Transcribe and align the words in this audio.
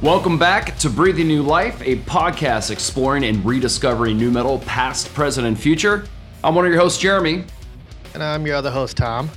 Welcome 0.00 0.38
back 0.38 0.78
to 0.78 0.88
Breathing 0.88 1.28
New 1.28 1.42
Life, 1.42 1.82
a 1.82 1.96
podcast 1.96 2.70
exploring 2.70 3.24
and 3.24 3.44
rediscovering 3.44 4.16
nu 4.16 4.30
metal, 4.30 4.60
past, 4.60 5.12
present, 5.12 5.46
and 5.46 5.58
future. 5.58 6.06
I'm 6.42 6.54
one 6.54 6.64
of 6.64 6.72
your 6.72 6.80
hosts, 6.80 6.98
Jeremy. 6.98 7.44
And 8.16 8.24
I'm 8.24 8.46
your 8.46 8.56
other 8.56 8.70
host, 8.70 8.96
Tom. 8.96 9.28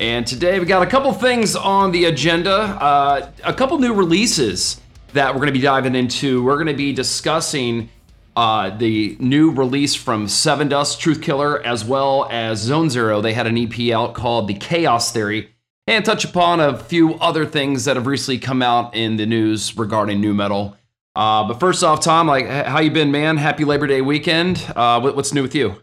And 0.00 0.26
today 0.26 0.58
we 0.58 0.66
got 0.66 0.82
a 0.82 0.90
couple 0.90 1.12
things 1.12 1.54
on 1.54 1.92
the 1.92 2.06
agenda, 2.06 2.50
uh, 2.52 3.30
a 3.44 3.54
couple 3.54 3.78
new 3.78 3.94
releases 3.94 4.80
that 5.12 5.32
we're 5.32 5.38
going 5.38 5.46
to 5.46 5.52
be 5.52 5.60
diving 5.60 5.94
into. 5.94 6.42
We're 6.42 6.56
going 6.56 6.66
to 6.66 6.74
be 6.74 6.92
discussing 6.92 7.90
uh, 8.34 8.76
the 8.76 9.16
new 9.20 9.52
release 9.52 9.94
from 9.94 10.26
Sevendust, 10.26 10.98
Truth 10.98 11.22
Killer, 11.22 11.64
as 11.64 11.84
well 11.84 12.26
as 12.28 12.68
Zonezero. 12.68 13.22
They 13.22 13.34
had 13.34 13.46
an 13.46 13.56
EP 13.56 13.94
out 13.94 14.14
called 14.14 14.48
The 14.48 14.54
Chaos 14.54 15.12
Theory 15.12 15.54
and 15.86 16.04
touch 16.04 16.24
upon 16.24 16.58
a 16.58 16.76
few 16.76 17.14
other 17.20 17.46
things 17.46 17.84
that 17.84 17.94
have 17.94 18.08
recently 18.08 18.40
come 18.40 18.62
out 18.62 18.96
in 18.96 19.16
the 19.16 19.26
news 19.26 19.76
regarding 19.76 20.20
nu 20.20 20.34
metal. 20.34 20.76
Uh, 21.14 21.46
but 21.46 21.60
first 21.60 21.84
off, 21.84 22.00
Tom, 22.00 22.26
like, 22.26 22.48
how 22.48 22.80
you 22.80 22.90
been, 22.90 23.12
man? 23.12 23.36
Happy 23.36 23.64
Labor 23.64 23.86
Day 23.86 24.00
weekend. 24.00 24.56
Uh, 24.74 24.98
what, 25.00 25.14
what's 25.14 25.32
new 25.32 25.42
with 25.42 25.54
you? 25.54 25.76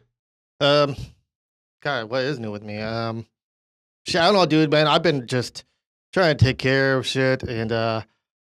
Um, 0.60 0.98
God, 1.82 2.10
what 2.10 2.24
is 2.24 2.40
new 2.40 2.52
with 2.52 2.64
me? 2.64 2.80
Um, 2.80 3.26
shit, 4.08 4.22
I 4.22 4.26
don't 4.26 4.36
know, 4.36 4.46
dude, 4.46 4.72
man. 4.72 4.88
I've 4.88 5.04
been 5.04 5.28
just 5.28 5.64
trying 6.14 6.38
to 6.38 6.46
take 6.46 6.58
care 6.58 6.98
of 6.98 7.08
shit, 7.08 7.44
and 7.44 7.72
uh, 7.72 8.02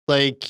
like, 0.08 0.48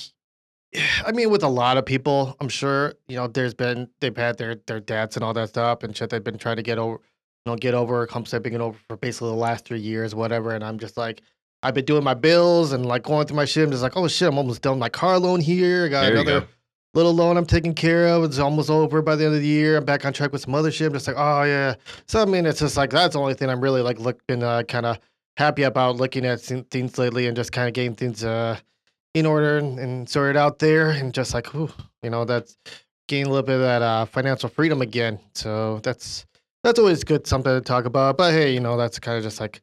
I 1.06 1.12
mean, 1.12 1.30
with 1.30 1.44
a 1.44 1.50
lot 1.50 1.78
of 1.78 1.86
people, 1.86 2.36
I'm 2.40 2.50
sure 2.50 2.94
you 3.08 3.18
know, 3.18 3.28
there's 3.28 3.54
been 3.54 3.90
they've 4.00 4.16
had 4.16 4.38
their 4.38 4.56
their 4.68 4.80
debts 4.80 5.16
and 5.16 5.24
all 5.24 5.34
that 5.34 5.50
stuff 5.50 5.84
and 5.84 5.96
shit. 5.96 6.10
They've 6.10 6.24
been 6.24 6.38
trying 6.38 6.58
to 6.58 6.64
get 6.64 6.78
over 6.78 7.00
you 7.46 7.52
know, 7.52 7.56
get 7.56 7.74
over 7.74 8.06
come 8.08 8.26
stepping 8.26 8.54
it 8.54 8.62
over 8.62 8.78
for 8.88 8.98
basically 8.98 9.30
the 9.30 9.36
last 9.36 9.66
three 9.66 9.80
years, 9.80 10.14
whatever. 10.14 10.52
And 10.52 10.64
I'm 10.64 10.78
just 10.78 10.98
like, 10.98 11.22
I've 11.64 11.74
been 11.74 11.86
doing 11.86 12.04
my 12.04 12.14
bills 12.14 12.72
and 12.72 12.86
like 12.86 13.04
going 13.04 13.28
through 13.28 13.38
my 13.38 13.46
shit. 13.46 13.64
I'm 13.64 13.72
just 13.72 13.84
like, 13.84 13.98
oh 13.98 14.08
shit, 14.08 14.28
I'm 14.28 14.38
almost 14.38 14.62
done 14.62 14.80
my 14.80 14.90
car 14.90 15.18
loan 15.20 15.40
here. 15.40 15.86
I 15.86 15.90
got 15.90 16.02
There 16.02 16.12
another. 16.18 16.48
Little 16.94 17.14
loan 17.14 17.38
I'm 17.38 17.46
taking 17.46 17.74
care 17.74 18.08
of. 18.08 18.24
It's 18.24 18.40
almost 18.40 18.70
over 18.70 19.02
by 19.02 19.16
the 19.16 19.26
end 19.26 19.36
of 19.36 19.42
the 19.42 19.48
year. 19.48 19.78
I'm 19.78 19.86
back 19.86 20.06
on 20.06 20.14
track 20.14 20.32
with 20.32 20.42
some 20.42 20.56
other 20.56 20.72
shit. 20.72 20.88
I'm 20.88 20.94
just 20.94 21.08
like, 21.08 21.18
oh 21.18 21.44
yeah. 21.44 21.76
So 22.08 22.22
I 22.22 22.26
mean, 22.26 22.46
it's 22.46 22.60
just 22.60 22.78
like 22.78 22.90
that's 22.90 23.14
the 23.14 23.20
only 23.20 23.34
thing 23.34 23.50
I'm 23.50 23.62
really 23.62 23.82
like 23.82 24.00
looking 24.00 24.44
uh, 24.44 24.64
kind 24.64 24.86
of 24.86 25.00
happy 25.38 25.64
about 25.64 25.96
looking 25.96 26.26
at 26.26 26.42
things 26.42 26.98
lately 26.98 27.28
and 27.28 27.36
just 27.36 27.52
kind 27.52 27.68
of 27.68 27.74
getting 27.74 27.96
things 27.96 28.24
uh 28.24 28.58
in 29.14 29.26
order 29.26 29.58
and, 29.58 29.80
and 29.80 30.08
sorted 30.08 30.38
out 30.38 30.60
there 30.60 30.92
and 30.92 31.14
just 31.14 31.34
like, 31.34 31.48
whew, 31.48 31.70
you 32.02 32.10
know, 32.10 32.26
that's 32.26 32.58
gaining 33.08 33.28
a 33.28 33.30
little 33.30 33.46
bit 33.46 33.56
of 33.56 33.62
that 33.62 33.82
uh, 33.82 34.06
financial 34.06 34.50
freedom 34.50 34.82
again. 34.82 35.20
So 35.34 35.80
that's 35.84 36.26
that's 36.64 36.80
always 36.80 37.04
good 37.04 37.28
something 37.28 37.52
to 37.52 37.62
talk 37.62 37.86
about. 37.86 38.18
But 38.18 38.32
hey, 38.32 38.54
you 38.54 38.60
know, 38.60 38.78
that's 38.78 39.00
kind 39.00 39.18
of 39.18 39.24
just 39.24 39.40
like 39.40 39.62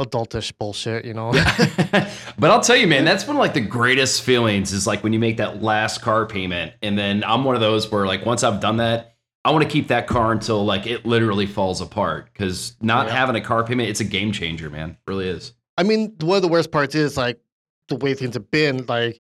adultish 0.00 0.52
bullshit, 0.58 1.04
you 1.04 1.14
know. 1.14 1.32
but 2.38 2.50
I'll 2.50 2.60
tell 2.60 2.76
you, 2.76 2.86
man, 2.86 3.04
that's 3.04 3.26
one 3.26 3.36
of 3.36 3.40
like 3.40 3.54
the 3.54 3.60
greatest 3.60 4.22
feelings 4.22 4.72
is 4.72 4.86
like 4.86 5.02
when 5.02 5.12
you 5.12 5.18
make 5.18 5.36
that 5.38 5.62
last 5.62 6.02
car 6.02 6.26
payment. 6.26 6.72
And 6.82 6.96
then 6.98 7.24
I'm 7.24 7.44
one 7.44 7.54
of 7.54 7.60
those 7.60 7.90
where 7.90 8.06
like 8.06 8.24
once 8.24 8.42
I've 8.44 8.60
done 8.60 8.76
that, 8.78 9.14
I 9.44 9.50
want 9.50 9.64
to 9.64 9.70
keep 9.70 9.88
that 9.88 10.06
car 10.06 10.32
until 10.32 10.64
like 10.64 10.86
it 10.86 11.06
literally 11.06 11.46
falls 11.46 11.80
apart. 11.80 12.32
Cause 12.34 12.76
not 12.80 13.06
Yeah. 13.06 13.14
having 13.14 13.36
a 13.36 13.40
car 13.40 13.64
payment, 13.64 13.88
it's 13.88 14.00
a 14.00 14.04
game 14.04 14.32
changer, 14.32 14.70
man. 14.70 14.90
It 14.90 14.96
really 15.10 15.28
is. 15.28 15.52
I 15.76 15.82
mean, 15.82 16.14
one 16.20 16.36
of 16.36 16.42
the 16.42 16.48
worst 16.48 16.70
parts 16.70 16.94
is 16.94 17.16
like 17.16 17.40
the 17.88 17.96
way 17.96 18.14
things 18.14 18.34
have 18.34 18.50
been, 18.50 18.84
like 18.86 19.20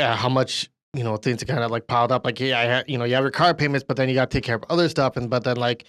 uh, 0.00 0.14
how 0.14 0.28
much 0.28 0.68
you 0.94 1.04
know 1.04 1.16
things 1.16 1.42
are 1.42 1.46
kind 1.46 1.62
of 1.62 1.70
like 1.70 1.86
piled 1.86 2.10
up. 2.10 2.24
Like, 2.24 2.40
yeah, 2.40 2.58
I 2.58 2.66
ha- 2.68 2.84
you 2.88 2.96
know, 2.98 3.04
you 3.04 3.14
have 3.14 3.24
your 3.24 3.30
car 3.30 3.52
payments, 3.52 3.84
but 3.86 3.96
then 3.96 4.08
you 4.08 4.14
got 4.14 4.30
to 4.30 4.36
take 4.36 4.44
care 4.44 4.56
of 4.56 4.64
other 4.70 4.88
stuff, 4.88 5.16
and 5.16 5.28
but 5.28 5.44
then 5.44 5.56
like 5.56 5.84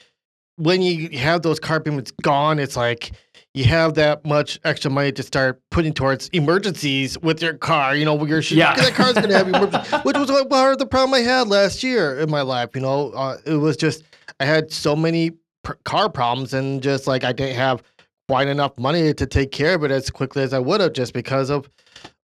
when 0.58 0.82
you 0.82 1.18
have 1.18 1.42
those 1.42 1.60
car 1.60 1.80
payments 1.80 2.12
gone, 2.12 2.60
it's 2.60 2.76
like 2.76 3.12
you 3.54 3.64
have 3.66 3.96
that 3.96 4.26
much 4.26 4.60
extra 4.64 4.92
money 4.92 5.12
to 5.12 5.24
start 5.24 5.62
putting 5.72 5.92
towards 5.94 6.30
emergencies 6.30 7.18
with 7.20 7.42
your 7.42 7.54
car. 7.56 7.96
You 7.96 8.06
know, 8.06 8.14
where 8.14 8.28
your 8.30 8.42
shit, 8.42 8.58
Yeah. 8.60 8.76
that 8.76 8.94
car's 8.94 9.14
gonna 9.14 9.34
have 9.38 9.48
emergency, 9.54 9.98
which 10.04 10.18
was 10.18 10.30
part 10.50 10.74
of 10.74 10.78
the 10.80 10.86
problem 10.86 11.14
I 11.16 11.20
had 11.20 11.48
last 11.48 11.82
year 11.84 12.20
in 12.20 12.30
my 12.30 12.42
life. 12.42 12.70
You 12.76 12.82
know, 12.82 13.10
uh, 13.12 13.38
it 13.46 13.56
was 13.56 13.76
just 13.78 14.04
I 14.40 14.46
had 14.46 14.72
so 14.72 14.96
many 14.96 15.32
pr- 15.64 15.74
car 15.86 16.10
problems, 16.10 16.54
and 16.54 16.82
just 16.82 17.08
like 17.08 17.24
I 17.24 17.32
didn't 17.32 17.56
have 17.56 17.82
quite 18.28 18.48
enough 18.48 18.78
money 18.78 19.14
to 19.14 19.26
take 19.26 19.52
care 19.52 19.74
of 19.74 19.84
it 19.84 19.90
as 19.90 20.10
quickly 20.12 20.44
as 20.44 20.54
I 20.54 20.60
would 20.60 20.82
have 20.82 20.94
just 20.94 21.14
because 21.14 21.50
of 21.50 21.68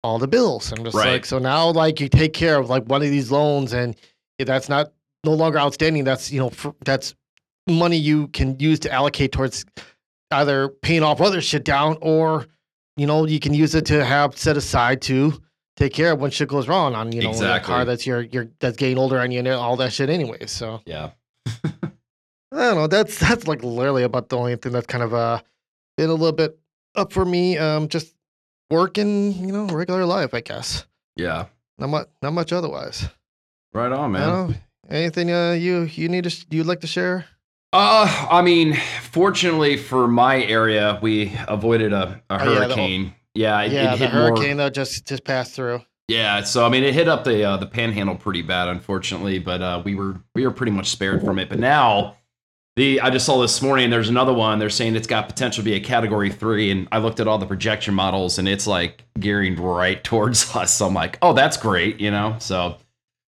all 0.01 0.17
the 0.17 0.27
bills. 0.29 0.71
I'm 0.71 0.85
just 0.85 0.95
Right. 0.95 1.11
like, 1.11 1.25
so 1.25 1.39
now 1.39 1.69
like 1.71 1.99
you 1.99 2.07
take 2.07 2.31
care 2.33 2.57
of 2.57 2.69
like 2.69 2.85
one 2.85 3.01
of 3.01 3.09
these 3.09 3.29
loans 3.31 3.73
and 3.73 3.97
that's 4.39 4.69
not 4.69 4.93
no 5.25 5.33
longer 5.33 5.59
outstanding. 5.59 6.05
That's, 6.05 6.31
you 6.31 6.39
know, 6.39 6.49
fr- 6.51 6.69
that's 6.85 7.13
money 7.67 7.97
you 7.97 8.29
can 8.29 8.57
use 8.61 8.79
to 8.79 8.91
allocate 8.93 9.33
towards 9.33 9.65
either 10.31 10.69
paying 10.69 11.03
off 11.03 11.21
other 11.21 11.41
shit 11.41 11.63
down 11.63 11.97
or, 12.01 12.45
you 12.97 13.05
know, 13.07 13.25
you 13.25 13.39
can 13.39 13.53
use 13.53 13.75
it 13.75 13.85
to 13.87 14.03
have 14.05 14.37
set 14.37 14.57
aside 14.57 15.01
to 15.03 15.33
take 15.75 15.93
care 15.93 16.11
of 16.11 16.19
when 16.19 16.29
shit 16.31 16.49
goes 16.49 16.67
wrong 16.67 16.93
on, 16.95 17.11
you 17.11 17.21
know, 17.21 17.29
a 17.29 17.31
Exactly. 17.31 17.67
car 17.67 17.85
that's 17.85 18.05
your, 18.05 18.21
your, 18.21 18.49
that's 18.59 18.77
getting 18.77 18.97
older 18.97 19.19
on 19.19 19.31
you 19.31 19.39
and 19.39 19.47
all 19.47 19.75
that 19.77 19.93
shit 19.93 20.09
anyway. 20.09 20.45
So 20.45 20.81
Yeah. 20.85 21.11
I 21.65 21.71
don't 22.51 22.75
know. 22.75 22.87
That's 22.87 23.17
that's 23.19 23.47
like 23.47 23.63
literally 23.63 24.03
about 24.03 24.29
the 24.29 24.37
only 24.37 24.55
thing 24.55 24.71
that's 24.71 24.87
kind 24.87 25.03
of 25.03 25.13
uh 25.13 25.39
been 25.97 26.09
a 26.09 26.13
little 26.13 26.31
bit 26.35 26.57
up 26.95 27.13
for 27.13 27.23
me. 27.23 27.57
Um, 27.57 27.87
just 27.87 28.15
working, 28.71 29.33
you 29.33 29.51
know, 29.53 29.65
regular 29.67 30.05
life, 30.05 30.33
I 30.33 30.41
guess. 30.41 30.85
Yeah. 31.15 31.45
Not 31.77 31.89
much, 31.89 32.07
not 32.21 32.33
much 32.33 32.51
otherwise. 32.51 33.07
Right 33.73 33.91
on, 33.91 34.11
man. 34.13 34.21
know. 34.27 34.53
Anything 34.89 35.31
uh 35.31 35.51
you 35.51 35.81
you 35.83 36.09
need 36.09 36.23
to 36.23 36.31
sh- 36.31 36.45
you'd 36.49 36.65
like 36.65 36.81
to 36.81 36.87
share? 36.87 37.25
Uh, 37.71 38.27
I 38.31 38.41
mean, 38.41 38.75
fortunately 39.11 39.77
for 39.77 40.07
my 40.07 40.43
area, 40.43 40.97
we 41.01 41.35
avoided 41.47 41.93
a, 41.93 42.21
a 42.29 42.41
Oh, 42.41 42.43
yeah, 42.53 42.59
the- 42.59 42.65
hurricane. 42.65 43.13
Yeah, 43.35 43.61
it, 43.61 43.71
yeah, 43.71 43.93
it 43.93 43.99
the 43.99 44.07
hit 44.07 44.13
more. 44.13 44.29
hurricane 44.35 44.57
that 44.57 44.73
just 44.73 45.07
just 45.07 45.23
passed 45.23 45.53
through. 45.53 45.81
Yeah, 46.07 46.41
so 46.43 46.65
I 46.65 46.69
mean, 46.69 46.83
it 46.83 46.95
hit 46.95 47.07
up 47.07 47.23
the 47.23 47.43
uh, 47.43 47.57
the 47.57 47.67
panhandle 47.67 48.15
pretty 48.15 48.41
bad, 48.41 48.67
unfortunately, 48.69 49.37
but 49.37 49.61
uh, 49.61 49.81
we 49.85 49.93
were 49.93 50.19
we 50.33 50.45
were 50.45 50.51
pretty 50.51 50.71
much 50.71 50.87
spared 50.89 51.23
from 51.23 51.37
it. 51.37 51.47
But 51.47 51.59
now, 51.59 52.17
the 52.75 52.99
I 53.01 53.11
just 53.11 53.27
saw 53.27 53.39
this 53.39 53.61
morning. 53.61 53.91
There's 53.91 54.09
another 54.09 54.33
one. 54.33 54.57
They're 54.57 54.71
saying 54.71 54.95
it's 54.95 55.05
got 55.07 55.29
potential 55.29 55.63
to 55.63 55.65
be 55.69 55.75
a 55.75 55.79
Category 55.79 56.31
Three, 56.31 56.71
and 56.71 56.87
I 56.91 56.97
looked 56.97 57.19
at 57.19 57.27
all 57.27 57.37
the 57.37 57.45
projection 57.45 57.93
models, 57.93 58.39
and 58.39 58.47
it's 58.47 58.65
like 58.65 59.03
gearing 59.19 59.55
right 59.61 60.03
towards 60.03 60.53
us. 60.55 60.73
So 60.73 60.87
I'm 60.87 60.95
like, 60.95 61.19
oh, 61.21 61.33
that's 61.33 61.55
great, 61.55 61.99
you 62.01 62.09
know. 62.09 62.35
So 62.39 62.77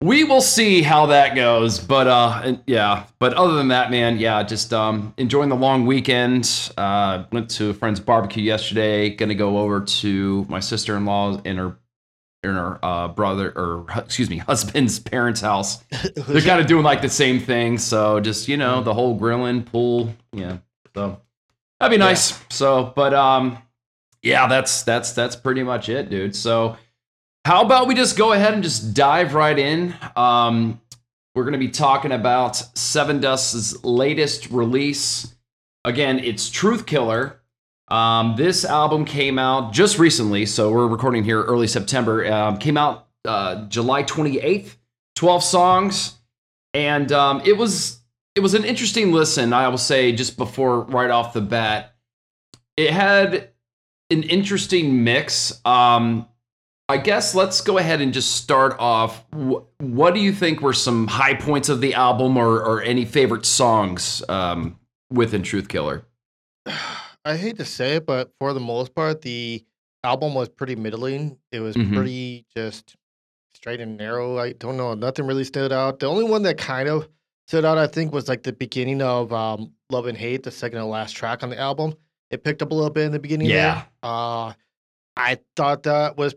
we 0.03 0.25
will 0.25 0.41
see 0.41 0.81
how 0.83 1.07
that 1.07 1.35
goes. 1.35 1.79
But 1.79 2.07
uh, 2.07 2.57
yeah. 2.67 3.05
But 3.19 3.35
other 3.35 3.55
than 3.55 3.69
that, 3.69 3.91
man, 3.91 4.19
yeah, 4.19 4.43
just 4.43 4.73
um, 4.73 5.13
enjoying 5.19 5.49
the 5.51 5.57
long 5.57 5.85
weekend. 5.87 6.73
Uh, 6.77 7.25
went 7.33 7.51
to 7.51 7.71
a 7.71 7.75
friend's 7.75 8.01
barbecue 8.01 8.43
yesterday. 8.43 9.11
Gonna 9.11 9.35
go 9.35 9.59
over 9.59 9.81
to 9.81 10.47
my 10.49 10.61
sister 10.61 10.97
in 10.97 11.05
law 11.05 11.41
and 11.45 11.59
her 11.59 11.77
in 12.43 12.55
her 12.55 12.83
uh, 12.83 13.09
brother 13.09 13.53
or 13.55 13.85
excuse 13.97 14.31
me 14.31 14.39
husband's 14.49 14.99
parents' 14.99 15.43
house. 15.43 15.77
They're 16.17 16.41
kind 16.41 16.61
of 16.61 16.67
doing 16.67 16.85
like 16.85 17.03
the 17.03 17.09
same 17.11 17.39
thing. 17.39 17.77
So 17.77 18.21
just 18.21 18.49
you 18.49 18.57
know 18.57 18.83
the 18.83 18.95
whole 18.95 19.15
grilling 19.15 19.63
pool. 19.63 20.15
Yeah. 20.33 20.59
So 20.95 21.21
that'd 21.79 21.91
be 21.97 22.03
Yeah. 22.03 22.09
nice. 22.09 22.41
So 22.49 22.95
but 22.97 23.13
um 23.13 23.59
yeah 24.23 24.47
that's 24.47 24.83
that's 24.85 25.13
that's 25.13 25.37
pretty 25.37 25.63
much 25.63 25.91
it, 25.91 26.09
dude. 26.09 26.35
So 26.35 26.79
how 27.51 27.63
about 27.63 27.89
we 27.89 27.97
just 27.97 28.17
go 28.17 28.31
ahead 28.31 28.55
and 28.55 28.63
just 28.63 28.95
dive 28.95 29.35
right 29.35 29.59
in? 29.59 29.93
Um, 30.15 30.81
we're 31.35 31.43
going 31.43 31.55
to 31.55 31.59
be 31.59 31.67
talking 31.67 32.13
about 32.13 32.53
Sevendust's 32.53 33.83
latest 33.83 34.53
release. 34.53 35.35
Again, 35.85 36.21
it's 36.21 36.49
Truth 36.49 36.87
Killer. 36.87 37.41
Um, 37.89 38.37
this 38.37 38.65
album 38.65 39.05
came 39.05 39.37
out 39.37 39.73
just 39.73 39.99
recently, 39.99 40.47
so 40.47 40.71
we're 40.71 40.87
recording 40.87 41.25
here 41.25 41.43
early 41.43 41.67
September. 41.67 42.25
Um, 42.33 42.57
came 42.59 42.77
out 42.77 43.09
uh, 43.25 43.65
July 43.67 44.05
28th, 44.05 44.77
12 45.17 45.43
songs, 45.43 46.19
and 46.73 47.11
um, 47.11 47.43
it 47.45 47.57
was 47.57 47.99
it 48.37 48.41
was 48.41 48.55
an 48.55 48.65
interesting 48.65 49.11
listen. 49.11 49.53
I 49.53 49.67
will 49.67 49.77
say 49.77 50.13
just 50.13 50.37
before 50.37 50.83
right 50.83 51.11
off 51.11 51.33
the 51.33 51.41
bat, 51.41 51.97
it 52.77 52.91
had 52.91 53.51
an 54.09 54.23
interesting 54.23 55.03
mix. 55.03 55.61
Um, 55.65 56.29
I 56.91 56.97
guess 56.97 57.35
let's 57.35 57.61
go 57.61 57.79
ahead 57.79 58.01
and 58.01 58.13
just 58.13 58.33
start 58.37 58.75
off. 58.79 59.25
What 59.79 60.13
do 60.15 60.21
you 60.21 60.33
think 60.33 60.61
were 60.61 60.73
some 60.73 61.07
high 61.07 61.35
points 61.35 61.69
of 61.69 61.81
the 61.81 61.95
album, 61.95 62.37
or, 62.37 62.61
or 62.63 62.83
any 62.83 63.05
favorite 63.05 63.47
songs 63.47 64.23
um, 64.29 64.79
within 65.11 65.43
Truth 65.43 65.69
Killer? 65.69 66.03
I 67.25 67.37
hate 67.37 67.59
to 67.59 67.65
say 67.65 67.97
it, 67.97 68.07
but 68.07 68.33
for 68.39 68.53
the 68.53 68.61
most 68.61 68.95
part, 68.95 69.23
the 69.23 69.65
album 70.03 70.35
was 70.35 70.49
pretty 70.49 70.75
middling. 70.77 71.39
It 71.53 71.61
was 71.61 71.77
Mhm. 71.77 71.95
pretty 71.95 72.45
just 72.57 72.97
straight 73.55 73.81
and 73.81 73.97
narrow. 73.97 74.39
I 74.39 74.53
don't 74.53 74.77
know. 74.77 74.95
Nothing 74.95 75.27
really 75.27 75.45
stood 75.45 75.73
out. 75.73 75.99
The 76.01 76.07
only 76.07 76.25
one 76.25 76.43
that 76.43 76.59
kind 76.59 76.89
of 76.89 77.09
stood 77.47 77.65
out, 77.65 77.79
I 77.79 77.87
think, 77.87 78.13
was 78.13 78.29
like 78.29 78.43
the 78.43 78.53
beginning 78.53 79.03
of 79.03 79.33
um, 79.33 79.73
Love 79.91 80.07
and 80.07 80.17
Hate, 80.19 80.43
the 80.43 80.51
second 80.51 80.79
to 80.79 80.87
last 80.87 81.13
track 81.13 81.43
on 81.43 81.51
the 81.51 81.59
album. 81.59 81.95
It 82.31 82.43
picked 82.43 82.63
up 82.63 82.71
a 82.71 82.75
little 82.75 82.91
bit 82.91 83.05
in 83.05 83.13
the 83.13 83.19
beginning. 83.19 83.49
Yeah. 83.49 83.75
There. 83.75 83.85
Uh, 84.03 84.53
I 85.17 85.39
thought 85.57 85.83
that 85.83 86.17
was 86.17 86.35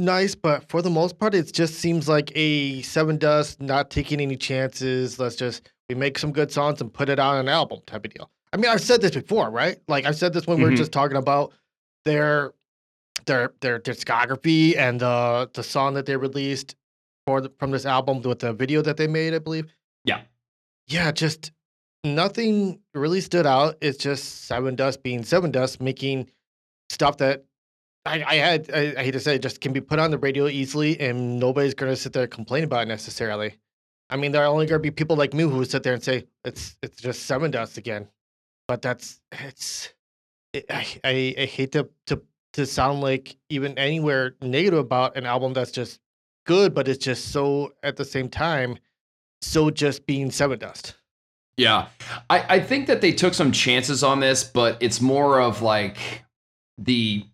nice, 0.00 0.34
but 0.34 0.68
for 0.68 0.82
the 0.82 0.90
most 0.90 1.18
part, 1.18 1.34
it 1.34 1.52
just 1.52 1.74
seems 1.76 2.08
like 2.08 2.32
a 2.34 2.80
Sevendust 2.82 3.60
not 3.60 3.90
taking 3.90 4.20
any 4.20 4.36
chances. 4.36 5.18
Let's 5.18 5.36
just 5.36 5.68
we 5.88 5.94
make 5.94 6.18
some 6.18 6.32
good 6.32 6.50
songs 6.52 6.80
and 6.80 6.92
put 6.92 7.08
it 7.08 7.18
on 7.18 7.36
an 7.38 7.48
album 7.48 7.80
type 7.86 8.04
of 8.04 8.12
deal. 8.14 8.30
I 8.52 8.56
mean, 8.56 8.70
I've 8.70 8.80
said 8.80 9.00
this 9.00 9.12
before, 9.12 9.50
right? 9.50 9.78
Like 9.88 10.04
I've 10.06 10.16
said 10.16 10.32
this 10.32 10.46
when 10.46 10.58
we 10.58 10.64
Mhm. 10.64 10.70
were 10.70 10.76
just 10.76 10.92
talking 10.92 11.16
about 11.16 11.52
their 12.04 12.52
their 13.26 13.52
their 13.60 13.78
discography 13.78 14.76
and 14.76 15.00
the 15.00 15.50
the 15.54 15.62
song 15.62 15.94
that 15.94 16.06
they 16.06 16.16
released 16.16 16.74
for 17.26 17.40
the, 17.40 17.50
from 17.58 17.70
this 17.70 17.84
album 17.86 18.22
with 18.22 18.38
the 18.40 18.52
video 18.52 18.82
that 18.82 18.96
they 18.96 19.06
made, 19.06 19.34
I 19.34 19.38
believe. 19.38 19.66
Yeah. 20.04 20.22
Yeah, 20.88 21.12
just 21.12 21.52
nothing 22.02 22.80
really 22.94 23.20
stood 23.20 23.46
out. 23.46 23.76
It's 23.80 23.98
just 23.98 24.48
Sevendust 24.50 25.02
being 25.02 25.22
Sevendust, 25.22 25.80
making 25.80 26.30
stuff 26.88 27.18
that 27.18 27.44
I, 28.06 28.24
I 28.24 28.34
had 28.36 28.70
I, 28.72 28.94
I 28.98 29.04
hate 29.04 29.12
to 29.12 29.20
say 29.20 29.36
it, 29.36 29.42
just 29.42 29.60
can 29.60 29.72
be 29.72 29.80
put 29.80 29.98
on 29.98 30.10
the 30.10 30.18
radio 30.18 30.46
easily 30.46 30.98
and 31.00 31.38
nobody's 31.38 31.74
gonna 31.74 31.96
sit 31.96 32.12
there 32.12 32.24
and 32.24 32.32
complain 32.32 32.64
about 32.64 32.82
it 32.82 32.88
necessarily. 32.88 33.56
I 34.08 34.16
mean, 34.16 34.32
there 34.32 34.42
are 34.42 34.46
only 34.46 34.66
gonna 34.66 34.80
be 34.80 34.90
people 34.90 35.16
like 35.16 35.34
me 35.34 35.44
who 35.44 35.64
sit 35.64 35.82
there 35.82 35.94
and 35.94 36.02
say 36.02 36.26
it's 36.44 36.76
it's 36.82 37.00
just 37.00 37.28
Sevendust 37.28 37.76
again. 37.76 38.08
But 38.66 38.82
that's 38.82 39.20
it's 39.32 39.92
it, 40.52 40.66
I, 40.70 40.86
I 41.04 41.34
I 41.38 41.44
hate 41.44 41.72
to 41.72 41.88
to 42.06 42.22
to 42.54 42.66
sound 42.66 43.00
like 43.00 43.36
even 43.48 43.78
anywhere 43.78 44.34
negative 44.42 44.78
about 44.78 45.16
an 45.16 45.26
album 45.26 45.52
that's 45.52 45.70
just 45.70 46.00
good, 46.46 46.74
but 46.74 46.88
it's 46.88 47.04
just 47.04 47.28
so 47.28 47.72
at 47.82 47.96
the 47.96 48.04
same 48.04 48.28
time 48.28 48.78
so 49.42 49.70
just 49.70 50.06
being 50.06 50.30
Sevendust. 50.30 50.94
Yeah. 51.56 51.88
I, 52.28 52.56
I 52.56 52.60
think 52.60 52.86
that 52.86 53.00
they 53.00 53.12
took 53.12 53.34
some 53.34 53.52
chances 53.52 54.02
on 54.02 54.20
this, 54.20 54.44
but 54.44 54.76
it's 54.80 55.00
more 55.00 55.40
of 55.40 55.62
like 55.62 56.24
the 56.78 57.24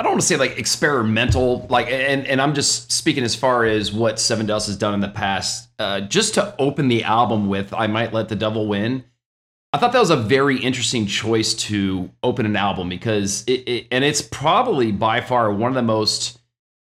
I 0.00 0.02
don't 0.02 0.12
want 0.12 0.22
to 0.22 0.26
say 0.26 0.38
like 0.38 0.58
experimental, 0.58 1.66
like 1.68 1.88
and 1.88 2.26
and 2.26 2.40
I'm 2.40 2.54
just 2.54 2.90
speaking 2.90 3.22
as 3.22 3.34
far 3.34 3.66
as 3.66 3.92
what 3.92 4.14
Sevendust 4.14 4.66
has 4.66 4.78
done 4.78 4.94
in 4.94 5.00
the 5.00 5.08
past. 5.08 5.68
Uh, 5.78 6.00
just 6.00 6.32
to 6.34 6.54
open 6.58 6.88
the 6.88 7.04
album 7.04 7.50
with 7.50 7.74
I 7.74 7.86
Might 7.86 8.14
Let 8.14 8.30
the 8.30 8.34
Devil 8.34 8.66
Win. 8.66 9.04
I 9.74 9.78
thought 9.78 9.92
that 9.92 9.98
was 9.98 10.08
a 10.08 10.16
very 10.16 10.58
interesting 10.58 11.04
choice 11.04 11.52
to 11.66 12.10
open 12.22 12.46
an 12.46 12.56
album 12.56 12.88
because 12.88 13.44
it, 13.46 13.68
it 13.68 13.88
and 13.90 14.02
it's 14.02 14.22
probably 14.22 14.90
by 14.90 15.20
far 15.20 15.52
one 15.52 15.70
of 15.70 15.74
the 15.74 15.82
most 15.82 16.40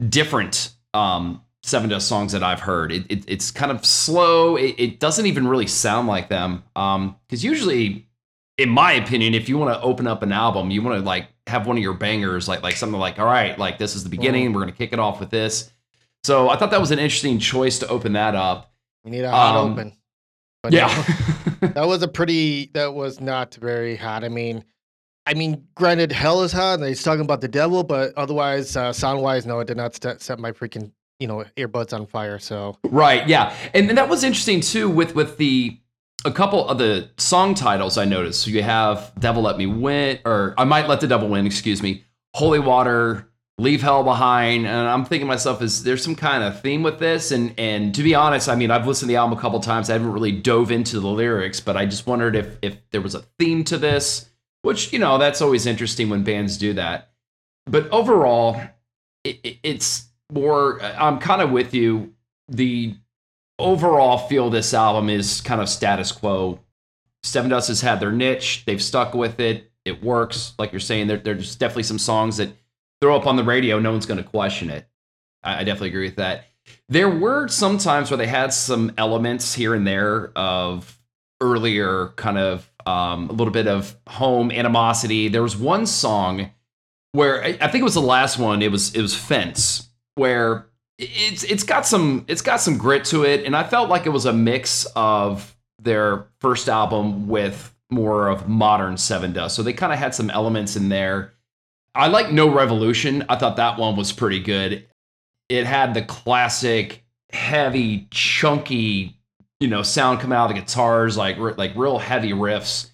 different 0.08 0.72
um 0.94 1.42
Sevendust 1.64 2.02
songs 2.02 2.30
that 2.30 2.44
I've 2.44 2.60
heard. 2.60 2.92
It, 2.92 3.10
it 3.10 3.24
it's 3.26 3.50
kind 3.50 3.72
of 3.72 3.84
slow. 3.84 4.54
It, 4.54 4.76
it 4.78 5.00
doesn't 5.00 5.26
even 5.26 5.48
really 5.48 5.66
sound 5.66 6.06
like 6.06 6.28
them. 6.28 6.62
Um, 6.76 7.16
because 7.26 7.42
usually, 7.42 8.06
in 8.58 8.68
my 8.68 8.92
opinion, 8.92 9.34
if 9.34 9.48
you 9.48 9.58
want 9.58 9.74
to 9.74 9.82
open 9.82 10.06
up 10.06 10.22
an 10.22 10.30
album, 10.30 10.70
you 10.70 10.82
want 10.82 11.00
to 11.00 11.04
like 11.04 11.26
have 11.46 11.66
one 11.66 11.76
of 11.76 11.82
your 11.82 11.94
bangers, 11.94 12.48
like 12.48 12.62
like 12.62 12.76
something 12.76 12.98
like, 12.98 13.18
all 13.18 13.26
right, 13.26 13.58
like 13.58 13.78
this 13.78 13.94
is 13.96 14.04
the 14.04 14.10
beginning. 14.10 14.52
We're 14.52 14.60
gonna 14.60 14.72
kick 14.72 14.92
it 14.92 14.98
off 14.98 15.20
with 15.20 15.30
this. 15.30 15.70
So 16.24 16.48
I 16.48 16.56
thought 16.56 16.70
that 16.70 16.80
was 16.80 16.90
an 16.92 16.98
interesting 16.98 17.38
choice 17.38 17.78
to 17.80 17.88
open 17.88 18.12
that 18.12 18.34
up. 18.34 18.72
We 19.04 19.10
need 19.10 19.24
a 19.24 19.30
hot 19.30 19.56
Um, 19.56 19.72
open. 19.72 19.92
But 20.62 20.72
Yeah. 20.72 20.88
that 21.60 21.86
was 21.88 22.02
a 22.02 22.08
pretty 22.08 22.70
that 22.74 22.94
was 22.94 23.20
not 23.20 23.54
very 23.56 23.96
hot. 23.96 24.24
I 24.24 24.28
mean 24.28 24.64
I 25.24 25.34
mean, 25.34 25.68
granted, 25.76 26.10
hell 26.10 26.42
is 26.42 26.50
hot, 26.50 26.80
and 26.80 26.88
he's 26.88 27.02
talking 27.02 27.20
about 27.20 27.40
the 27.40 27.46
devil, 27.46 27.84
but 27.84 28.12
otherwise, 28.16 28.76
uh, 28.76 28.92
sound 28.92 29.22
wise, 29.22 29.46
no, 29.46 29.60
it 29.60 29.68
did 29.68 29.76
not 29.76 29.94
set, 29.94 30.20
set 30.20 30.40
my 30.40 30.50
freaking 30.50 30.90
you 31.20 31.28
know 31.28 31.44
earbuds 31.56 31.92
on 31.92 32.06
fire. 32.06 32.38
So 32.40 32.76
Right, 32.84 33.26
yeah, 33.28 33.54
and, 33.72 33.88
and 33.88 33.96
that 33.98 34.08
was 34.08 34.24
interesting 34.24 34.60
too 34.60 34.88
with 34.88 35.14
with 35.14 35.36
the 35.36 35.78
a 36.24 36.30
couple 36.32 36.68
of 36.68 36.78
the 36.78 37.08
song 37.16 37.54
titles 37.54 37.98
I 37.98 38.04
noticed. 38.04 38.42
So 38.42 38.50
you 38.50 38.62
have 38.62 39.12
"Devil 39.18 39.42
Let 39.42 39.58
Me 39.58 39.66
Win" 39.66 40.18
or 40.24 40.54
"I 40.58 40.64
Might 40.64 40.88
Let 40.88 41.00
the 41.00 41.06
Devil 41.08 41.28
Win," 41.28 41.46
excuse 41.46 41.82
me, 41.82 42.04
"Holy 42.34 42.58
Water," 42.58 43.28
"Leave 43.58 43.82
Hell 43.82 44.02
Behind," 44.04 44.66
and 44.66 44.88
I'm 44.88 45.04
thinking 45.04 45.26
myself, 45.28 45.60
is 45.62 45.82
there 45.84 45.96
some 45.96 46.14
kind 46.14 46.42
of 46.42 46.60
theme 46.60 46.82
with 46.82 46.98
this? 46.98 47.30
And 47.30 47.54
and 47.58 47.94
to 47.94 48.02
be 48.02 48.14
honest, 48.14 48.48
I 48.48 48.54
mean, 48.54 48.70
I've 48.70 48.86
listened 48.86 49.08
to 49.08 49.12
the 49.12 49.16
album 49.16 49.36
a 49.38 49.40
couple 49.40 49.60
times. 49.60 49.90
I 49.90 49.94
haven't 49.94 50.12
really 50.12 50.32
dove 50.32 50.70
into 50.70 51.00
the 51.00 51.08
lyrics, 51.08 51.60
but 51.60 51.76
I 51.76 51.86
just 51.86 52.06
wondered 52.06 52.36
if 52.36 52.56
if 52.62 52.76
there 52.90 53.00
was 53.00 53.14
a 53.14 53.22
theme 53.38 53.64
to 53.64 53.78
this, 53.78 54.28
which 54.62 54.92
you 54.92 54.98
know 54.98 55.18
that's 55.18 55.42
always 55.42 55.66
interesting 55.66 56.08
when 56.08 56.22
bands 56.24 56.56
do 56.56 56.72
that. 56.74 57.10
But 57.66 57.88
overall, 57.90 58.60
it- 59.24 59.58
it's 59.62 60.06
more. 60.32 60.82
I'm 60.82 61.18
kind 61.18 61.42
of 61.42 61.50
with 61.50 61.74
you. 61.74 62.14
The 62.48 62.94
overall 63.62 64.18
feel 64.18 64.50
this 64.50 64.74
album 64.74 65.08
is 65.08 65.40
kind 65.40 65.60
of 65.60 65.68
status 65.68 66.12
quo. 66.12 66.60
Sevendust 67.24 67.68
has 67.68 67.80
had 67.80 68.00
their 68.00 68.12
niche. 68.12 68.64
They've 68.66 68.82
stuck 68.82 69.14
with 69.14 69.40
it. 69.40 69.70
It 69.84 70.02
works. 70.02 70.54
Like 70.58 70.72
you're 70.72 70.80
saying, 70.80 71.06
there, 71.06 71.18
there's 71.18 71.56
definitely 71.56 71.84
some 71.84 71.98
songs 71.98 72.36
that 72.36 72.52
throw 73.00 73.16
up 73.16 73.26
on 73.26 73.36
the 73.36 73.44
radio. 73.44 73.78
No 73.78 73.92
one's 73.92 74.06
going 74.06 74.22
to 74.22 74.28
question 74.28 74.70
it. 74.70 74.86
I, 75.42 75.60
I 75.60 75.64
definitely 75.64 75.88
agree 75.88 76.06
with 76.06 76.16
that. 76.16 76.46
There 76.88 77.08
were 77.08 77.48
some 77.48 77.78
times 77.78 78.10
where 78.10 78.18
they 78.18 78.26
had 78.26 78.52
some 78.52 78.92
elements 78.98 79.54
here 79.54 79.74
and 79.74 79.86
there 79.86 80.32
of 80.36 80.98
earlier 81.40 82.08
kind 82.16 82.38
of 82.38 82.70
um, 82.86 83.28
a 83.28 83.32
little 83.32 83.52
bit 83.52 83.66
of 83.66 83.96
home 84.08 84.50
animosity. 84.50 85.28
There 85.28 85.42
was 85.42 85.56
one 85.56 85.86
song 85.86 86.50
where 87.12 87.42
I, 87.42 87.58
I 87.60 87.68
think 87.68 87.82
it 87.82 87.84
was 87.84 87.94
the 87.94 88.00
last 88.00 88.38
one. 88.38 88.62
It 88.62 88.70
was 88.70 88.94
it 88.94 89.02
was 89.02 89.14
Fence, 89.14 89.88
where 90.14 90.66
it's 91.02 91.42
it's 91.44 91.64
got 91.64 91.86
some 91.86 92.24
it's 92.28 92.42
got 92.42 92.60
some 92.60 92.78
grit 92.78 93.04
to 93.06 93.24
it, 93.24 93.44
and 93.44 93.56
I 93.56 93.64
felt 93.64 93.88
like 93.88 94.06
it 94.06 94.10
was 94.10 94.26
a 94.26 94.32
mix 94.32 94.86
of 94.96 95.56
their 95.78 96.26
first 96.40 96.68
album 96.68 97.28
with 97.28 97.74
more 97.90 98.28
of 98.28 98.48
modern 98.48 98.94
Sevendust. 98.94 99.52
So 99.52 99.62
they 99.62 99.72
kind 99.72 99.92
of 99.92 99.98
had 99.98 100.14
some 100.14 100.30
elements 100.30 100.76
in 100.76 100.88
there. 100.88 101.34
I 101.94 102.08
like 102.08 102.30
No 102.30 102.48
Revolution. 102.48 103.24
I 103.28 103.36
thought 103.36 103.56
that 103.56 103.78
one 103.78 103.96
was 103.96 104.12
pretty 104.12 104.40
good. 104.40 104.86
It 105.48 105.66
had 105.66 105.92
the 105.92 106.02
classic, 106.02 107.04
heavy, 107.32 108.06
chunky, 108.10 109.18
you 109.60 109.68
know, 109.68 109.82
sound 109.82 110.20
coming 110.20 110.36
out 110.36 110.50
of 110.50 110.56
the 110.56 110.62
guitars, 110.62 111.16
like 111.16 111.36
like 111.38 111.76
real 111.76 111.98
heavy 111.98 112.30
riffs. 112.30 112.90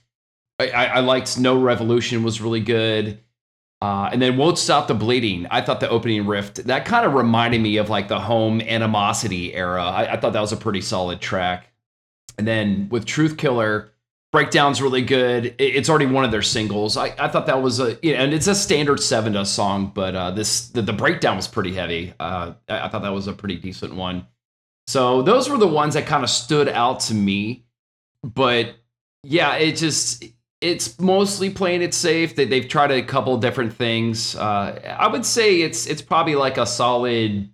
I, 0.59 0.71
I, 0.71 0.85
I 0.85 1.01
liked 1.01 1.39
No 1.39 1.61
Revolution 1.61 2.23
was 2.23 2.41
really 2.41 2.61
good. 2.61 3.21
Uh, 3.81 4.11
and 4.13 4.21
then 4.21 4.37
Won't 4.37 4.59
Stop 4.59 4.89
the 4.89 4.95
Bleeding. 4.95 5.47
I 5.51 5.61
thought 5.61 5.79
the 5.81 5.89
opening 5.89 6.27
riff, 6.27 6.55
that 6.55 6.85
kind 6.85 7.07
of 7.07 7.15
reminded 7.15 7.61
me 7.61 7.77
of 7.77 7.89
like 7.89 8.09
the 8.09 8.19
home 8.19 8.61
animosity 8.61 9.55
era. 9.55 9.85
I, 9.85 10.15
I 10.15 10.17
thought 10.21 10.33
that 10.33 10.41
was 10.41 10.53
a 10.53 10.57
pretty 10.57 10.81
solid 10.81 11.21
track. 11.21 11.69
And 12.37 12.47
then 12.47 12.89
with 12.91 13.05
Truth 13.05 13.37
Killer, 13.37 13.93
Breakdown's 14.33 14.83
really 14.83 15.03
good. 15.03 15.47
It- 15.59 15.77
it's 15.77 15.89
already 15.89 16.07
one 16.07 16.25
of 16.25 16.31
their 16.33 16.43
singles. 16.43 16.97
I, 16.97 17.15
I 17.19 17.29
thought 17.29 17.47
that 17.47 17.63
was 17.63 17.79
a, 17.81 17.97
you 18.03 18.15
know, 18.15 18.19
and 18.25 18.35
it's 18.35 18.49
a 18.49 18.55
standard 18.55 18.99
Sevendust 18.99 19.47
song, 19.47 19.93
but 19.95 20.15
uh, 20.15 20.33
this, 20.33 20.69
the, 20.71 20.83
the 20.83 20.93
breakdown 20.93 21.37
was 21.37 21.47
pretty 21.49 21.73
heavy. 21.73 22.13
Uh, 22.19 22.55
I, 22.69 22.81
I 22.81 22.89
thought 22.89 23.03
that 23.03 23.13
was 23.13 23.27
a 23.29 23.33
pretty 23.33 23.57
decent 23.57 23.95
one. 23.95 24.27
So 24.89 25.23
those 25.23 25.49
were 25.49 25.57
the 25.57 25.69
ones 25.69 25.95
that 25.95 26.07
kind 26.07 26.25
of 26.25 26.31
stood 26.31 26.69
out 26.69 27.01
to 27.01 27.15
me. 27.15 27.65
But 28.25 28.75
yeah, 29.23 29.55
it 29.57 29.77
just, 29.77 30.25
it's 30.61 30.99
mostly 30.99 31.51
playing 31.51 31.83
it 31.83 31.95
safe. 31.95 32.35
They, 32.35 32.45
they've 32.45 32.69
tried 32.69 32.91
a 32.91 33.03
couple 33.03 33.37
different 33.39 33.73
things. 33.73 34.35
Uh, 34.35 34.97
I 34.99 35.07
would 35.07 35.25
say 35.25 35.61
it's 35.61 35.87
it's 35.87 36.03
probably 36.03 36.35
like 36.35 36.59
a 36.59 36.67
solid 36.67 37.51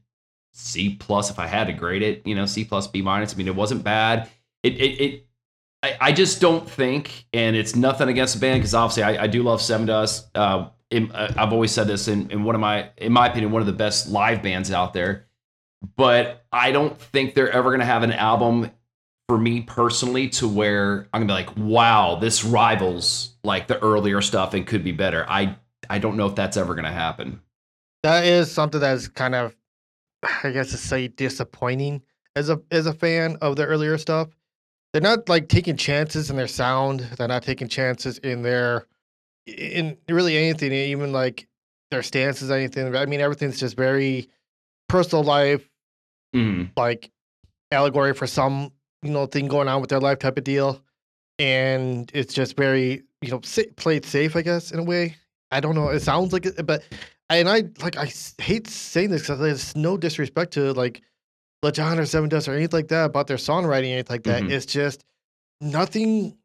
C 0.53 0.97
plus 0.97 1.31
if 1.31 1.39
I 1.39 1.47
had 1.47 1.67
to 1.67 1.73
grade 1.73 2.03
it. 2.03 2.27
You 2.27 2.35
know, 2.35 2.47
C 2.47 2.65
plus 2.65 2.87
B 2.87 3.03
minus. 3.03 3.35
I 3.35 3.37
mean, 3.37 3.49
it 3.49 3.55
wasn't 3.55 3.85
bad. 3.85 4.31
It 4.63 4.75
it, 4.75 5.01
it 5.01 5.27
I, 5.83 5.97
I 6.01 6.13
just 6.13 6.41
don't 6.41 6.69
think, 6.69 7.27
and 7.35 7.55
it's 7.55 7.77
nothing 7.77 8.09
against 8.09 8.35
the 8.35 8.41
band 8.41 8.61
because 8.61 8.75
obviously 8.75 9.03
I, 9.03 9.25
I 9.25 9.27
do 9.27 9.43
love 9.43 9.61
Sevendust. 9.61 10.29
Uh, 10.35 10.71
in, 10.91 11.13
uh, 11.13 11.33
I've 11.37 11.53
always 11.53 11.73
said 11.73 11.87
this 11.87 12.09
in, 12.09 12.31
in 12.31 12.45
one 12.45 12.55
of 12.55 12.61
my, 12.61 12.89
in 12.97 13.13
my 13.13 13.29
opinion, 13.29 13.53
one 13.53 13.61
of 13.61 13.67
the 13.67 13.73
best 13.73 14.09
live 14.09 14.43
bands 14.43 14.71
out 14.71 14.95
there. 14.95 15.27
But 15.97 16.47
I 16.51 16.73
don't 16.73 16.99
think 16.99 17.35
they're 17.35 17.51
ever 17.51 17.71
gonna 17.71 17.85
have 17.85 18.03
an 18.03 18.13
album 18.13 18.71
for 19.29 19.39
me 19.39 19.63
personally 19.63 20.29
to 20.29 20.49
where 20.49 21.07
I'm 21.13 21.27
gonna 21.27 21.27
be 21.27 21.33
like, 21.47 21.57
wow, 21.57 22.17
this 22.17 22.45
rivals 22.45 23.35
like 23.43 23.67
the 23.67 23.79
earlier 23.83 24.21
stuff 24.21 24.55
and 24.55 24.67
could 24.67 24.85
be 24.85 24.93
better. 24.93 25.25
I 25.29 25.57
I 25.89 25.99
don't 25.99 26.17
know 26.17 26.27
if 26.27 26.35
that's 26.35 26.57
ever 26.57 26.75
gonna 26.75 26.93
happen. 26.93 27.41
that 28.03 28.25
is 28.25 28.51
something 28.53 28.81
that's 28.81 29.09
kind 29.09 29.35
of, 29.35 29.57
I 30.45 30.51
guess 30.51 30.71
to 30.73 30.77
say, 30.77 31.09
disappointing 31.09 32.03
as 32.37 32.51
a 32.51 32.61
as 32.71 32.87
a 32.87 32.93
fan 32.93 33.37
of 33.41 33.57
the 33.57 33.65
earlier 33.67 33.97
stuff. 33.99 34.29
They're 34.93 35.03
not 35.03 35.29
like 35.29 35.49
taking 35.49 35.77
chances 35.77 36.31
in 36.31 36.37
their 36.37 36.47
sound. 36.49 37.01
They're 37.01 37.27
not 37.29 37.43
taking 37.43 37.69
chances 37.69 38.19
in 38.19 38.43
their 38.43 38.87
in 39.47 39.97
really 40.09 40.37
anything, 40.37 40.73
even 40.73 41.13
like 41.13 41.49
their 41.91 42.03
stances, 42.03 42.51
anything. 42.51 42.95
I 42.95 43.07
mean, 43.07 43.21
everything's 43.21 43.59
just 43.59 43.77
very 43.77 44.29
personal 44.89 45.25
life, 45.25 45.69
Mm. 46.35 46.71
like 46.77 47.11
allegory 47.71 48.13
for 48.15 48.27
some 48.27 48.71
you 49.05 49.11
know 49.11 49.27
thing 49.27 49.47
going 49.47 49.69
on 49.69 49.81
with 49.81 49.91
their 49.91 50.01
life 50.01 50.19
type 50.19 50.39
of 50.39 50.45
deal, 50.45 50.83
and 51.39 52.11
it's 52.15 52.35
just 52.35 52.57
very 52.57 53.03
you 53.21 53.31
know 53.31 53.41
sa- 53.45 53.63
played 53.77 54.05
safe, 54.05 54.35
I 54.35 54.43
guess, 54.43 54.73
in 54.73 54.79
a 54.79 54.85
way. 54.85 55.17
I 55.51 55.61
don't 55.61 55.75
know. 55.75 55.89
It 55.89 56.01
sounds 56.01 56.33
like 56.33 56.47
it, 56.47 56.67
but 56.67 56.83
and 57.31 57.49
I 57.49 57.65
like 57.83 57.97
I 57.97 58.11
hate 58.39 58.67
saying 58.69 59.11
this 59.11 59.23
because 59.23 59.39
there's 59.39 59.77
no 59.77 59.97
disrespect 59.97 60.53
to 60.55 60.73
like 60.73 61.03
Lajon 61.65 61.99
or 61.99 62.03
Sevendust 62.03 62.49
or 62.49 62.55
anything 62.55 62.79
like 62.79 62.89
that 62.89 63.05
about 63.05 63.27
their 63.27 63.37
songwriting, 63.37 63.93
anything 63.93 64.15
like 64.15 64.25
that. 64.25 64.43
Mhm. 64.43 64.51
It's 64.51 64.67
just 64.67 65.05
nothing 65.61 66.37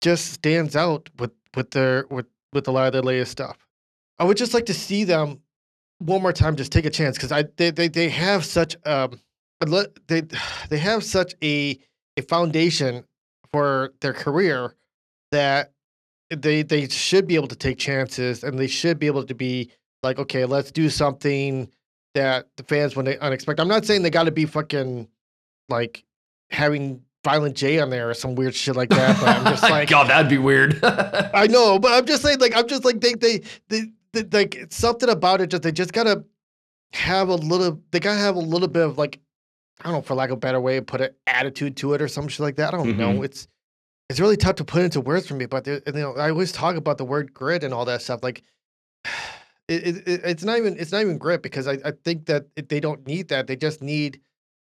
just 0.00 0.32
stands 0.32 0.76
out 0.76 1.08
with 1.18 1.32
with 1.54 1.70
their 1.70 2.06
with 2.10 2.26
with 2.52 2.68
a 2.68 2.70
lot 2.70 2.86
of 2.86 2.92
their 2.92 3.02
latest 3.02 3.32
stuff. 3.32 3.56
I 4.18 4.24
would 4.24 4.36
just 4.36 4.54
like 4.54 4.66
to 4.66 4.74
see 4.74 5.04
them 5.04 5.40
one 5.98 6.22
more 6.22 6.32
time, 6.32 6.56
just 6.56 6.72
take 6.72 6.84
a 6.84 6.90
chance 6.90 7.16
because 7.16 7.32
I 7.32 7.44
they, 7.56 7.70
they 7.70 7.88
they 7.88 8.08
have 8.08 8.44
such 8.44 8.76
um 8.86 9.20
they 10.06 10.22
they 10.68 10.78
have 10.78 11.04
such 11.04 11.34
a 11.42 11.78
a 12.16 12.22
foundation 12.22 13.04
for 13.52 13.92
their 14.00 14.12
career 14.12 14.74
that 15.32 15.72
they 16.30 16.62
they 16.62 16.88
should 16.88 17.26
be 17.26 17.34
able 17.34 17.48
to 17.48 17.56
take 17.56 17.78
chances 17.78 18.44
and 18.44 18.58
they 18.58 18.66
should 18.66 18.98
be 18.98 19.06
able 19.06 19.24
to 19.24 19.34
be 19.34 19.70
like 20.02 20.18
okay 20.18 20.44
let's 20.44 20.70
do 20.70 20.88
something 20.88 21.68
that 22.14 22.48
the 22.56 22.62
fans 22.64 22.96
when 22.96 23.04
they 23.04 23.18
unexpected. 23.18 23.62
I'm 23.62 23.68
not 23.68 23.84
saying 23.84 24.02
they 24.02 24.10
got 24.10 24.24
to 24.24 24.30
be 24.30 24.46
fucking 24.46 25.08
like 25.68 26.04
having 26.50 27.02
Violent 27.24 27.56
J 27.56 27.78
on 27.80 27.90
there 27.90 28.10
or 28.10 28.14
some 28.14 28.34
weird 28.34 28.54
shit 28.54 28.76
like 28.76 28.88
that. 28.90 29.20
But 29.20 29.28
I'm 29.28 29.44
just 29.44 29.62
like, 29.70 29.88
God, 29.88 30.08
that'd 30.08 30.30
be 30.30 30.38
weird. 30.38 30.82
I 30.82 31.46
know, 31.50 31.78
but 31.78 31.92
I'm 31.92 32.06
just 32.06 32.22
saying, 32.22 32.40
like, 32.40 32.56
I'm 32.56 32.66
just 32.66 32.84
like, 32.84 33.00
they, 33.00 33.14
they, 33.14 33.42
they, 33.68 33.82
they 34.12 34.22
like, 34.24 34.66
something 34.70 35.08
about 35.08 35.40
it. 35.40 35.50
Just 35.50 35.62
they 35.62 35.72
just 35.72 35.92
gotta 35.92 36.24
have 36.92 37.28
a 37.28 37.34
little. 37.34 37.80
They 37.90 38.00
gotta 38.00 38.18
have 38.18 38.36
a 38.36 38.40
little 38.40 38.68
bit 38.68 38.82
of 38.82 38.98
like, 38.98 39.20
I 39.80 39.84
don't 39.84 39.92
know, 39.94 40.02
for 40.02 40.14
lack 40.14 40.30
of 40.30 40.34
a 40.34 40.40
better 40.40 40.60
way, 40.60 40.76
to 40.76 40.82
put 40.82 41.00
an 41.00 41.10
attitude 41.26 41.76
to 41.78 41.94
it 41.94 42.02
or 42.02 42.08
some 42.08 42.28
shit 42.28 42.40
like 42.40 42.56
that. 42.56 42.74
I 42.74 42.76
don't 42.76 42.88
Mm-hmm. 42.88 43.00
know. 43.00 43.22
It's 43.22 43.48
it's 44.08 44.18
really 44.20 44.36
tough 44.36 44.56
to 44.56 44.64
put 44.64 44.82
into 44.82 45.00
words 45.00 45.26
for 45.28 45.34
me. 45.34 45.46
But 45.46 45.64
there- 45.64 45.80
you 45.86 45.92
know, 45.92 46.14
I 46.16 46.30
always 46.30 46.50
talk 46.52 46.76
about 46.76 46.98
the 46.98 47.04
word 47.04 47.32
grit 47.32 47.62
and 47.64 47.72
all 47.72 47.84
that 47.84 48.02
stuff. 48.02 48.22
Like, 48.22 48.42
it, 49.68 49.86
it, 49.86 50.08
it- 50.08 50.20
it's 50.24 50.44
not 50.44 50.58
even 50.58 50.76
it's 50.78 50.92
not 50.92 51.02
even 51.02 51.18
grit 51.18 51.42
because 51.42 51.66
I, 51.68 51.78
I 51.84 51.92
think 52.04 52.26
that 52.26 52.46
it, 52.56 52.68
they 52.68 52.80
don't 52.80 53.06
need 53.06 53.28
that. 53.28 53.46
They 53.46 53.56
just 53.56 53.82
need 53.82 54.20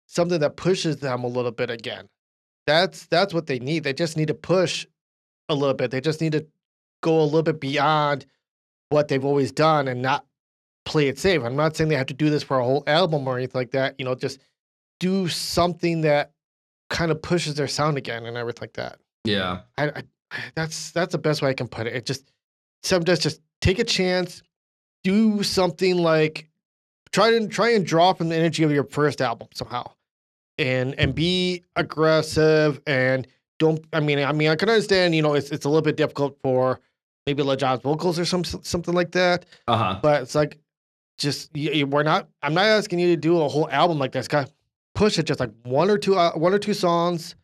something 0.08 0.40
that 0.40 0.58
pushes 0.58 0.98
them 0.98 1.24
a 1.24 1.28
little 1.28 1.52
bit 1.52 1.70
again. 1.70 2.08
That's 2.68 3.08
that's 3.08 3.34
what 3.34 3.48
they 3.48 3.60
need. 3.60 3.84
They 3.84 3.94
just 3.94 4.16
need 4.18 4.28
to 4.28 4.34
push 4.34 4.86
a 5.50 5.56
little 5.56 5.74
bit. 5.74 5.92
They 5.92 6.02
just 6.02 6.22
need 6.22 6.34
to 6.34 6.46
go 7.02 7.20
a 7.22 7.24
little 7.26 7.42
bit 7.44 7.60
beyond 7.60 8.26
what 8.90 9.08
they've 9.08 9.26
always 9.26 9.52
done 9.52 9.88
and 9.88 10.02
not 10.02 10.26
play 10.86 11.08
it 11.08 11.18
safe. 11.18 11.42
I'm 11.44 11.56
not 11.56 11.76
saying 11.76 11.90
they 11.90 11.96
have 11.96 12.06
to 12.08 12.14
do 12.14 12.30
this 12.30 12.44
for 12.44 12.60
a 12.60 12.64
whole 12.64 12.84
album 12.88 13.28
or 13.28 13.38
anything 13.38 13.60
like 13.60 13.72
that. 13.72 13.96
You 13.98 14.06
know, 14.06 14.14
just 14.16 14.40
do 15.02 15.28
something 15.28 16.02
that 16.02 16.32
kind 16.90 17.12
of 17.12 17.22
pushes 17.22 17.56
their 17.56 17.68
sound 17.68 17.98
again 17.98 18.26
and 18.26 18.38
everything 18.38 18.62
like 18.62 18.74
that. 18.74 19.00
yeah. 19.26 19.62
I, 19.78 19.88
I 19.90 20.04
that's 20.56 20.92
that's 20.92 21.12
the 21.12 21.18
best 21.18 21.42
way 21.42 21.50
I 21.50 21.54
can 21.54 21.68
put 21.68 21.88
it. 21.88 21.94
It 21.94 22.06
just 22.06 22.32
sometimes 22.84 23.20
just 23.20 23.42
take 23.60 23.80
a 23.80 23.84
chance, 23.84 24.42
do 25.04 25.44
something 25.44 25.98
like 25.98 26.48
try 27.12 27.32
to 27.32 27.48
try 27.50 27.72
and 27.72 27.86
draw 27.86 28.14
from 28.14 28.30
the 28.30 28.36
energy 28.38 28.64
of 28.64 28.72
your 28.72 28.86
first 28.86 29.20
album 29.22 29.50
somehow, 29.54 29.92
and 30.58 30.96
and 30.98 31.14
be 31.14 31.64
aggressive 31.76 32.80
and 32.88 33.28
don't. 33.60 33.84
I 33.92 34.00
mean, 34.00 34.20
I 34.20 34.32
mean, 34.32 34.48
I 34.50 34.56
can 34.56 34.70
understand. 34.70 35.16
You 35.16 35.22
know, 35.22 35.34
it's 35.34 35.50
it's 35.52 35.66
a 35.66 35.70
little 35.70 35.82
bit 35.82 35.98
difficult 35.98 36.38
for 36.42 36.80
maybe 37.28 37.44
Lajon's 37.44 37.82
vocals 37.82 38.18
or 38.18 38.24
some 38.26 38.44
something 38.46 38.94
like 38.94 39.12
that, 39.12 39.46
Uh 39.68 39.78
huh. 39.78 40.00
but 40.02 40.22
it's 40.22 40.34
like 40.36 40.60
just 41.18 41.56
you, 41.58 41.86
we're 41.88 42.04
not. 42.04 42.30
I'm 42.42 42.54
not 42.54 42.66
asking 42.68 43.00
you 43.00 43.08
to 43.08 43.18
do 43.18 43.42
a 43.42 43.50
whole 43.50 43.70
album 43.70 44.00
like 44.00 44.14
this. 44.14 44.30
Guy, 44.30 44.46
push 45.02 45.18
it 45.18 45.24
just 45.24 45.40
like 45.40 45.50
one 45.64 45.90
or 45.90 45.98
two 45.98 46.16
uh, 46.16 46.32
one 46.34 46.54
or 46.54 46.60
two 46.60 46.76
songs. 46.76 47.36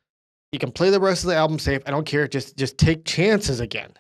You 0.51 0.59
can 0.59 0.71
play 0.71 0.91
the 0.91 0.99
rest 0.99 1.23
of 1.23 1.29
the 1.29 1.35
album 1.35 1.57
safe. 1.57 1.81
I 1.87 1.91
don't 1.91 2.05
care. 2.05 2.27
Just 2.27 2.55
just 2.55 2.77
take 2.77 3.03
chances 3.03 3.59
again. 3.59 3.91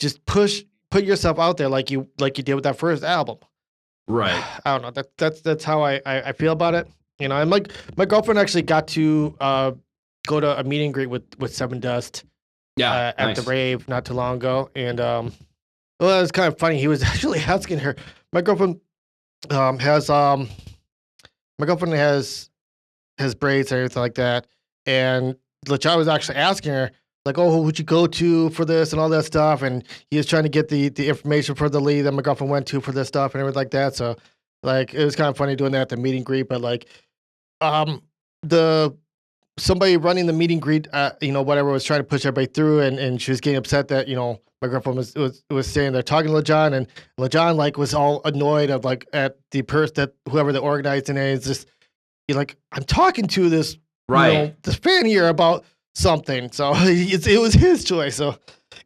Just 0.00 0.26
push 0.26 0.64
put 0.90 1.04
yourself 1.04 1.38
out 1.38 1.56
there 1.56 1.68
like 1.68 1.92
you 1.92 2.08
like 2.18 2.36
you 2.36 2.42
did 2.42 2.54
with 2.54 2.64
that 2.64 2.76
first 2.78 3.04
album. 3.04 3.38
Right. 4.08 4.42
I 4.66 4.72
don't 4.72 4.82
know. 4.82 4.90
That 4.90 5.06
that's 5.16 5.40
that's 5.40 5.62
how 5.62 5.84
I, 5.84 6.00
I 6.04 6.22
I 6.22 6.32
feel 6.32 6.50
about 6.52 6.74
it. 6.74 6.88
You 7.20 7.28
know, 7.28 7.36
and 7.40 7.48
like 7.48 7.70
my 7.96 8.04
girlfriend 8.06 8.40
actually 8.40 8.62
got 8.62 8.88
to 8.88 9.36
uh 9.40 9.70
go 10.26 10.40
to 10.40 10.58
a 10.58 10.64
meet 10.64 10.84
and 10.84 10.92
greet 10.92 11.06
with 11.06 11.22
with 11.38 11.52
Sevendust 11.52 12.24
Yeah. 12.76 12.92
uh, 12.92 13.12
at 13.18 13.26
nice. 13.26 13.36
the 13.36 13.42
rave 13.48 13.88
not 13.88 14.04
too 14.04 14.14
long 14.14 14.34
ago, 14.34 14.68
and 14.74 14.98
um, 15.00 15.32
well, 16.00 16.18
it 16.18 16.22
was 16.22 16.32
kind 16.32 16.48
of 16.52 16.58
funny. 16.58 16.76
He 16.80 16.88
was 16.88 17.02
actually 17.10 17.38
asking 17.38 17.78
her. 17.78 17.94
My 18.32 18.42
girlfriend 18.42 18.80
um 19.48 19.78
has 19.78 20.10
um, 20.10 20.48
my 21.60 21.66
girlfriend 21.66 21.94
has 21.94 22.49
has 23.20 23.34
braids 23.34 23.70
and 23.70 23.78
everything 23.78 24.00
like 24.00 24.14
that, 24.16 24.46
and 24.86 25.36
Lajon 25.66 25.96
was 25.96 26.08
actually 26.08 26.36
asking 26.36 26.72
her 26.72 26.90
like, 27.24 27.38
"Oh, 27.38 27.50
who 27.50 27.62
would 27.62 27.78
you 27.78 27.84
go 27.84 28.06
to 28.06 28.50
for 28.50 28.64
this 28.64 28.92
and 28.92 29.00
all 29.00 29.08
that 29.10 29.24
stuff?" 29.24 29.62
And 29.62 29.84
he 30.10 30.16
was 30.16 30.26
trying 30.26 30.44
to 30.44 30.48
get 30.48 30.68
the 30.68 30.88
the 30.88 31.08
information 31.08 31.54
for 31.54 31.68
the 31.68 31.80
lead 31.80 32.02
that 32.02 32.12
my 32.12 32.22
girlfriend 32.22 32.50
went 32.50 32.66
to 32.68 32.80
for 32.80 32.92
this 32.92 33.08
stuff 33.08 33.34
and 33.34 33.40
everything 33.40 33.58
like 33.58 33.70
that. 33.72 33.94
So, 33.94 34.16
like, 34.62 34.94
it 34.94 35.04
was 35.04 35.16
kind 35.16 35.28
of 35.28 35.36
funny 35.36 35.56
doing 35.56 35.72
that 35.72 35.82
at 35.82 35.88
the 35.90 35.96
meet 35.96 36.16
and 36.16 36.24
greet, 36.24 36.48
but 36.48 36.60
like, 36.60 36.86
um, 37.60 38.02
the 38.42 38.96
somebody 39.58 39.96
running 39.96 40.26
the 40.26 40.32
meet 40.32 40.50
and 40.50 40.62
greet, 40.62 40.88
uh, 40.92 41.12
you 41.20 41.32
know, 41.32 41.42
whatever 41.42 41.70
was 41.70 41.84
trying 41.84 42.00
to 42.00 42.04
push 42.04 42.24
everybody 42.24 42.46
through, 42.46 42.80
and, 42.80 42.98
and 42.98 43.20
she 43.20 43.30
was 43.30 43.40
getting 43.40 43.58
upset 43.58 43.88
that 43.88 44.08
you 44.08 44.16
know 44.16 44.40
my 44.62 44.68
girlfriend 44.68 44.96
was 44.96 45.14
was 45.14 45.42
was 45.50 45.66
standing 45.66 45.92
there 45.92 46.02
talking 46.02 46.30
to 46.30 46.36
Lajon, 46.36 46.72
and 46.74 46.86
Lajon 47.18 47.56
like 47.56 47.76
was 47.76 47.94
all 47.94 48.22
annoyed 48.24 48.70
of 48.70 48.84
like 48.84 49.06
at 49.12 49.38
the 49.50 49.62
person 49.62 49.94
that 49.96 50.14
whoever 50.28 50.52
the 50.52 50.60
organizing 50.60 51.16
it 51.16 51.22
is 51.22 51.44
just 51.44 51.66
you're 52.30 52.38
like 52.38 52.56
I'm 52.72 52.84
talking 52.84 53.26
to 53.26 53.48
this 53.50 53.74
you 53.74 53.80
Right. 54.08 54.32
know, 54.34 54.54
this 54.62 54.76
fan 54.76 55.04
here 55.04 55.28
about 55.28 55.64
something, 55.94 56.50
so 56.52 56.72
it 56.76 57.40
was 57.40 57.52
his 57.54 57.84
choice. 57.84 58.16
So 58.16 58.36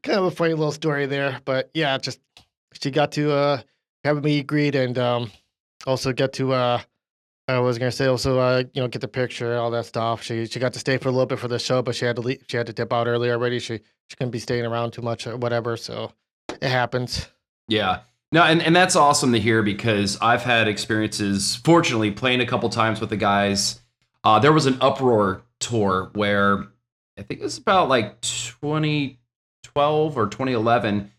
kind 0.03 0.19
of 0.19 0.25
a 0.25 0.31
funny 0.31 0.55
little 0.55 0.73
story 0.73 1.07
there, 1.07 1.41
but 1.45 1.71
yeah, 1.75 1.97
just 1.99 2.21
she 2.81 2.91
got 2.91 3.13
to 3.13 3.31
uh 3.33 3.61
have 4.05 4.25
me 4.25 4.43
greet 4.43 4.75
and 4.75 4.99
um 4.99 5.31
also 5.87 6.13
get 6.13 6.33
to 6.35 6.53
uh 6.53 6.81
I 7.49 7.59
was 7.59 7.79
gonna 7.79 7.93
say 7.93 8.07
also 8.07 8.39
uh 8.39 8.65
you 8.75 8.81
know 8.83 8.89
get 8.89 9.01
the 9.03 9.09
picture 9.09 9.57
all 9.57 9.71
that 9.71 9.87
stuff. 9.87 10.23
She 10.23 10.47
she 10.47 10.59
got 10.59 10.73
to 10.73 10.79
stay 10.79 10.97
for 10.99 11.09
a 11.09 11.13
little 11.13 11.27
bit 11.27 11.39
for 11.39 11.49
the 11.49 11.59
show, 11.59 11.83
but 11.83 11.95
she 11.95 12.05
had 12.07 12.17
to 12.17 12.23
leave, 12.23 12.43
she 12.49 12.57
had 12.57 12.67
to 12.67 12.73
dip 12.73 12.93
out 12.93 13.07
early 13.07 13.31
already. 13.31 13.59
She 13.61 13.81
she 14.09 14.17
couldn't 14.17 14.31
be 14.31 14.39
staying 14.39 14.65
around 14.67 14.93
too 14.93 15.03
much 15.03 15.27
or 15.27 15.37
whatever. 15.37 15.77
So 15.77 16.13
it 16.49 16.69
happens. 16.71 17.29
Yeah. 17.69 18.01
No, 18.35 18.43
and, 18.43 18.61
and 18.61 18.75
that's 18.75 18.97
awesome 18.97 19.31
to 19.31 19.39
hear 19.39 19.63
because 19.63 20.19
I've 20.21 20.43
had 20.43 20.67
experiences, 20.67 21.55
fortunately, 21.55 22.11
playing 22.11 22.41
a 22.41 22.47
couple 22.47 22.69
times 22.69 23.01
with 23.01 23.11
the 23.11 23.17
guys. 23.17 23.81
Uh, 24.25 24.41
there 24.41 24.53
was 24.53 24.67
an 24.67 24.77
uproar 24.81 25.43
tour 25.61 26.11
where 26.15 26.65
I 27.17 27.23
think 27.23 27.39
it 27.39 27.45
was 27.45 27.59
about 27.59 27.89
like 27.89 28.21
2012 28.23 30.19
or 30.19 30.27
2011, 30.27 31.13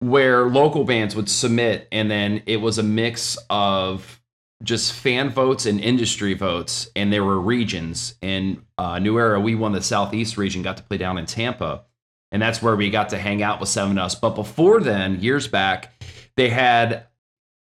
where 0.00 0.48
local 0.48 0.82
bands 0.82 1.14
would 1.14 1.30
submit, 1.30 1.86
and 1.92 2.10
then 2.10 2.42
it 2.46 2.56
was 2.56 2.78
a 2.78 2.82
mix 2.82 3.38
of 3.48 4.20
just 4.64 4.92
fan 4.92 5.30
votes 5.30 5.66
and 5.66 5.80
industry 5.80 6.34
votes, 6.34 6.90
and 6.96 7.12
there 7.12 7.22
were 7.22 7.38
regions. 7.38 8.16
And 8.22 8.64
uh, 8.76 8.98
New 8.98 9.20
Era, 9.20 9.38
we 9.38 9.54
won 9.54 9.70
the 9.70 9.82
Southeast 9.82 10.36
region, 10.36 10.62
got 10.62 10.78
to 10.78 10.82
play 10.82 10.96
down 10.96 11.16
in 11.16 11.26
Tampa 11.26 11.84
and 12.32 12.42
that's 12.42 12.60
where 12.60 12.74
we 12.76 12.90
got 12.90 13.10
to 13.10 13.18
hang 13.18 13.42
out 13.42 13.60
with 13.60 13.68
Sevendust. 13.68 14.20
But 14.20 14.30
before 14.30 14.80
then, 14.80 15.20
years 15.20 15.46
back, 15.46 15.92
they 16.36 16.50
had 16.50 17.06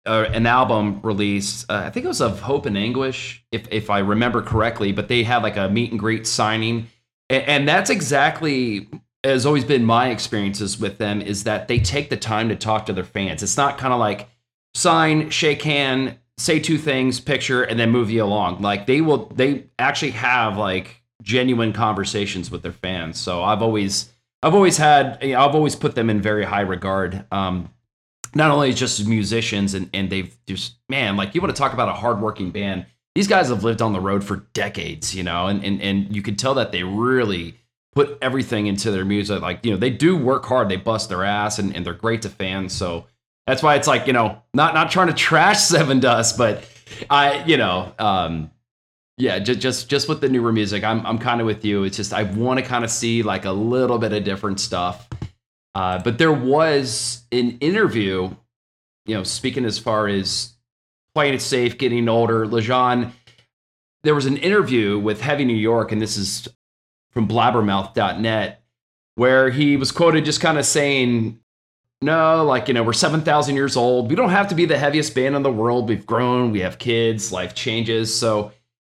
uh, 0.05 0.25
an 0.33 0.45
album 0.45 0.99
release. 1.01 1.65
Uh, 1.69 1.83
I 1.85 1.89
think 1.89 2.05
it 2.05 2.09
was 2.09 2.21
of 2.21 2.41
Hope 2.41 2.65
and 2.65 2.77
Anguish, 2.77 3.45
if 3.51 3.67
if 3.71 3.89
I 3.89 3.99
remember 3.99 4.41
correctly. 4.41 4.91
But 4.91 5.07
they 5.07 5.23
had 5.23 5.43
like 5.43 5.57
a 5.57 5.69
meet 5.69 5.91
and 5.91 5.99
greet 5.99 6.27
signing, 6.27 6.87
and, 7.29 7.43
and 7.43 7.67
that's 7.67 7.89
exactly 7.89 8.87
has 9.23 9.45
always 9.45 9.63
been 9.63 9.85
my 9.85 10.09
experiences 10.09 10.79
with 10.79 10.97
them. 10.97 11.21
Is 11.21 11.45
that 11.45 11.67
they 11.67 11.79
take 11.79 12.09
the 12.09 12.17
time 12.17 12.49
to 12.49 12.55
talk 12.55 12.85
to 12.87 12.93
their 12.93 13.03
fans. 13.03 13.43
It's 13.43 13.57
not 13.57 13.77
kind 13.77 13.93
of 13.93 13.99
like 13.99 14.29
sign, 14.75 15.29
shake 15.29 15.61
hand, 15.61 16.17
say 16.37 16.59
two 16.59 16.77
things, 16.77 17.19
picture, 17.19 17.63
and 17.63 17.79
then 17.79 17.91
move 17.91 18.09
you 18.09 18.23
along. 18.23 18.61
Like 18.61 18.85
they 18.85 19.01
will, 19.01 19.27
they 19.27 19.65
actually 19.79 20.11
have 20.11 20.57
like 20.57 21.01
genuine 21.21 21.73
conversations 21.73 22.51
with 22.51 22.63
their 22.63 22.73
fans. 22.73 23.19
So 23.19 23.43
I've 23.43 23.61
always 23.61 24.11
I've 24.43 24.53
always 24.53 24.75
had, 24.75 25.23
I've 25.23 25.55
always 25.55 25.75
put 25.75 25.95
them 25.95 26.09
in 26.09 26.21
very 26.21 26.43
high 26.43 26.61
regard. 26.61 27.25
Um, 27.31 27.69
not 28.35 28.51
only 28.51 28.73
just 28.73 29.05
musicians, 29.07 29.73
and, 29.73 29.89
and 29.93 30.09
they've 30.09 30.35
just, 30.47 30.75
man, 30.89 31.15
like 31.17 31.35
you 31.35 31.41
want 31.41 31.55
to 31.55 31.59
talk 31.59 31.73
about 31.73 31.89
a 31.89 31.93
hardworking 31.93 32.51
band. 32.51 32.85
These 33.15 33.27
guys 33.27 33.49
have 33.49 33.63
lived 33.63 33.81
on 33.81 33.93
the 33.93 33.99
road 33.99 34.23
for 34.23 34.37
decades, 34.53 35.13
you 35.13 35.23
know, 35.23 35.47
and, 35.47 35.63
and, 35.63 35.81
and 35.81 36.15
you 36.15 36.21
can 36.21 36.35
tell 36.35 36.55
that 36.55 36.71
they 36.71 36.83
really 36.83 37.55
put 37.93 38.17
everything 38.21 38.65
into 38.67 38.89
their 38.89 39.05
music. 39.05 39.41
Like, 39.41 39.63
you 39.63 39.71
know, 39.71 39.77
they 39.77 39.91
do 39.91 40.17
work 40.17 40.45
hard, 40.45 40.67
they 40.67 40.77
bust 40.77 41.09
their 41.09 41.23
ass, 41.23 41.59
and, 41.59 41.75
and 41.75 41.85
they're 41.85 41.93
great 41.93 42.23
to 42.23 42.29
fans. 42.29 42.73
So 42.73 43.05
that's 43.45 43.61
why 43.61 43.75
it's 43.75 43.87
like, 43.87 44.07
you 44.07 44.13
know, 44.13 44.41
not, 44.53 44.73
not 44.73 44.89
trying 44.89 45.07
to 45.07 45.13
trash 45.13 45.57
Sevendust, 45.71 46.37
but 46.37 46.67
I, 47.09 47.43
you 47.45 47.57
know, 47.57 47.93
um, 47.99 48.49
yeah, 49.17 49.39
just 49.39 49.59
just 49.59 49.89
just 49.89 50.09
with 50.09 50.21
the 50.21 50.29
newer 50.29 50.51
music, 50.51 50.83
I'm 50.83 51.05
I'm 51.05 51.19
kind 51.19 51.39
of 51.39 51.45
with 51.45 51.63
you. 51.63 51.83
It's 51.83 51.97
just 51.97 52.13
I 52.13 52.23
want 52.23 52.59
to 52.59 52.65
kind 52.65 52.83
of 52.83 52.89
see 52.89 53.21
like 53.21 53.45
a 53.45 53.51
little 53.51 53.99
bit 53.99 54.11
of 54.11 54.23
different 54.23 54.59
stuff. 54.59 55.07
Uh, 55.75 55.99
but 55.99 56.17
there 56.17 56.31
was 56.31 57.23
an 57.31 57.57
interview, 57.59 58.35
you 59.05 59.15
know, 59.15 59.23
speaking 59.23 59.65
as 59.65 59.79
far 59.79 60.07
as 60.07 60.53
playing 61.15 61.33
it 61.33 61.41
safe, 61.41 61.77
getting 61.77 62.07
older. 62.07 62.45
Lajon, 62.45 63.11
there 64.03 64.15
was 64.15 64.25
an 64.25 64.37
interview 64.37 64.99
with 64.99 65.21
Heavy 65.21 65.45
New 65.45 65.55
York, 65.55 65.91
and 65.91 66.01
this 66.01 66.17
is 66.17 66.47
from 67.11 67.27
blabbermouth.net, 67.27 68.61
where 69.15 69.49
he 69.49 69.77
was 69.77 69.91
quoted 69.91 70.25
just 70.25 70.41
kind 70.41 70.57
of 70.57 70.65
saying, 70.65 71.39
no, 72.01 72.43
like, 72.43 72.67
you 72.67 72.73
know, 72.73 72.83
we're 72.83 72.93
7,000 72.93 73.55
years 73.55 73.77
old. 73.77 74.09
We 74.09 74.15
don't 74.15 74.29
have 74.29 74.49
to 74.49 74.55
be 74.55 74.65
the 74.65 74.77
heaviest 74.77 75.15
band 75.15 75.35
in 75.35 75.41
the 75.43 75.51
world. 75.51 75.87
We've 75.87 76.05
grown, 76.05 76.51
we 76.51 76.59
have 76.59 76.77
kids, 76.77 77.31
life 77.31 77.55
changes. 77.55 78.13
So 78.13 78.51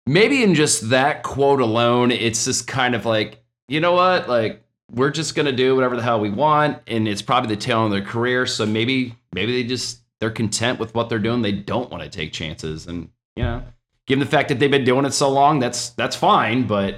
maybe 0.06 0.42
in 0.42 0.54
just 0.54 0.90
that 0.90 1.22
quote 1.22 1.60
alone, 1.60 2.10
it's 2.10 2.44
just 2.44 2.66
kind 2.66 2.94
of 2.94 3.06
like, 3.06 3.42
you 3.66 3.80
know 3.80 3.92
what? 3.92 4.28
Like, 4.28 4.62
we're 4.90 5.10
just 5.10 5.34
gonna 5.34 5.52
do 5.52 5.74
whatever 5.74 5.96
the 5.96 6.02
hell 6.02 6.20
we 6.20 6.30
want, 6.30 6.78
and 6.86 7.06
it's 7.06 7.22
probably 7.22 7.54
the 7.54 7.60
tail 7.60 7.84
end 7.84 7.86
of 7.86 8.00
their 8.00 8.10
career. 8.10 8.46
So 8.46 8.66
maybe 8.66 9.16
maybe 9.32 9.52
they 9.52 9.68
just 9.68 10.00
they're 10.20 10.30
content 10.30 10.78
with 10.78 10.94
what 10.94 11.08
they're 11.08 11.18
doing. 11.18 11.42
They 11.42 11.52
don't 11.52 11.90
want 11.90 12.02
to 12.02 12.08
take 12.08 12.32
chances, 12.32 12.86
and 12.86 13.10
you 13.36 13.42
know, 13.42 13.62
given 14.06 14.20
the 14.20 14.30
fact 14.30 14.48
that 14.48 14.58
they've 14.58 14.70
been 14.70 14.84
doing 14.84 15.04
it 15.04 15.12
so 15.12 15.28
long, 15.28 15.58
that's 15.60 15.90
that's 15.90 16.16
fine. 16.16 16.66
But 16.66 16.96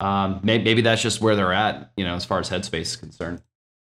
um, 0.00 0.40
maybe, 0.42 0.64
maybe 0.64 0.82
that's 0.82 1.02
just 1.02 1.20
where 1.20 1.34
they're 1.34 1.52
at, 1.52 1.90
you 1.96 2.04
know, 2.04 2.14
as 2.14 2.24
far 2.24 2.38
as 2.38 2.48
headspace 2.48 2.80
is 2.82 2.96
concerned. 2.96 3.42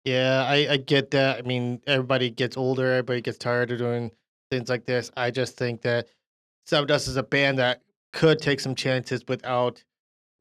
Yeah, 0.04 0.44
I, 0.48 0.72
I 0.72 0.76
get 0.78 1.10
that. 1.10 1.38
I 1.38 1.42
mean, 1.42 1.80
everybody 1.86 2.30
gets 2.30 2.56
older, 2.56 2.90
everybody 2.92 3.20
gets 3.20 3.36
tired 3.36 3.70
of 3.70 3.78
doing 3.78 4.10
things 4.50 4.70
like 4.70 4.86
this. 4.86 5.10
I 5.16 5.30
just 5.30 5.56
think 5.56 5.82
that 5.82 6.08
Sevendust 6.66 7.06
is 7.08 7.16
a 7.16 7.22
band 7.22 7.58
that 7.58 7.82
could 8.12 8.40
take 8.40 8.60
some 8.60 8.74
chances 8.74 9.22
without 9.28 9.84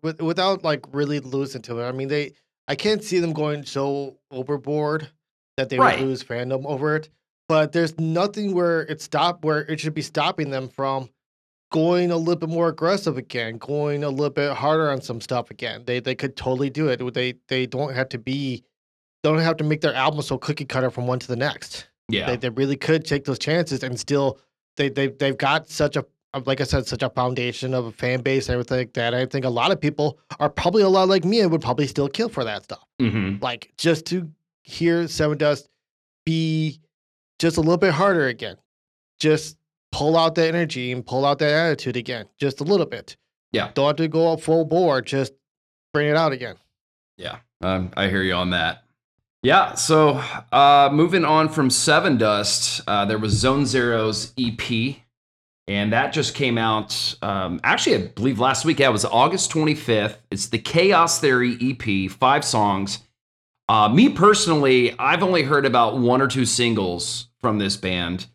with, 0.02 0.22
without 0.22 0.64
like 0.64 0.86
really 0.94 1.20
losing 1.20 1.62
to 1.64 1.80
it. 1.80 1.88
I 1.88 1.92
mean, 1.92 2.08
they 2.08 2.34
I 2.70 2.76
can't 2.76 3.04
see 3.04 3.20
them 3.20 3.34
going 3.34 3.66
so 3.66 4.18
overboard 4.32 5.10
that 5.58 5.70
they 5.70 5.78
Right. 5.78 6.00
would 6.00 6.08
lose 6.08 6.24
fandom 6.24 6.66
over 6.66 6.96
it. 6.96 7.10
But 7.50 7.72
there's 7.72 7.98
nothing 8.00 8.54
where 8.54 8.82
it 8.84 9.02
stopped 9.02 9.44
where 9.44 9.62
it 9.62 9.80
should 9.80 9.96
be 9.96 10.04
stopping 10.04 10.52
them 10.52 10.70
from 10.70 11.10
going 11.72 12.12
a 12.12 12.16
little 12.18 12.36
bit 12.36 12.50
more 12.50 12.68
aggressive 12.70 13.18
again, 13.18 13.58
going 13.58 14.04
a 14.04 14.10
little 14.10 14.30
bit 14.30 14.54
harder 14.54 14.90
on 14.92 15.02
some 15.02 15.20
stuff 15.20 15.50
again. 15.52 15.84
They 15.86 16.00
they 16.00 16.16
could 16.16 16.36
totally 16.38 16.70
do 16.70 16.88
it. 16.90 17.02
They 17.14 17.34
they 17.48 17.66
don't 17.66 17.94
have 17.94 18.10
to 18.10 18.20
be 18.20 18.64
don't 19.24 19.40
have 19.40 19.58
to 19.58 19.64
make 19.64 19.82
their 19.82 19.94
album 19.94 20.22
so 20.22 20.38
cookie 20.38 20.64
cutter 20.66 20.92
from 20.92 21.08
one 21.08 21.20
to 21.20 21.28
the 21.28 21.36
next. 21.36 21.88
Yeah. 22.08 22.28
They 22.28 22.38
they 22.38 22.50
really 22.50 22.78
could 22.78 23.04
take 23.04 23.26
those 23.26 23.40
chances 23.40 23.84
and 23.84 24.00
still 24.00 24.40
they 24.78 24.90
they 24.90 25.08
they've 25.08 25.38
got 25.38 25.70
such 25.70 25.96
a 25.96 26.06
like 26.46 26.62
I 26.62 26.64
said, 26.64 26.86
such 26.88 27.04
a 27.04 27.10
foundation 27.10 27.74
of 27.74 27.86
a 27.86 27.92
fan 27.92 28.22
base 28.22 28.48
and 28.48 28.54
everything 28.54 28.78
like 28.78 28.94
that. 28.94 29.14
I 29.14 29.26
think 29.26 29.46
a 29.46 29.50
lot 29.50 29.72
of 29.72 29.82
people 29.82 30.20
are 30.40 30.50
probably 30.50 30.84
a 30.84 30.90
lot 30.90 31.08
like 31.08 31.26
me 31.26 31.40
and 31.42 31.52
would 31.52 31.62
probably 31.62 31.88
still 31.88 32.08
kill 32.08 32.30
for 32.30 32.44
that 32.44 32.64
stuff. 32.64 32.84
hmm 33.00 33.36
Like 33.42 33.72
just 33.78 34.06
to 34.08 34.30
hear 34.64 35.04
Sevendust 35.04 35.68
be 36.26 36.80
just 37.40 37.58
a 37.58 37.62
little 37.62 37.78
bit 37.78 37.94
harder 37.94 38.28
again. 38.28 38.58
Just 39.20 39.58
pull 39.92 40.18
out 40.18 40.36
that 40.36 40.48
energy 40.50 40.92
and 40.92 41.06
pull 41.06 41.26
out 41.26 41.40
that 41.40 41.52
attitude 41.52 41.98
again. 41.98 42.26
Just 42.40 42.62
a 42.62 42.64
little 42.64 42.86
bit. 42.86 43.18
Yeah. 43.52 43.72
Don't 43.74 43.88
have 43.88 43.96
to 43.98 44.08
go 44.08 44.34
up 44.34 44.42
full 44.42 44.66
bore. 44.66 45.02
Just 45.02 45.34
bring 45.94 46.08
it 46.10 46.16
out 46.16 46.32
again. 46.32 46.56
Yeah, 47.18 47.38
um, 47.62 47.92
I 47.98 48.08
hear 48.08 48.22
you 48.22 48.34
on 48.34 48.52
that. 48.52 48.84
Yeah, 49.42 49.74
so 49.74 50.22
uh, 50.52 50.90
moving 50.92 51.26
on 51.26 51.50
from 51.50 51.70
Sevendust, 51.70 52.82
uh, 52.88 53.06
there 53.06 53.18
was 53.18 53.42
Zonezero's 53.44 54.34
EP, 54.38 54.98
and 55.70 55.94
that 55.94 56.12
just 56.12 56.36
came 56.36 56.58
out. 56.58 57.16
Um, 57.22 57.62
actually, 57.64 57.96
I 57.96 58.08
believe 58.08 58.40
last 58.40 58.66
week. 58.66 58.80
Yeah, 58.80 58.90
it 58.90 58.92
was 58.92 59.06
August 59.06 59.52
25th. 59.52 60.18
It's 60.30 60.48
the 60.48 60.58
Chaos 60.58 61.22
Theory 61.22 61.58
EP, 61.62 62.12
five 62.12 62.44
songs. 62.44 63.00
Uh, 63.70 63.88
me 63.88 64.10
personally, 64.10 64.98
I've 65.00 65.24
only 65.24 65.44
heard 65.44 65.66
about 65.66 65.98
one 65.98 66.22
or 66.22 66.28
two 66.28 66.46
singles 66.46 67.28
from 67.40 67.60
this 67.60 67.78
band, 67.78 68.26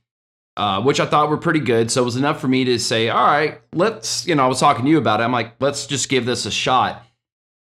uh, 0.57 0.81
which 0.81 1.01
I 1.01 1.05
thought 1.05 1.29
were 1.29 1.37
pretty 1.37 1.61
good. 1.61 1.91
So 1.91 2.01
it 2.01 2.05
was 2.07 2.17
enough 2.17 2.41
for 2.41 2.49
me 2.49 2.65
to 2.65 2.79
say, 2.79 3.11
all 3.11 3.27
right, 3.27 3.61
let's, 3.75 4.27
you 4.27 4.35
know, 4.35 4.45
I 4.45 4.49
was 4.49 4.61
talking 4.61 4.87
to 4.87 4.91
you 4.91 4.99
about 4.99 5.21
it. 5.21 5.25
I'm 5.25 5.33
like, 5.33 5.55
let's 5.61 5.87
just 5.87 6.09
give 6.09 6.25
this 6.25 6.47
a 6.47 6.51
shot 6.51 7.05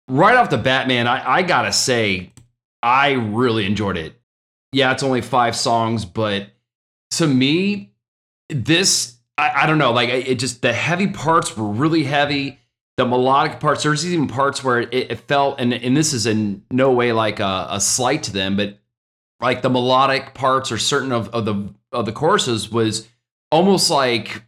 right 0.08 0.36
off 0.36 0.50
the 0.50 0.58
bat, 0.58 0.88
man, 0.88 1.08
I, 1.08 1.38
I 1.38 1.42
gotta 1.42 1.72
say, 1.72 2.32
I 2.82 3.12
really 3.12 3.65
enjoyed 3.65 3.98
it. 3.98 4.20
Yeah, 4.72 4.92
it's 4.92 5.03
only 5.03 5.22
five 5.22 5.56
songs, 5.56 6.06
but 6.06 6.48
to 7.12 7.27
me, 7.27 7.92
this 8.50 9.18
I, 9.38 9.63
I 9.63 9.66
don't 9.66 9.78
know, 9.78 9.92
like 9.92 10.10
it 10.10 10.36
just 10.40 10.62
the 10.62 10.74
heavy 10.74 11.08
parts 11.08 11.56
were 11.58 11.68
really 11.68 12.04
heavy. 12.04 12.60
The 12.96 13.06
melodic 13.06 13.60
parts, 13.60 13.82
there's 13.82 14.06
even 14.06 14.28
parts 14.28 14.63
where 14.63 14.82
it, 14.82 14.94
it 14.94 15.20
felt, 15.22 15.60
and 15.60 15.74
and 15.74 15.98
this 15.98 16.13
is 16.13 16.28
in 16.28 16.63
no 16.70 16.92
way 16.92 17.12
like 17.12 17.40
a, 17.40 17.68
a 17.72 17.82
slight 17.82 18.24
to 18.24 18.34
them, 18.34 18.56
but 18.56 18.78
like 19.42 19.63
the 19.63 19.70
melodic 19.70 20.36
parts 20.36 20.72
or 20.72 20.78
certain 20.78 21.12
of, 21.12 21.30
of 21.30 21.46
the 21.46 21.74
of 21.92 22.06
the 22.06 22.12
choruses 22.12 22.72
was 22.72 23.08
almost 23.52 23.90
like 23.90 24.43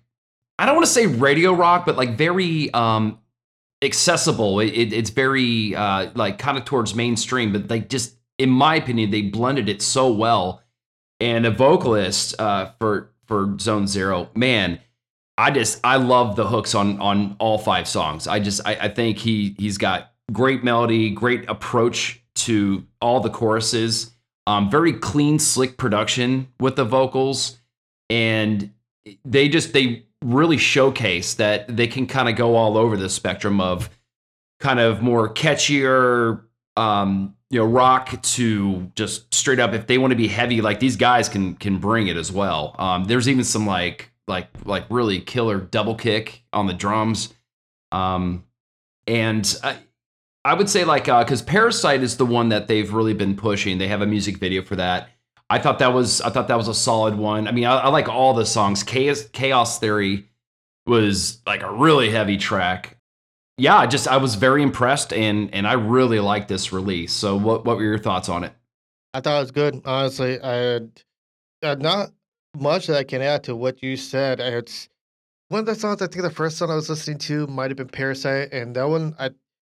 I 0.59 0.65
don't 0.65 0.75
want 0.75 0.85
to 0.85 0.91
say 0.91 1.07
radio 1.07 1.53
rock, 1.53 1.85
but 1.85 1.97
like 1.97 2.17
very 2.17 2.71
um 2.73 3.19
accessible. 3.81 4.59
It, 4.59 4.73
it, 4.73 4.93
it's 4.93 5.09
very 5.09 5.75
uh, 5.75 6.11
like 6.15 6.37
kind 6.37 6.57
of 6.57 6.65
towards 6.65 6.95
mainstream, 6.95 7.53
but 7.53 7.69
like 7.69 7.89
just 7.89 8.15
in 8.37 8.49
my 8.49 8.75
opinion, 8.75 9.11
they 9.11 9.21
blended 9.21 9.69
it 9.69 9.81
so 9.81 10.11
well. 10.11 10.61
And 11.21 11.45
a 11.45 11.51
vocalist 11.51 12.39
uh, 12.39 12.71
for 12.77 13.11
for 13.27 13.47
Zonezero, 13.47 14.35
man, 14.35 14.79
I 15.37 15.51
just 15.51 15.79
I 15.83 15.97
love 15.97 16.35
the 16.35 16.47
hooks 16.47 16.75
on 16.75 16.99
on 16.99 17.35
all 17.39 17.57
five 17.57 17.87
songs. 17.87 18.27
I 18.27 18.39
just 18.39 18.61
I, 18.65 18.75
I 18.75 18.89
think 18.89 19.17
he 19.17 19.55
he's 19.57 19.77
got 19.77 20.13
great 20.31 20.63
melody, 20.63 21.09
great 21.09 21.47
approach 21.49 22.21
to 22.35 22.85
all 23.01 23.19
the 23.19 23.29
choruses. 23.29 24.11
Um, 24.47 24.69
very 24.69 24.93
clean, 24.93 25.39
slick 25.39 25.77
production 25.77 26.47
with 26.59 26.75
the 26.75 26.85
vocals, 26.85 27.57
and 28.09 28.71
they 29.23 29.49
just 29.49 29.73
they 29.73 30.05
really 30.23 30.57
showcase 30.57 31.35
that 31.35 31.75
they 31.75 31.87
can 31.87 32.07
kind 32.07 32.29
of 32.29 32.35
go 32.35 32.55
all 32.55 32.77
over 32.77 32.95
the 32.95 33.09
spectrum 33.09 33.59
of 33.59 33.89
kind 34.59 34.79
of 34.79 35.01
more 35.01 35.31
catchier 35.31 36.41
um 36.77 37.35
you 37.49 37.59
know 37.59 37.65
rock 37.65 38.21
to 38.21 38.91
just 38.95 39.33
straight 39.33 39.59
up 39.59 39.73
if 39.73 39.87
they 39.87 39.97
want 39.97 40.11
to 40.11 40.17
be 40.17 40.27
heavy 40.27 40.61
like 40.61 40.79
these 40.79 40.95
guys 40.95 41.29
can 41.29 41.55
can 41.55 41.77
bring 41.77 42.07
it 42.07 42.17
as 42.17 42.31
well 42.31 42.75
um 42.79 43.05
there's 43.05 43.29
even 43.29 43.43
some 43.43 43.65
like 43.65 44.11
like 44.27 44.47
like 44.65 44.85
really 44.89 45.19
killer 45.19 45.59
double 45.59 45.95
kick 45.95 46.43
on 46.51 46.67
the 46.67 46.73
drums 46.73 47.33
um 47.91 48.43
and 49.07 49.57
i 49.63 49.77
i 50.43 50.53
would 50.53 50.69
say 50.69 50.83
like 50.83 51.07
uh 51.07 51.23
because 51.23 51.41
parasite 51.41 52.03
is 52.03 52.17
the 52.17 52.25
one 52.25 52.49
that 52.49 52.67
they've 52.67 52.93
really 52.93 53.13
been 53.13 53.35
pushing 53.35 53.77
they 53.77 53.87
have 53.87 54.01
a 54.01 54.07
music 54.07 54.37
video 54.37 54.61
for 54.61 54.75
that 54.75 55.09
I 55.49 55.59
thought 55.59 55.79
that 55.79 55.93
was 55.93 56.21
I 56.21 56.29
thought 56.29 56.47
that 56.47 56.57
was 56.57 56.67
a 56.67 56.73
solid 56.73 57.15
one. 57.15 57.47
I 57.47 57.51
mean, 57.51 57.65
I, 57.65 57.77
I 57.77 57.89
like 57.89 58.09
all 58.09 58.33
the 58.33 58.45
songs. 58.45 58.83
Chaos 58.83 59.25
Chaos 59.31 59.79
Theory 59.79 60.27
was 60.87 61.41
like 61.45 61.61
a 61.61 61.71
really 61.71 62.09
heavy 62.09 62.37
track. 62.37 62.94
Yeah, 63.57 63.77
I 63.77 63.87
just 63.87 64.07
I 64.07 64.17
was 64.17 64.35
very 64.35 64.61
impressed 64.61 65.13
and 65.13 65.53
and 65.53 65.65
I 65.67 65.73
really 65.73 66.19
liked 66.19 66.47
this 66.49 66.73
release. 66.73 67.13
So 67.13 67.37
what 67.37 67.65
what 67.65 67.77
were 67.77 67.83
your 67.83 67.97
thoughts 67.97 68.27
on 68.29 68.43
it? 68.43 68.53
I 69.13 69.21
thought 69.21 69.37
it 69.37 69.41
was 69.41 69.51
good. 69.51 69.81
Honestly, 69.85 70.39
I 70.41 70.53
had 70.53 71.01
uh, 71.63 71.75
not 71.75 72.11
much 72.55 72.87
that 72.87 72.97
I 72.97 73.03
can 73.03 73.21
add 73.21 73.43
to 73.45 73.55
what 73.55 73.81
you 73.81 73.95
said. 73.95 74.39
It's 74.41 74.89
one 75.47 75.61
of 75.61 75.65
the 75.65 75.75
songs. 75.75 76.01
I 76.01 76.07
think 76.07 76.23
the 76.23 76.29
first 76.29 76.57
song 76.57 76.69
I 76.69 76.75
was 76.75 76.89
listening 76.89 77.17
to 77.19 77.47
might 77.47 77.69
have 77.71 77.77
been 77.77 77.87
"Parasite," 77.87 78.51
and 78.51 78.75
that 78.75 78.89
one, 78.89 79.15
I 79.17 79.29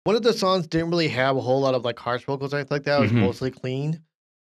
one 0.05 0.17
of 0.17 0.23
the 0.23 0.33
songs 0.33 0.67
didn't 0.67 0.91
really 0.91 1.09
have 1.09 1.37
a 1.37 1.41
whole 1.41 1.61
lot 1.61 1.75
of 1.75 1.85
like 1.85 1.99
harsh 2.01 2.25
vocals 2.25 2.53
or 2.53 2.57
anything 2.57 2.75
like 2.75 2.85
that. 2.85 2.99
It 2.99 3.03
was 3.03 3.13
Mhm. 3.13 3.21
mostly 3.21 3.51
clean, 3.53 4.03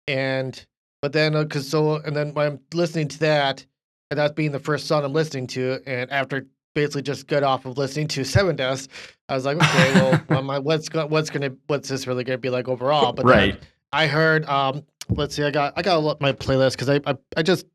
and 0.07 0.65
but 1.03 1.13
then 1.13 1.33
because 1.33 1.69
so 1.69 1.97
and 1.97 2.15
then 2.15 2.33
when 2.33 2.47
I'm 2.47 2.61
listening 2.73 3.09
to 3.09 3.19
that, 3.21 3.67
and 4.13 4.19
that 4.21 4.37
being 4.37 4.53
the 4.53 4.61
first 4.61 4.87
song 4.87 5.05
I'm 5.05 5.13
listening 5.13 5.49
to, 5.49 5.81
and 5.85 6.11
after 6.13 6.47
basically 6.77 7.03
just 7.03 7.27
got 7.27 7.43
off 7.43 7.65
of 7.65 7.77
listening 7.79 8.07
to 8.09 8.21
Sevendust, 8.21 8.89
I 9.29 9.35
was 9.35 9.45
like, 9.47 9.57
okay, 9.57 9.93
well, 9.95 10.21
well 10.29 10.43
my, 10.43 10.59
what's 10.61 10.89
go, 10.89 11.07
what's 11.07 11.31
gonna 11.31 11.51
what's 11.67 11.89
this 11.89 12.07
really 12.07 12.23
gonna 12.23 12.39
be 12.39 12.51
like 12.51 12.69
overall? 12.69 13.13
But 13.13 13.25
Right. 13.25 13.61
I 13.93 14.07
heard 14.07 14.45
um 14.49 14.85
let's 15.09 15.35
see, 15.35 15.43
I 15.43 15.51
got 15.51 15.73
I 15.77 15.83
got 15.83 15.97
a 15.97 15.99
lot- 16.01 16.21
my 16.21 16.33
playlist 16.33 16.73
because 16.73 16.91
I, 16.91 17.01
I 17.07 17.17
I 17.37 17.43
just 17.43 17.67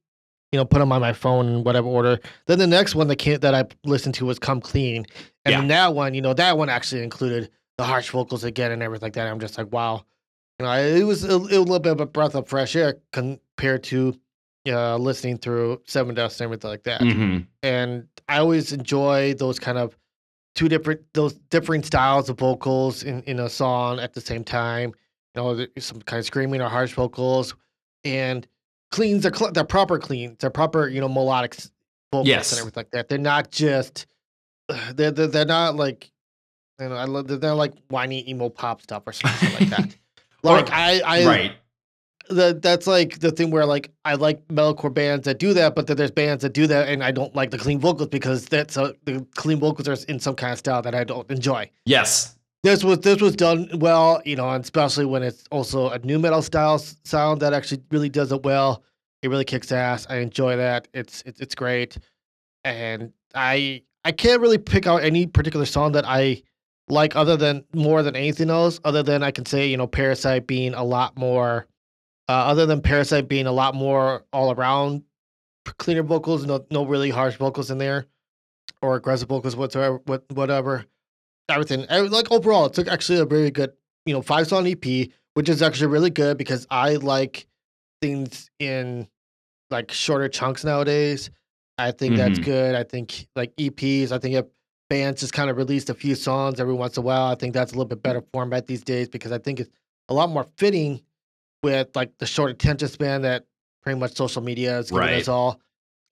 you 0.52 0.60
know 0.60 0.66
put 0.66 0.80
them 0.80 0.92
on 0.92 1.02
my 1.02 1.14
phone 1.14 1.48
in 1.48 1.64
whatever 1.64 1.88
order. 1.88 2.20
Then 2.46 2.60
the 2.60 2.68
next 2.68 2.94
one 2.96 3.08
that 3.08 3.16
came 3.18 3.40
that 3.40 3.56
I 3.56 3.66
listened 3.84 4.16
to 4.16 4.26
was 4.26 4.38
Come 4.40 4.62
Clean, 4.62 5.06
and 5.46 5.52
Yeah. 5.54 5.68
that 5.68 5.96
one, 5.96 6.14
you 6.14 6.22
know, 6.22 6.34
that 6.36 6.58
one 6.58 6.70
actually 6.70 7.02
included 7.04 7.50
the 7.78 7.84
harsh 7.84 8.12
vocals 8.12 8.44
again 8.44 8.72
and 8.72 8.84
everything 8.84 9.08
like 9.08 9.14
that. 9.14 9.28
I'm 9.28 9.40
just 9.40 9.58
like, 9.58 9.72
wow, 9.74 10.06
you 10.60 10.66
know, 10.66 10.74
it 10.74 11.04
was 11.04 11.24
a, 11.24 11.34
it 11.36 11.40
was 11.40 11.52
a 11.54 11.60
little 11.62 11.80
bit 11.80 11.94
of 11.94 12.02
a 12.02 12.06
breath 12.06 12.36
of 12.36 12.48
fresh 12.48 12.76
air 12.76 12.98
compared 13.12 13.82
to 13.86 14.14
uh, 14.67 14.97
listening 14.97 15.38
through 15.38 15.82
Sevendust 15.88 16.34
and 16.39 16.41
everything 16.41 16.69
like 16.69 16.84
that 16.84 17.02
Mhm. 17.02 17.47
and 17.63 18.08
I 18.30 18.38
always 18.38 18.71
enjoy 18.71 19.34
those 19.34 19.58
kind 19.60 19.78
of 19.78 19.97
two 20.56 20.69
different 20.69 21.02
those 21.13 21.34
different 21.50 21.86
styles 21.86 22.30
of 22.30 22.38
vocals 22.38 23.04
in, 23.04 23.21
in 23.24 23.39
a 23.39 23.50
song 23.50 24.00
at 24.00 24.13
the 24.13 24.21
same 24.21 24.43
time. 24.43 24.93
You 25.36 25.41
know, 25.41 25.65
some 25.80 26.02
kind 26.02 26.19
of 26.19 26.26
screaming 26.26 26.62
or 26.62 26.67
harsh 26.69 26.93
vocals, 26.93 27.56
and 28.04 28.45
cleans 28.91 29.26
are 29.26 29.34
cl- 29.34 29.52
they're 29.54 29.63
proper 29.63 29.97
cleans. 29.97 30.38
They're 30.39 30.50
proper 30.50 30.88
you 30.88 31.00
know 31.02 31.10
melodic 31.10 31.56
vocals 32.12 32.28
Yes. 32.28 32.52
and 32.52 32.60
everything 32.60 32.80
like 32.82 32.91
that. 32.91 33.08
They're 33.10 33.17
not 33.17 33.50
just 33.52 34.06
they're 34.93 35.12
they're, 35.12 35.28
they're 35.28 35.45
not 35.45 35.76
like 35.76 36.12
you 36.80 36.89
know 36.89 36.95
I 36.95 37.06
love 37.06 37.28
they're 37.28 37.39
not 37.39 37.56
like 37.58 37.74
whiny 37.89 38.30
emo 38.30 38.50
pop 38.50 38.82
stuff 38.82 39.04
or 39.08 39.13
something 39.13 39.54
like 39.54 39.69
that. 39.69 39.95
Or- 40.43 40.54
Like 40.58 40.71
I 40.71 41.00
I 41.02 41.26
right. 41.26 41.52
That 42.29 42.62
that's 42.62 42.88
like 42.88 43.19
the 43.19 43.31
thing 43.31 43.51
where 43.51 43.65
like 43.65 43.91
I 44.05 44.15
like 44.15 44.47
metalcore 44.47 44.93
bands 44.93 45.25
that 45.25 45.39
do 45.39 45.53
that, 45.53 45.75
but 45.75 45.88
then 45.88 45.97
there's 45.97 46.12
bands 46.12 46.43
that 46.43 46.53
do 46.53 46.67
that, 46.67 46.88
and 46.88 47.03
I 47.03 47.12
don't 47.12 47.36
like 47.36 47.51
the 47.51 47.57
clean 47.57 47.79
vocals 47.79 48.10
because 48.10 48.45
that's 48.45 48.77
a, 48.77 48.93
the 49.05 49.25
clean 49.36 49.60
vocals 49.60 49.88
are 49.88 49.97
in 50.07 50.19
some 50.19 50.36
kind 50.36 50.53
of 50.53 50.60
style 50.60 50.81
that 50.81 50.95
I 50.95 51.03
don't 51.03 51.29
enjoy. 51.29 51.69
Yes. 51.86 52.38
This 52.63 52.84
was 52.84 52.99
this 52.99 53.21
was 53.21 53.36
done 53.36 53.69
well, 53.73 54.21
you 54.23 54.36
know, 54.36 54.49
and 54.49 54.63
especially 54.63 55.05
when 55.05 55.23
it's 55.23 55.45
also 55.51 55.89
a 55.89 55.99
nu 55.99 56.19
metal 56.19 56.41
style 56.43 56.77
sound 56.77 57.41
that 57.41 57.53
actually 57.53 57.81
really 57.89 58.10
does 58.10 58.31
it 58.31 58.43
well. 58.43 58.84
It 59.23 59.29
really 59.29 59.45
kicks 59.45 59.71
ass. 59.71 60.05
I 60.10 60.17
enjoy 60.17 60.57
that. 60.57 60.88
It's 60.93 61.23
it's 61.25 61.41
it's 61.41 61.55
great, 61.55 61.97
and 62.63 63.12
I 63.34 63.81
I 64.05 64.12
can't 64.12 64.41
really 64.41 64.60
pick 64.60 64.86
out 64.86 65.03
any 65.03 65.25
particular 65.25 65.65
song 65.65 65.93
that 65.93 66.05
I 66.07 66.43
like 66.88 67.15
other 67.15 67.38
than 67.38 67.63
more 67.73 68.03
than 68.03 68.15
anything 68.15 68.49
else, 68.49 68.79
other 68.84 69.01
than 69.01 69.23
I 69.23 69.31
can 69.31 69.45
say, 69.45 69.67
you 69.67 69.77
know, 69.77 69.88
Parasite 69.88 70.45
being 70.45 70.73
a 70.73 70.84
lot 70.84 71.17
more, 71.17 71.65
uh, 72.32 72.46
other 72.46 72.65
than 72.65 72.82
Parasite 72.82 73.28
being 73.28 73.46
a 73.46 73.52
lot 73.52 73.76
more 73.76 74.24
all 74.32 74.54
around 74.54 75.04
cleaner 75.78 76.02
vocals, 76.02 76.46
no, 76.46 76.65
no 76.72 76.86
really 76.86 77.10
harsh 77.10 77.36
vocals 77.36 77.70
in 77.70 77.78
there 77.78 78.06
or 78.82 78.96
aggressive 78.96 79.28
vocals 79.28 79.54
whatsoever, 79.54 80.00
what, 80.06 80.24
whatever. 80.32 80.86
Everything 81.50 81.86
like 81.89 82.32
overall, 82.32 82.67
it's 82.67 82.80
actually 82.80 83.20
a 83.20 83.26
very 83.26 83.52
good, 83.52 83.74
you 84.06 84.13
know, 84.13 84.22
five 84.22 84.48
song 84.48 84.65
EP, 84.65 85.10
which 85.34 85.50
is 85.50 85.62
actually 85.62 85.88
really 85.88 86.10
good 86.10 86.38
because 86.38 86.65
I 86.70 86.96
like 86.96 87.48
things 88.02 88.50
in 88.60 89.10
like 89.70 89.91
shorter 89.91 90.30
chunks 90.30 90.63
nowadays. 90.63 91.32
I 91.78 91.91
think 91.91 92.13
mm-hmm. 92.13 92.34
that's 92.34 92.39
good. 92.39 92.76
I 92.76 92.84
think 92.84 93.28
like 93.36 93.54
EPs, 93.58 94.13
I 94.13 94.20
think 94.20 94.36
if 94.36 94.46
bands 94.89 95.20
just 95.20 95.34
kind 95.34 95.50
of 95.50 95.58
released 95.58 95.89
a 95.89 95.94
few 95.94 96.15
songs 96.15 96.62
every 96.62 96.76
once 96.76 96.96
in 96.96 97.04
a 97.04 97.06
while, 97.06 97.26
I 97.26 97.36
think 97.36 97.54
that's 97.54 97.74
a 97.74 97.76
little 97.76 97.89
bit 97.89 98.02
better 98.02 98.24
format 98.32 98.67
these 98.67 98.84
days 98.84 99.10
because 99.10 99.34
I 99.34 99.38
think 99.38 99.60
it's 99.60 99.70
a 100.08 100.13
lot 100.13 100.30
more 100.30 100.46
fitting 100.56 101.02
with 101.63 101.95
like 101.95 102.17
the 102.17 102.26
short 102.26 102.52
attention 102.52 102.88
span 102.88 103.21
that 103.24 103.45
pretty 103.82 104.00
much 104.00 104.15
social 104.15 104.41
media 104.41 104.80
is 104.80 104.89
giving 104.89 105.08
right. 105.08 105.21
us 105.21 105.28
all. 105.28 105.60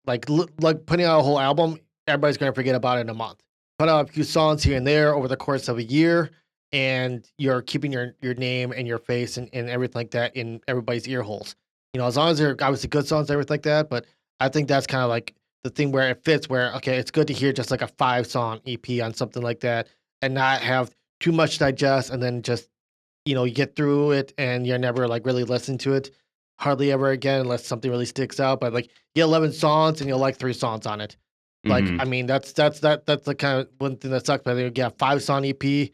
Like 0.06 0.26
like 0.60 0.86
putting 0.86 1.06
out 1.06 1.20
a 1.20 1.24
whole 1.24 1.40
album, 1.40 1.80
everybody's 2.08 2.38
gonna 2.38 2.54
forget 2.54 2.76
about 2.76 2.98
it 2.98 3.02
in 3.02 3.10
a 3.10 3.14
month. 3.14 3.42
Put 3.78 3.90
out 3.90 4.10
a 4.10 4.12
few 4.12 4.24
songs 4.24 4.64
here 4.64 4.78
and 4.78 4.86
there 4.86 5.14
over 5.14 5.28
the 5.28 5.38
course 5.38 5.68
of 5.68 5.78
a 5.78 5.84
year, 5.84 6.32
and 6.72 7.30
you're 7.38 7.62
keeping 7.62 7.92
your 7.92 8.16
your 8.22 8.34
name 8.34 8.72
and 8.72 8.88
your 8.88 8.98
face 8.98 9.38
and, 9.38 9.50
and 9.54 9.70
everything 9.70 10.00
like 10.00 10.12
that 10.12 10.36
in 10.36 10.62
everybody's 10.68 11.08
ear 11.08 11.22
holes. 11.22 11.56
You 11.94 12.02
know, 12.02 12.08
as 12.08 12.18
long 12.18 12.30
as 12.30 12.38
they're 12.38 12.56
obviously 12.62 12.90
good 12.90 13.08
songs, 13.08 13.30
everything 13.30 13.54
like 13.54 13.64
that. 13.64 13.90
But 13.90 14.06
I 14.40 14.50
think 14.50 14.68
that's 14.68 14.88
kind 14.88 15.04
of 15.04 15.10
like 15.10 15.34
the 15.64 15.70
thing 15.70 15.92
where 15.92 16.10
it 16.10 16.24
fits. 16.24 16.50
Where 16.50 16.74
okay, 16.76 16.98
it's 16.98 17.12
good 17.12 17.28
to 17.28 17.34
hear 17.34 17.54
just 17.54 17.72
like 17.72 17.82
a 17.82 17.88
five 17.88 18.28
song 18.28 18.62
EP 18.66 19.02
on 19.02 19.14
something 19.14 19.44
like 19.44 19.60
that, 19.62 19.88
and 20.22 20.34
not 20.34 20.62
have 20.62 20.94
too 21.20 21.32
much 21.32 21.54
to 21.54 21.60
digest, 21.60 22.10
and 22.10 22.22
then 22.22 22.42
just 22.42 22.70
you 23.26 23.36
know 23.36 23.44
you 23.44 23.54
get 23.54 23.76
through 23.76 24.12
it 24.12 24.34
and 24.38 24.66
you're 24.66 24.78
never 24.78 25.08
like 25.08 25.26
really 25.26 25.44
listening 25.44 25.78
to 25.80 25.94
it 25.94 26.12
hardly 26.60 26.92
ever 26.92 27.10
again 27.12 27.42
unless 27.42 27.66
something 27.66 27.90
really 27.90 28.06
sticks 28.06 28.40
out. 28.40 28.60
But 28.60 28.74
like 28.74 28.86
you 28.86 28.92
get 29.16 29.24
eleven 29.24 29.52
songs 29.52 30.02
and 30.02 30.10
you'll 30.10 30.20
like 30.20 30.38
three 30.38 30.54
songs 30.54 30.86
on 30.86 31.02
it. 31.02 31.16
Like 31.66 31.84
mm-hmm. 31.84 32.02
I 32.02 32.06
mean 32.06 32.26
that's 32.26 32.54
that's 32.54 32.80
that 32.82 33.06
that's 33.06 33.26
the 33.26 33.36
kind 33.36 33.62
of 33.62 33.70
one 33.80 33.98
thing 33.98 34.12
that 34.12 34.26
sucks. 34.26 34.44
But 34.44 34.58
you 34.58 34.70
get 34.70 34.98
five 34.98 35.22
song 35.24 35.46
EP 35.46 35.90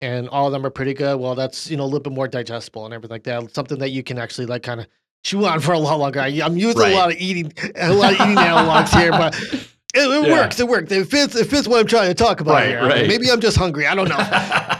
and 0.00 0.28
all 0.28 0.46
of 0.46 0.52
them 0.52 0.64
are 0.64 0.70
pretty 0.70 0.94
good. 0.94 1.18
Well, 1.18 1.34
that's 1.34 1.70
you 1.70 1.76
know 1.76 1.84
a 1.84 1.86
little 1.86 2.00
bit 2.00 2.12
more 2.12 2.28
digestible 2.28 2.84
and 2.84 2.94
everything 2.94 3.14
like 3.14 3.24
that. 3.24 3.54
Something 3.54 3.78
that 3.78 3.90
you 3.90 4.02
can 4.02 4.18
actually 4.18 4.46
like 4.46 4.62
kind 4.62 4.80
of 4.80 4.86
chew 5.24 5.44
on 5.44 5.60
for 5.60 5.72
a 5.72 5.78
lot 5.78 5.98
longer. 5.98 6.20
I, 6.20 6.28
am 6.28 6.56
using 6.56 6.80
right. 6.80 6.92
a 6.92 6.96
lot 6.96 7.12
of 7.12 7.18
eating, 7.18 7.52
a 7.76 7.92
lot 7.92 8.12
of 8.12 8.20
eating 8.20 8.36
analogs 8.36 8.96
here, 8.96 9.10
but 9.10 9.34
it, 9.34 9.74
it 9.94 10.26
yeah. 10.26 10.32
works. 10.32 10.60
It 10.60 10.68
works. 10.68 10.92
It 10.92 11.08
fits. 11.08 11.34
It 11.34 11.46
fits 11.46 11.66
what 11.66 11.80
I'm 11.80 11.86
trying 11.86 12.08
to 12.08 12.14
talk 12.14 12.40
about 12.40 12.54
right, 12.54 12.68
here. 12.68 12.82
Right. 12.82 13.08
Maybe 13.08 13.30
I'm 13.30 13.40
just 13.40 13.56
hungry. 13.56 13.86
I 13.86 13.94
don't 13.94 14.08
know. 14.08 14.16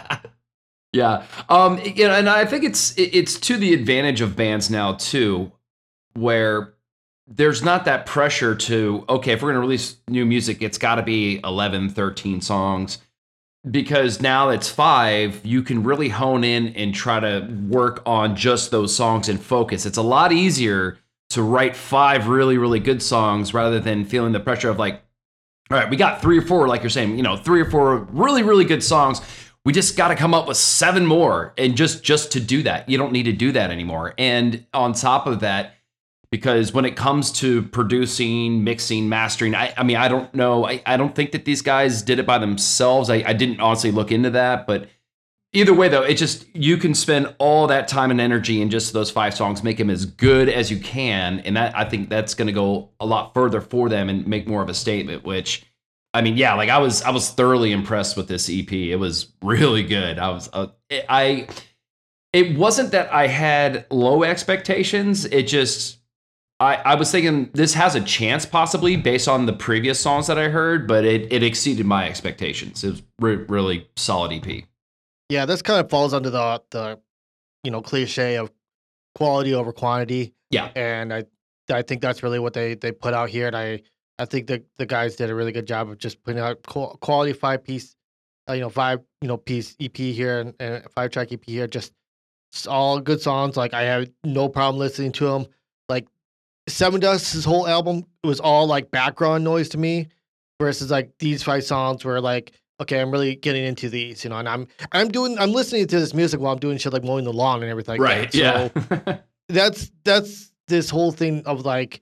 yeah. 0.92 1.24
Um. 1.48 1.78
You 1.84 2.08
know, 2.08 2.14
and 2.14 2.28
I 2.28 2.44
think 2.44 2.64
it's 2.64 2.94
it's 2.96 3.38
to 3.40 3.56
the 3.56 3.74
advantage 3.74 4.20
of 4.20 4.36
bands 4.36 4.70
now 4.70 4.94
too, 4.94 5.52
where 6.14 6.74
there's 7.26 7.62
not 7.62 7.84
that 7.84 8.06
pressure 8.06 8.54
to 8.54 9.04
okay 9.08 9.32
if 9.32 9.42
we're 9.42 9.48
going 9.52 9.56
to 9.56 9.60
release 9.60 9.98
new 10.08 10.24
music 10.24 10.62
it's 10.62 10.78
got 10.78 10.94
to 10.94 11.02
be 11.02 11.38
11 11.44 11.90
13 11.90 12.40
songs 12.40 12.96
because 13.70 14.20
now 14.20 14.50
it's 14.50 14.68
five, 14.68 15.44
you 15.44 15.62
can 15.62 15.82
really 15.82 16.08
hone 16.08 16.44
in 16.44 16.68
and 16.68 16.94
try 16.94 17.20
to 17.20 17.46
work 17.68 18.02
on 18.06 18.36
just 18.36 18.70
those 18.70 18.94
songs 18.94 19.28
and 19.28 19.40
focus. 19.40 19.86
It's 19.86 19.98
a 19.98 20.02
lot 20.02 20.32
easier 20.32 20.98
to 21.30 21.42
write 21.42 21.76
five 21.76 22.28
really, 22.28 22.56
really 22.56 22.80
good 22.80 23.02
songs 23.02 23.52
rather 23.52 23.80
than 23.80 24.04
feeling 24.04 24.32
the 24.32 24.40
pressure 24.40 24.70
of 24.70 24.78
like, 24.78 25.02
all 25.70 25.76
right, 25.76 25.90
we 25.90 25.96
got 25.96 26.22
three 26.22 26.38
or 26.38 26.42
four, 26.42 26.66
like 26.68 26.82
you're 26.82 26.90
saying, 26.90 27.16
you 27.16 27.22
know, 27.22 27.36
three 27.36 27.60
or 27.60 27.70
four 27.70 27.98
really, 28.12 28.42
really 28.42 28.64
good 28.64 28.82
songs. 28.82 29.20
We 29.64 29.72
just 29.72 29.96
got 29.96 30.08
to 30.08 30.14
come 30.14 30.32
up 30.32 30.48
with 30.48 30.56
seven 30.56 31.04
more, 31.04 31.52
and 31.58 31.76
just 31.76 32.02
just 32.02 32.32
to 32.32 32.40
do 32.40 32.62
that, 32.62 32.88
you 32.88 32.96
don't 32.96 33.12
need 33.12 33.24
to 33.24 33.32
do 33.32 33.52
that 33.52 33.70
anymore. 33.70 34.14
And 34.16 34.64
on 34.72 34.92
top 34.92 35.26
of 35.26 35.40
that, 35.40 35.74
because 36.30 36.72
when 36.72 36.84
it 36.84 36.96
comes 36.96 37.32
to 37.32 37.62
producing, 37.62 38.64
mixing, 38.64 39.08
mastering, 39.08 39.54
I, 39.54 39.72
I 39.76 39.82
mean, 39.82 39.96
I 39.96 40.08
don't 40.08 40.32
know. 40.34 40.66
I, 40.66 40.82
I 40.86 40.96
don't 40.96 41.14
think 41.14 41.32
that 41.32 41.44
these 41.44 41.62
guys 41.62 42.02
did 42.02 42.18
it 42.18 42.26
by 42.26 42.38
themselves. 42.38 43.10
I, 43.10 43.16
I 43.26 43.32
didn't 43.32 43.60
honestly 43.60 43.90
look 43.90 44.12
into 44.12 44.30
that, 44.30 44.66
but 44.66 44.88
either 45.52 45.72
way, 45.72 45.88
though, 45.88 46.02
it 46.02 46.14
just 46.14 46.46
you 46.54 46.76
can 46.76 46.94
spend 46.94 47.34
all 47.38 47.66
that 47.68 47.88
time 47.88 48.10
and 48.10 48.20
energy 48.20 48.60
in 48.60 48.70
just 48.70 48.92
those 48.92 49.10
five 49.10 49.34
songs, 49.34 49.62
make 49.62 49.78
them 49.78 49.90
as 49.90 50.04
good 50.04 50.48
as 50.48 50.70
you 50.70 50.78
can, 50.78 51.40
and 51.40 51.56
that 51.56 51.76
I 51.76 51.84
think 51.84 52.10
that's 52.10 52.34
going 52.34 52.46
to 52.46 52.52
go 52.52 52.90
a 53.00 53.06
lot 53.06 53.34
further 53.34 53.60
for 53.60 53.88
them 53.88 54.08
and 54.08 54.26
make 54.26 54.46
more 54.46 54.62
of 54.62 54.68
a 54.68 54.74
statement. 54.74 55.24
Which, 55.24 55.64
I 56.14 56.22
mean, 56.22 56.36
yeah, 56.36 56.54
like 56.54 56.70
I 56.70 56.78
was 56.78 57.02
I 57.02 57.10
was 57.10 57.30
thoroughly 57.30 57.72
impressed 57.72 58.16
with 58.16 58.28
this 58.28 58.48
EP. 58.50 58.72
It 58.72 58.96
was 58.96 59.32
really 59.42 59.82
good. 59.82 60.18
I 60.18 60.30
was 60.30 60.48
uh, 60.52 60.68
I. 61.08 61.48
It 62.32 62.58
wasn't 62.58 62.92
that 62.92 63.10
I 63.12 63.26
had 63.26 63.86
low 63.90 64.22
expectations. 64.22 65.24
It 65.24 65.44
just 65.44 65.98
I, 66.60 66.76
I 66.76 66.94
was 66.96 67.10
thinking 67.10 67.50
this 67.54 67.74
has 67.74 67.94
a 67.94 68.00
chance 68.00 68.44
possibly 68.44 68.96
based 68.96 69.28
on 69.28 69.46
the 69.46 69.52
previous 69.52 70.00
songs 70.00 70.26
that 70.26 70.38
I 70.38 70.48
heard, 70.48 70.88
but 70.88 71.04
it, 71.04 71.32
it 71.32 71.42
exceeded 71.42 71.86
my 71.86 72.08
expectations. 72.08 72.82
It 72.82 72.90
was 72.90 73.02
re- 73.20 73.44
really 73.48 73.88
solid 73.96 74.32
EP. 74.32 74.64
Yeah, 75.28 75.46
this 75.46 75.62
kind 75.62 75.78
of 75.78 75.88
falls 75.90 76.12
under 76.12 76.30
the 76.30 76.62
the 76.70 76.98
you 77.62 77.70
know 77.70 77.80
cliche 77.80 78.36
of 78.36 78.50
quality 79.14 79.54
over 79.54 79.72
quantity. 79.72 80.34
Yeah, 80.50 80.70
and 80.74 81.14
I 81.14 81.24
I 81.70 81.82
think 81.82 82.02
that's 82.02 82.22
really 82.22 82.40
what 82.40 82.54
they 82.54 82.74
they 82.74 82.90
put 82.90 83.14
out 83.14 83.28
here, 83.28 83.46
and 83.46 83.56
I 83.56 83.82
I 84.18 84.24
think 84.24 84.46
the 84.46 84.62
the 84.76 84.86
guys 84.86 85.16
did 85.16 85.30
a 85.30 85.34
really 85.34 85.52
good 85.52 85.66
job 85.66 85.88
of 85.88 85.98
just 85.98 86.22
putting 86.24 86.40
out 86.40 86.62
quality 86.62 87.32
five 87.32 87.64
piece, 87.64 87.94
uh, 88.48 88.52
you 88.54 88.60
know 88.60 88.70
five 88.70 89.00
you 89.20 89.28
know 89.28 89.36
piece 89.36 89.76
EP 89.80 89.96
here 89.96 90.40
and, 90.40 90.54
and 90.60 90.84
five 90.94 91.10
track 91.10 91.32
EP 91.32 91.44
here, 91.44 91.66
just 91.66 91.92
all 92.68 93.00
good 93.00 93.20
songs. 93.20 93.56
Like 93.56 93.74
I 93.74 93.82
have 93.82 94.08
no 94.24 94.48
problem 94.48 94.78
listening 94.78 95.12
to 95.12 95.26
them. 95.26 95.46
Like 95.88 96.06
Sevendust's 96.68 97.44
whole 97.44 97.68
album 97.68 98.04
was 98.24 98.40
all 98.40 98.66
like 98.66 98.90
background 98.90 99.44
noise 99.44 99.68
to 99.70 99.78
me, 99.78 100.08
versus 100.60 100.90
like 100.90 101.10
these 101.18 101.42
five 101.42 101.64
songs 101.64 102.04
were 102.04 102.20
like, 102.20 102.52
okay, 102.80 103.00
I'm 103.00 103.10
really 103.10 103.36
getting 103.36 103.64
into 103.64 103.88
these, 103.88 104.24
you 104.24 104.30
know, 104.30 104.36
and 104.36 104.48
I'm 104.48 104.66
I'm 104.92 105.08
doing 105.08 105.38
I'm 105.38 105.52
listening 105.52 105.86
to 105.86 105.98
this 105.98 106.14
music 106.14 106.40
while 106.40 106.52
I'm 106.52 106.58
doing 106.58 106.78
shit 106.78 106.92
like 106.92 107.04
mowing 107.04 107.24
the 107.24 107.32
lawn 107.32 107.62
and 107.62 107.70
everything. 107.70 108.00
Right. 108.00 108.22
Like 108.22 108.32
that. 108.32 108.72
So 108.74 109.02
yeah. 109.06 109.18
that's 109.48 109.90
that's 110.04 110.52
this 110.68 110.90
whole 110.90 111.12
thing 111.12 111.42
of 111.46 111.64
like 111.64 112.00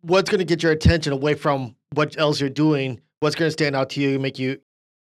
what's 0.00 0.30
going 0.30 0.38
to 0.38 0.44
get 0.44 0.62
your 0.62 0.72
attention 0.72 1.12
away 1.12 1.34
from 1.34 1.76
what 1.94 2.18
else 2.18 2.40
you're 2.40 2.50
doing. 2.50 3.00
What's 3.20 3.34
going 3.34 3.48
to 3.48 3.52
stand 3.52 3.74
out 3.74 3.90
to 3.90 4.00
you, 4.00 4.18
make 4.18 4.38
you 4.38 4.58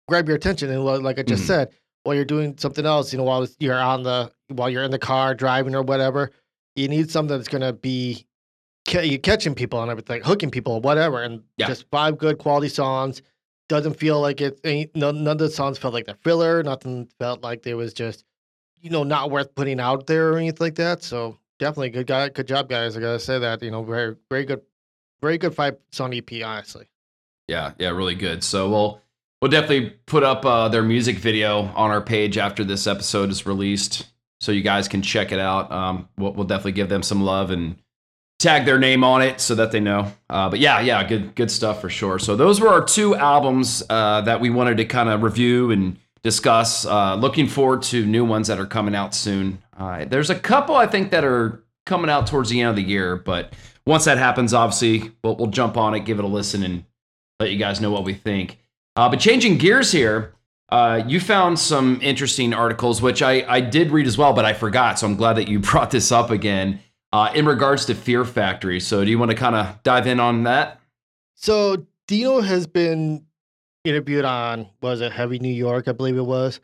grab 0.08 0.26
your 0.26 0.36
attention, 0.36 0.70
and 0.70 0.84
like 0.84 1.18
I 1.18 1.22
just 1.22 1.42
mm-hmm. 1.42 1.48
said, 1.48 1.68
while 2.02 2.16
you're 2.16 2.24
doing 2.24 2.56
something 2.58 2.84
else, 2.84 3.12
you 3.12 3.18
know, 3.18 3.24
while 3.24 3.46
you're 3.60 3.78
on 3.78 4.02
the 4.02 4.32
while 4.48 4.68
you're 4.68 4.82
in 4.82 4.90
the 4.90 4.98
car 4.98 5.34
driving 5.34 5.74
or 5.74 5.82
whatever, 5.82 6.32
you 6.74 6.88
need 6.88 7.10
something 7.10 7.36
that's 7.36 7.48
going 7.48 7.62
to 7.62 7.72
be 7.72 8.26
you 8.90 9.18
catching 9.18 9.54
people 9.54 9.80
and 9.80 9.90
everything, 9.90 10.20
hooking 10.22 10.50
people, 10.50 10.74
or 10.74 10.80
whatever, 10.80 11.22
and 11.22 11.42
yeah. 11.56 11.68
just 11.68 11.86
five 11.90 12.18
good 12.18 12.38
quality 12.38 12.68
songs. 12.68 13.22
Doesn't 13.68 13.94
feel 13.94 14.20
like 14.20 14.40
it. 14.40 14.60
Ain't, 14.64 14.94
none, 14.96 15.22
none 15.22 15.32
of 15.32 15.38
the 15.38 15.48
songs 15.48 15.78
felt 15.78 15.94
like 15.94 16.06
the 16.06 16.16
filler. 16.16 16.62
Nothing 16.62 17.08
felt 17.18 17.42
like 17.42 17.62
there 17.62 17.76
was 17.76 17.94
just, 17.94 18.24
you 18.80 18.90
know, 18.90 19.04
not 19.04 19.30
worth 19.30 19.54
putting 19.54 19.80
out 19.80 20.06
there 20.06 20.30
or 20.32 20.36
anything 20.36 20.58
like 20.58 20.74
that. 20.74 21.02
So 21.02 21.38
definitely 21.62 21.90
good 21.90 22.08
guy, 22.08 22.28
good 22.28 22.48
job, 22.48 22.68
guys. 22.68 22.96
I 22.96 23.00
gotta 23.00 23.20
say 23.20 23.38
that. 23.38 23.62
You 23.62 23.70
know, 23.70 23.84
very, 23.84 24.16
very 24.28 24.44
good, 24.44 24.62
very 25.22 25.38
good 25.38 25.54
five 25.54 25.76
song 25.92 26.12
EP, 26.12 26.30
honestly. 26.44 26.86
Yeah, 27.46 27.72
yeah, 27.78 27.90
really 27.90 28.16
good. 28.16 28.42
So 28.42 28.68
we'll 28.68 29.00
we'll 29.40 29.50
definitely 29.50 29.90
put 30.06 30.24
up 30.24 30.44
uh, 30.44 30.68
their 30.68 30.82
music 30.82 31.18
video 31.18 31.66
on 31.76 31.90
our 31.90 32.00
page 32.00 32.36
after 32.36 32.64
this 32.64 32.86
episode 32.86 33.30
is 33.30 33.46
released, 33.46 34.12
so 34.40 34.50
you 34.50 34.62
guys 34.62 34.88
can 34.88 35.02
check 35.02 35.30
it 35.30 35.38
out. 35.38 35.70
Um, 35.70 36.08
we'll, 36.18 36.32
we'll 36.32 36.46
definitely 36.46 36.72
give 36.72 36.88
them 36.88 37.04
some 37.04 37.22
love 37.22 37.50
and 37.50 37.76
tag 38.40 38.64
their 38.64 38.78
name 38.80 39.04
on 39.04 39.22
it 39.22 39.40
so 39.40 39.54
that 39.54 39.70
they 39.70 39.78
know. 39.78 40.12
Uh, 40.28 40.50
but 40.50 40.58
yeah, 40.58 40.80
yeah, 40.80 41.04
good 41.04 41.36
good 41.36 41.50
stuff 41.50 41.80
for 41.80 41.88
sure. 41.88 42.18
So 42.18 42.34
those 42.34 42.60
were 42.60 42.68
our 42.68 42.84
two 42.84 43.14
albums 43.14 43.84
uh, 43.88 44.22
that 44.22 44.40
we 44.40 44.50
wanted 44.50 44.78
to 44.78 44.84
kind 44.84 45.08
of 45.08 45.22
review 45.22 45.70
and 45.70 45.96
discuss. 46.22 46.84
Uh, 46.84 47.14
looking 47.16 47.48
forward 47.48 47.82
to 47.82 48.06
new 48.06 48.24
ones 48.24 48.48
that 48.48 48.58
are 48.58 48.66
coming 48.66 48.94
out 48.94 49.14
soon. 49.14 49.62
Uh, 49.76 50.04
there's 50.04 50.30
a 50.30 50.38
couple 50.38 50.76
I 50.76 50.86
think 50.86 51.10
that 51.10 51.24
are 51.24 51.64
coming 51.86 52.10
out 52.10 52.26
towards 52.26 52.50
the 52.50 52.60
end 52.60 52.70
of 52.70 52.76
the 52.76 52.82
year, 52.82 53.16
but 53.16 53.54
once 53.86 54.04
that 54.04 54.18
happens, 54.18 54.54
obviously 54.54 55.10
we'll, 55.24 55.36
we'll 55.36 55.48
jump 55.48 55.76
on 55.76 55.94
it, 55.94 56.00
give 56.00 56.18
it 56.18 56.24
a 56.24 56.28
listen, 56.28 56.62
and 56.62 56.84
let 57.40 57.50
you 57.50 57.58
guys 57.58 57.80
know 57.80 57.90
what 57.90 58.04
we 58.04 58.14
think. 58.14 58.58
Uh, 58.94 59.08
but 59.08 59.18
changing 59.20 59.58
gears 59.58 59.92
here. 59.92 60.34
Uh, 60.68 61.02
you 61.06 61.20
found 61.20 61.58
some 61.58 61.98
interesting 62.00 62.54
articles, 62.54 63.02
which 63.02 63.20
I, 63.20 63.44
I 63.46 63.60
did 63.60 63.90
read 63.90 64.06
as 64.06 64.16
well, 64.16 64.32
but 64.32 64.46
I 64.46 64.54
forgot. 64.54 64.98
So 64.98 65.06
I'm 65.06 65.16
glad 65.16 65.34
that 65.34 65.46
you 65.46 65.58
brought 65.60 65.90
this 65.90 66.10
up 66.10 66.30
again 66.30 66.80
uh, 67.12 67.30
in 67.34 67.44
regards 67.44 67.84
to 67.86 67.94
Fear 67.94 68.24
Factory. 68.24 68.80
So, 68.80 69.04
do 69.04 69.10
you 69.10 69.18
want 69.18 69.30
to 69.30 69.36
kind 69.36 69.54
of 69.54 69.82
dive 69.82 70.06
in 70.06 70.18
on 70.18 70.44
that? 70.44 70.80
So, 71.34 71.86
Dino 72.08 72.40
has 72.40 72.66
been 72.66 73.26
interviewed 73.84 74.24
on 74.24 74.68
was 74.80 75.00
it 75.00 75.12
Heavy 75.12 75.38
New 75.38 75.52
York, 75.52 75.88
I 75.88 75.92
believe 75.92 76.16
it 76.16 76.22
was, 76.22 76.60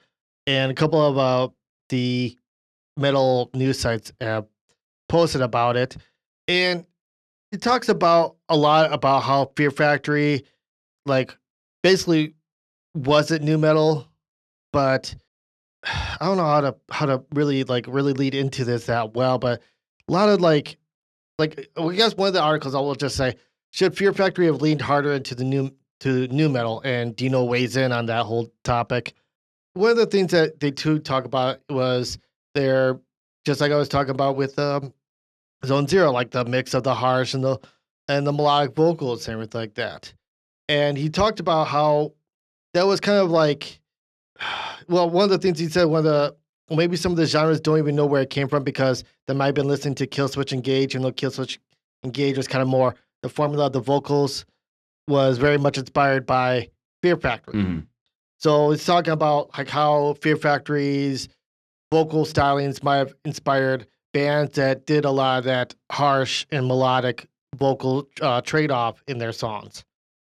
and 0.46 0.70
a 0.70 0.74
couple 0.74 1.04
of 1.04 1.18
uh, 1.18 1.48
the 1.88 2.36
metal 2.96 3.50
news 3.54 3.78
sites 3.78 4.12
have 4.20 4.46
posted 5.08 5.40
about 5.40 5.76
it, 5.76 5.96
and 6.46 6.84
it 7.52 7.62
talks 7.62 7.88
about 7.88 8.36
a 8.48 8.56
lot 8.56 8.92
about 8.92 9.22
how 9.22 9.50
Fear 9.56 9.70
Factory, 9.70 10.44
like, 11.06 11.36
basically, 11.82 12.34
was 12.94 13.30
it 13.30 13.42
nu 13.42 13.56
metal 13.58 14.08
but 14.72 15.14
I 15.84 16.16
don't 16.20 16.36
know 16.36 16.44
how 16.44 16.60
to 16.60 16.76
how 16.90 17.06
to 17.06 17.24
really 17.34 17.64
like 17.64 17.86
really 17.88 18.12
lead 18.12 18.34
into 18.34 18.64
this 18.64 18.86
that 18.86 19.14
well. 19.14 19.38
But 19.38 19.62
a 20.08 20.12
lot 20.12 20.28
of 20.28 20.40
like 20.40 20.76
like 21.38 21.68
I 21.76 21.94
guess 21.94 22.16
one 22.16 22.28
of 22.28 22.34
the 22.34 22.42
articles 22.42 22.74
I 22.74 22.80
will 22.80 22.94
just 22.94 23.16
say 23.16 23.34
should 23.70 23.96
Fear 23.96 24.12
Factory 24.12 24.46
have 24.46 24.62
leaned 24.62 24.82
harder 24.82 25.12
into 25.12 25.34
the 25.34 25.44
new 25.44 25.70
to 26.00 26.28
nu 26.28 26.48
metal 26.48 26.80
and 26.84 27.14
Dino 27.16 27.44
weighs 27.44 27.76
in 27.76 27.92
on 27.92 28.06
that 28.06 28.24
whole 28.24 28.50
topic. 28.64 29.14
One 29.74 29.90
of 29.90 29.96
the 29.96 30.06
things 30.06 30.32
that 30.32 30.60
they 30.60 30.70
too 30.70 30.98
talk 30.98 31.24
about 31.24 31.60
was 31.68 32.18
their 32.54 32.98
just 33.44 33.60
like 33.60 33.72
I 33.72 33.76
was 33.76 33.88
talking 33.88 34.10
about 34.10 34.36
with 34.36 34.58
um, 34.58 34.92
Zonezero, 35.64 36.12
like 36.12 36.30
the 36.30 36.44
mix 36.44 36.74
of 36.74 36.82
the 36.82 36.94
harsh 36.94 37.34
and 37.34 37.44
the 37.44 37.58
and 38.08 38.26
the 38.26 38.32
melodic 38.32 38.74
vocals 38.74 39.26
and 39.26 39.34
everything 39.34 39.60
like 39.60 39.74
that. 39.74 40.12
And 40.68 40.96
he 40.96 41.08
talked 41.08 41.40
about 41.40 41.68
how 41.68 42.12
that 42.74 42.86
was 42.86 43.00
kind 43.00 43.18
of 43.18 43.30
like, 43.30 43.80
well, 44.88 45.08
one 45.08 45.24
of 45.24 45.30
the 45.30 45.38
things 45.38 45.58
he 45.58 45.68
said, 45.68 45.84
one 45.84 45.98
of 45.98 46.04
the 46.04 46.36
maybe 46.70 46.96
some 46.96 47.12
of 47.12 47.16
the 47.16 47.26
genres 47.26 47.60
don't 47.60 47.78
even 47.78 47.96
know 47.96 48.06
where 48.06 48.22
it 48.22 48.30
came 48.30 48.48
from 48.48 48.62
because 48.62 49.04
they 49.26 49.34
might 49.34 49.46
have 49.46 49.54
been 49.54 49.68
listening 49.68 49.94
to 49.96 50.06
Killswitch 50.06 50.52
Engage, 50.52 50.94
and 50.94 51.04
though 51.04 51.12
Killswitch 51.12 51.58
Engage 52.04 52.36
was 52.36 52.48
kind 52.48 52.62
of 52.62 52.68
more 52.68 52.94
the 53.22 53.28
formula 53.28 53.66
of 53.66 53.72
the 53.72 53.80
vocals 53.80 54.44
was 55.08 55.38
very 55.38 55.58
much 55.58 55.78
inspired 55.78 56.26
by 56.26 56.68
Fear 57.02 57.16
Factory. 57.16 57.54
Mm-hmm. 57.54 57.78
So 58.38 58.70
it's 58.70 58.84
talking 58.84 59.12
about 59.12 59.56
like 59.56 59.68
how 59.68 60.14
Fear 60.14 60.36
Factory's 60.36 61.28
vocal 61.90 62.24
stylings 62.24 62.82
might 62.82 62.98
have 62.98 63.14
inspired 63.24 63.86
bands 64.12 64.54
that 64.54 64.86
did 64.86 65.04
a 65.04 65.10
lot 65.10 65.38
of 65.38 65.44
that 65.44 65.74
harsh 65.90 66.46
and 66.50 66.66
melodic 66.66 67.26
vocal 67.56 68.08
uh, 68.20 68.40
trade 68.40 68.70
off 68.70 69.02
in 69.08 69.18
their 69.18 69.32
songs. 69.32 69.84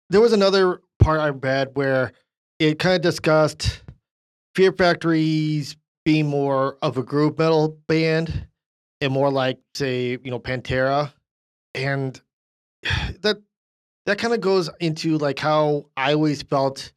There 0.10 0.22
was 0.22 0.34
another 0.34 0.82
part 1.00 1.20
I 1.20 1.30
read 1.30 1.72
where 1.74 2.14
it 2.60 2.80
kind 2.80 2.96
of 2.96 3.02
discussed 3.02 3.84
Fear 4.56 4.74
Factory's 4.74 5.78
being 6.04 6.28
more 6.28 6.78
of 6.82 6.98
a 6.98 7.04
groove 7.04 7.38
metal 7.38 7.78
band 7.88 8.48
and 9.00 9.14
more 9.14 9.32
like, 9.32 9.60
say, 9.76 10.18
you 10.24 10.32
know, 10.32 10.40
Pantera. 10.40 11.12
And 11.76 12.20
that 13.22 13.42
that 14.12 14.18
kind 14.18 14.34
of 14.34 14.42
goes 14.42 14.70
into 14.82 15.18
like 15.18 15.40
how 15.40 15.86
I 15.96 16.14
always 16.14 16.44
felt 16.44 16.92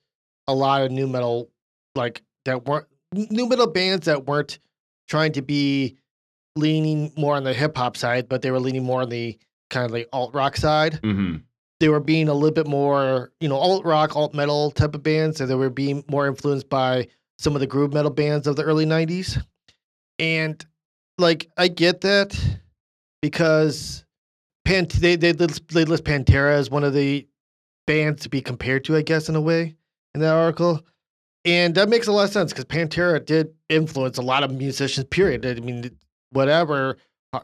a 0.48 0.54
lot 0.54 0.82
of 0.82 0.90
nu 0.90 1.06
metal 1.06 1.48
like 1.94 2.22
that 2.44 2.66
weren't 2.66 2.86
nu 3.12 3.46
metal 3.46 3.68
bands 3.68 4.06
that 4.06 4.26
weren't 4.26 4.58
trying 5.08 5.30
to 5.34 5.42
be 5.42 5.96
leaning 6.56 7.12
more 7.16 7.36
on 7.36 7.44
the 7.44 7.54
hip 7.54 7.76
hop 7.76 7.96
side, 7.96 8.28
but 8.28 8.42
they 8.42 8.50
were 8.50 8.58
leaning 8.58 8.82
more 8.82 9.02
on 9.02 9.10
the 9.10 9.38
kind 9.70 9.86
of 9.86 9.92
like 9.92 10.08
alt 10.12 10.34
rock 10.34 10.56
side. 10.56 10.94
Mm-hmm. 11.02 11.36
They 11.78 11.88
were 11.88 12.00
being 12.00 12.28
a 12.28 12.34
little 12.34 12.50
bit 12.50 12.66
more, 12.66 13.30
you 13.38 13.48
know, 13.48 13.58
alt 13.58 13.84
rock, 13.84 14.16
alt 14.16 14.34
metal 14.34 14.72
type 14.72 14.96
of 14.96 15.04
bands, 15.04 15.40
and 15.40 15.48
they 15.48 15.54
were 15.54 15.70
being 15.70 16.02
more 16.08 16.26
influenced 16.26 16.68
by 16.68 17.06
some 17.38 17.54
of 17.54 17.60
the 17.60 17.66
groove 17.68 17.92
metal 17.92 18.10
bands 18.10 18.48
of 18.48 18.56
the 18.56 18.64
early 18.64 18.86
'90s. 18.86 19.40
And 20.18 20.64
like, 21.18 21.48
I 21.56 21.68
get 21.68 22.00
that 22.00 22.36
because 23.22 24.04
They 24.64 25.16
they 25.16 25.32
list, 25.32 25.68
they 25.68 25.84
list 25.84 26.04
Pantera 26.04 26.54
as 26.54 26.70
one 26.70 26.84
of 26.84 26.94
the 26.94 27.26
bands 27.86 28.22
to 28.22 28.28
be 28.28 28.40
compared 28.40 28.84
to, 28.84 28.96
I 28.96 29.02
guess, 29.02 29.28
in 29.28 29.36
a 29.36 29.40
way 29.40 29.74
in 30.14 30.20
that 30.20 30.34
article. 30.34 30.80
And 31.44 31.74
that 31.74 31.90
makes 31.90 32.06
a 32.06 32.12
lot 32.12 32.24
of 32.24 32.30
sense 32.30 32.52
because 32.52 32.64
Pantera 32.64 33.24
did 33.24 33.52
influence 33.68 34.16
a 34.16 34.22
lot 34.22 34.42
of 34.42 34.50
musicians, 34.50 35.06
period. 35.06 35.44
I 35.44 35.54
mean, 35.60 35.90
whatever, 36.30 36.96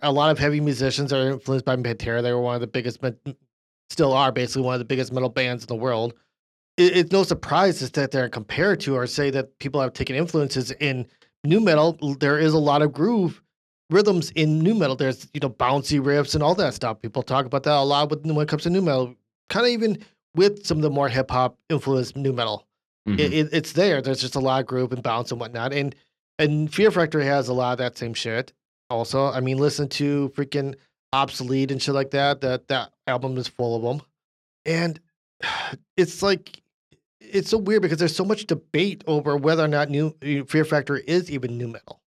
a 0.03 0.11
lot 0.11 0.31
of 0.31 0.39
heavy 0.39 0.61
musicians 0.61 1.13
are 1.13 1.33
influenced 1.33 1.67
by 1.67 1.77
Pantera. 1.77 2.23
They 2.23 2.33
were 2.33 2.41
one 2.41 2.55
of 2.55 2.63
the 2.63 2.67
biggest, 2.67 3.01
still 3.91 4.13
are 4.15 4.33
basically 4.33 4.63
one 4.63 4.75
of 4.75 4.79
the 4.79 4.87
biggest 4.87 5.13
metal 5.13 5.29
bands 5.29 5.65
in 5.65 5.69
the 5.69 5.75
world. 5.75 6.15
It, 6.79 6.97
it's 6.97 7.13
no 7.13 7.25
surprise 7.25 7.81
that 7.91 8.11
they're 8.11 8.31
compared 8.31 8.81
to 8.81 8.97
or 8.97 9.07
say 9.07 9.31
that 9.31 9.59
people 9.59 9.81
have 9.81 9.93
taken 9.93 10.17
influences 10.17 10.71
in 10.73 11.07
nu 11.45 11.61
metal. 11.61 11.99
There 12.19 12.39
is 12.39 12.55
a 12.55 12.59
lot 12.59 12.81
of 12.81 12.93
groove 12.93 13.43
rhythms 13.91 14.31
in 14.31 14.61
nu 14.61 14.75
metal. 14.75 14.97
There's 14.97 15.29
you 15.35 15.41
know 15.41 15.51
bouncy 15.51 16.01
riffs 16.01 16.35
and 16.35 16.43
all 16.43 16.55
that 16.57 16.75
stuff. 16.75 17.01
People 17.03 17.23
talk 17.23 17.47
about 17.47 17.63
that 17.65 17.75
a 17.75 17.83
lot 17.83 18.11
with, 18.11 18.25
when 18.25 18.37
it 18.37 18.49
comes 18.49 18.63
to 18.65 18.71
nu 18.71 18.81
metal. 18.81 19.15
Kind 19.49 19.67
of 19.67 19.73
even 19.73 19.99
with 20.35 20.65
some 20.65 20.79
of 20.79 20.83
the 20.83 20.91
more 20.91 21.09
hip 21.09 21.31
hop 21.31 21.59
influenced 21.69 22.17
nu 22.17 22.33
metal. 22.33 22.67
Mm-hmm. 23.09 23.19
It, 23.19 23.33
it, 23.33 23.49
it's 23.53 23.73
there. 23.73 24.01
There's 24.03 24.21
just 24.21 24.35
a 24.35 24.41
lot 24.41 24.61
of 24.61 24.67
groove 24.67 24.93
and 24.93 25.03
bounce 25.03 25.31
and 25.31 25.41
whatnot. 25.41 25.73
And 25.73 25.95
and 26.39 26.73
Fear 26.73 26.91
Factory 26.91 27.25
has 27.25 27.49
a 27.49 27.53
lot 27.53 27.73
of 27.73 27.79
that 27.79 27.99
same 27.99 28.15
shit. 28.15 28.53
Also, 28.89 29.27
I 29.27 29.41
mean, 29.41 29.59
listen 29.59 29.89
to 29.91 30.33
freaking 30.35 30.75
obsolete 31.13 31.71
and 31.71 31.83
shit 31.83 31.95
like 31.95 32.11
that. 32.13 32.41
That 32.41 32.69
that 32.69 32.93
album 33.07 33.37
is 33.37 33.49
full 33.49 33.77
of 33.77 33.83
them. 33.83 34.07
And 34.65 35.01
it's 35.97 36.23
like 36.23 36.63
it's 37.21 37.51
so 37.51 37.59
weird 37.59 37.83
because 37.83 37.99
there's 37.99 38.17
so 38.17 38.25
much 38.25 38.47
debate 38.47 39.05
over 39.07 39.37
whether 39.37 39.65
or 39.65 39.69
not 39.69 39.91
new 39.91 40.15
Fear 40.49 40.65
Factory 40.65 41.03
is 41.07 41.31
even 41.31 41.59
nu 41.59 41.69
metal. 41.69 42.00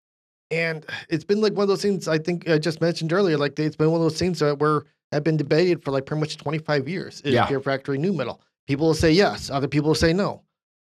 And 0.53 0.85
it's 1.09 1.23
been 1.23 1.41
like 1.41 1.53
one 1.53 1.63
of 1.63 1.67
those 1.67 1.81
things 1.81 2.07
I 2.07 2.19
think 2.19 2.47
I 2.47 2.59
just 2.59 2.79
mentioned 2.79 3.11
earlier. 3.11 3.37
Like 3.37 3.57
it's 3.57 3.75
been 3.75 3.91
one 3.91 4.01
of 4.01 4.05
those 4.05 4.19
things 4.19 4.39
that 4.39 4.59
were 4.59 4.85
have 5.11 5.23
been 5.23 5.37
debated 5.37 5.83
for 5.83 5.91
like 5.91 6.05
pretty 6.05 6.19
much 6.19 6.37
25 6.37 6.87
years. 6.87 7.21
Is 7.21 7.33
yeah. 7.33 7.45
Fear 7.45 7.61
Factory 7.61 7.97
nu 7.97 8.13
metal? 8.13 8.41
People 8.67 8.87
will 8.87 8.93
say 8.93 9.11
yes, 9.11 9.49
other 9.49 9.67
people 9.67 9.89
will 9.89 9.95
say 9.95 10.13
no. 10.13 10.43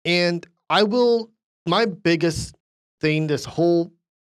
And 0.05 0.45
I 0.69 0.83
will 0.83 1.31
my 1.65 1.85
biggest 1.85 2.55
thing, 3.01 3.27
this 3.27 3.45
whole 3.45 3.91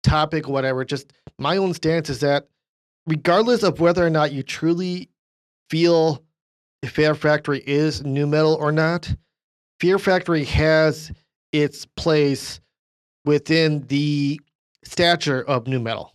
topic, 0.03 0.47
whatever, 0.47 0.83
just 0.83 1.13
my 1.37 1.57
own 1.57 1.73
stance 1.73 2.09
is 2.09 2.19
that 2.21 2.47
regardless 3.07 3.63
of 3.63 3.79
whether 3.79 4.05
or 4.05 4.09
not 4.09 4.31
you 4.31 4.43
truly 4.43 5.09
feel 5.69 6.23
Fear 6.85 7.15
Factory 7.15 7.61
is 7.65 8.03
nu 8.03 8.25
metal 8.25 8.55
or 8.55 8.71
not, 8.71 9.13
Fear 9.79 9.99
Factory 9.99 10.45
has 10.45 11.11
its 11.51 11.85
place 11.85 12.59
within 13.25 13.81
the 13.87 14.39
stature 14.83 15.41
of 15.43 15.67
nu 15.67 15.79
metal. 15.79 16.13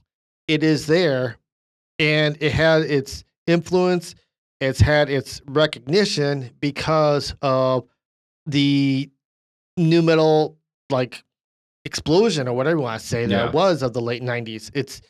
It 0.49 0.63
is 0.63 0.87
there 0.87 1.37
and 1.99 2.37
it 2.41 2.53
had 2.53 2.83
its 2.83 3.25
influence, 3.47 4.15
it's 4.61 4.81
had 4.81 5.09
its 5.09 5.41
recognition 5.47 6.51
because 6.61 7.35
of 7.43 7.85
the 8.47 9.11
nu 9.77 10.03
metal 10.03 10.59
like 10.91 11.25
explosion 11.85 12.49
or 12.49 12.55
whatever 12.55 12.77
you 12.77 12.83
want 12.83 13.01
to 13.01 13.07
say 13.07 13.23
yeah. 13.23 13.45
that 13.47 13.55
was 13.55 13.83
of 13.83 13.93
the 13.93 14.01
late 14.01 14.23
90s. 14.23 14.71
It's 14.75 15.01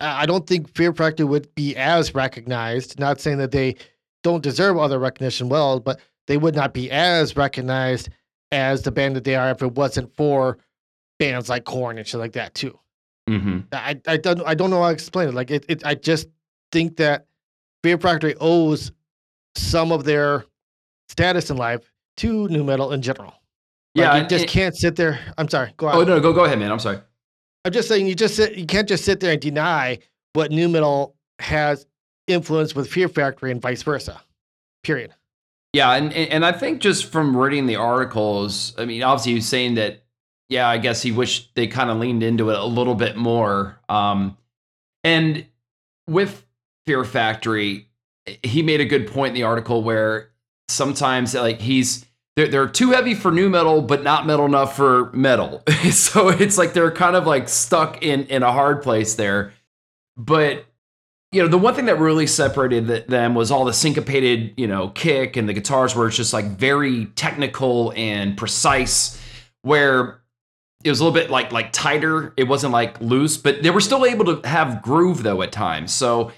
I 0.00 0.24
don't 0.24 0.46
think 0.46 0.74
Fear 0.74 0.94
Factory 0.94 1.26
would 1.26 1.54
be 1.54 1.76
as 1.76 2.14
recognized. 2.14 2.98
Not 2.98 3.20
saying 3.20 3.38
that 3.38 3.50
they 3.50 3.76
don't 4.22 4.42
deserve 4.42 4.78
other 4.78 4.98
recognition 4.98 5.48
well, 5.48 5.78
but 5.78 6.00
they 6.26 6.38
would 6.38 6.54
not 6.54 6.72
be 6.72 6.90
as 6.90 7.36
recognized 7.36 8.08
as 8.50 8.82
the 8.82 8.90
band 8.90 9.16
that 9.16 9.24
they 9.24 9.34
are 9.34 9.50
if 9.50 9.62
it 9.62 9.74
wasn't 9.74 10.14
for 10.16 10.58
bands 11.18 11.48
like 11.48 11.64
Korn 11.64 11.98
and 11.98 12.06
shit 12.06 12.18
like 12.18 12.32
that 12.32 12.54
too. 12.54 12.78
Mm-hmm. 13.30 13.58
I, 13.72 14.00
I 14.08 14.16
don't 14.16 14.42
I 14.44 14.54
don't 14.54 14.70
know 14.70 14.82
how 14.82 14.88
to 14.88 14.92
explain 14.92 15.28
it. 15.28 15.34
Like 15.34 15.50
it, 15.50 15.64
it 15.68 15.86
I 15.86 15.94
just 15.94 16.26
think 16.72 16.96
that 16.96 17.26
Fear 17.84 17.98
Factory 17.98 18.34
owes 18.40 18.90
some 19.54 19.92
of 19.92 20.04
their 20.04 20.44
status 21.08 21.48
in 21.50 21.56
life 21.56 21.92
to 22.18 22.48
nu 22.48 22.64
metal 22.64 22.92
in 22.92 23.02
general. 23.02 23.34
Like 23.94 24.04
yeah, 24.04 24.16
you 24.16 24.26
just 24.26 24.44
it, 24.44 24.50
can't 24.50 24.76
sit 24.76 24.96
there. 24.96 25.20
I'm 25.38 25.48
sorry. 25.48 25.72
Go 25.76 25.86
on. 25.86 25.96
Oh 25.96 26.04
no, 26.04 26.18
go 26.18 26.32
go 26.32 26.44
ahead, 26.44 26.58
man. 26.58 26.72
I'm 26.72 26.80
sorry. 26.80 26.98
I'm 27.64 27.72
just 27.72 27.88
saying 27.88 28.06
you 28.06 28.14
just 28.14 28.34
sit. 28.34 28.56
You 28.56 28.66
can't 28.66 28.88
just 28.88 29.04
sit 29.04 29.20
there 29.20 29.32
and 29.32 29.40
deny 29.40 29.98
what 30.32 30.50
nu 30.50 30.68
metal 30.68 31.14
has 31.38 31.86
influence 32.26 32.74
with 32.74 32.88
Fear 32.90 33.08
Factory 33.08 33.52
and 33.52 33.62
vice 33.62 33.82
versa. 33.82 34.20
Period. 34.82 35.14
Yeah, 35.72 35.92
and 35.92 36.12
and 36.12 36.44
I 36.44 36.50
think 36.50 36.80
just 36.80 37.12
from 37.12 37.36
reading 37.36 37.66
the 37.66 37.76
articles, 37.76 38.74
I 38.76 38.86
mean, 38.86 39.04
obviously 39.04 39.34
he's 39.34 39.46
saying 39.46 39.74
that 39.74 39.99
yeah, 40.50 40.68
I 40.68 40.78
guess 40.78 41.00
he 41.00 41.12
wished 41.12 41.54
they 41.54 41.68
kind 41.68 41.90
of 41.90 41.98
leaned 41.98 42.22
into 42.22 42.50
it 42.50 42.58
a 42.58 42.64
little 42.64 42.96
bit 42.96 43.16
more. 43.16 43.80
Um, 43.88 44.36
and 45.04 45.46
with 46.08 46.44
Fear 46.86 47.04
Factory, 47.04 47.88
he 48.42 48.62
made 48.62 48.80
a 48.80 48.84
good 48.84 49.06
point 49.06 49.28
in 49.30 49.34
the 49.34 49.44
article 49.44 49.82
where 49.82 50.30
sometimes 50.68 51.34
like 51.34 51.60
he's 51.60 52.04
they're, 52.36 52.48
they're 52.48 52.68
too 52.68 52.90
heavy 52.90 53.14
for 53.14 53.30
nu 53.30 53.48
metal, 53.48 53.80
but 53.80 54.02
not 54.02 54.26
metal 54.26 54.44
enough 54.44 54.76
for 54.76 55.10
metal. 55.12 55.62
so 55.90 56.28
it's 56.28 56.58
like 56.58 56.72
they're 56.72 56.90
kind 56.90 57.14
of 57.14 57.26
like 57.26 57.48
stuck 57.48 58.02
in 58.02 58.26
in 58.26 58.42
a 58.42 58.52
hard 58.52 58.82
place 58.82 59.14
there. 59.14 59.52
But 60.16 60.66
you 61.30 61.40
know, 61.42 61.48
the 61.48 61.58
one 61.58 61.74
thing 61.74 61.84
that 61.84 62.00
really 62.00 62.26
separated 62.26 63.06
them 63.06 63.36
was 63.36 63.52
all 63.52 63.64
the 63.64 63.72
syncopated, 63.72 64.52
you 64.56 64.66
know, 64.66 64.88
kick 64.88 65.36
and 65.36 65.48
the 65.48 65.52
guitars 65.52 65.94
where 65.94 66.08
it's 66.08 66.16
just 66.16 66.32
like 66.32 66.46
very 66.46 67.06
technical 67.06 67.92
and 67.94 68.36
precise. 68.36 69.16
Where 69.62 70.19
it 70.82 70.88
was 70.88 71.00
a 71.00 71.04
little 71.04 71.18
bit 71.18 71.30
like 71.30 71.52
like 71.52 71.72
tighter. 71.72 72.32
It 72.36 72.44
wasn't 72.44 72.72
like 72.72 73.00
loose, 73.00 73.36
but 73.36 73.62
they 73.62 73.70
were 73.70 73.80
still 73.80 74.04
able 74.06 74.36
to 74.36 74.48
have 74.48 74.82
groove 74.82 75.22
though 75.22 75.42
at 75.42 75.52
times. 75.52 75.92
So 75.92 76.32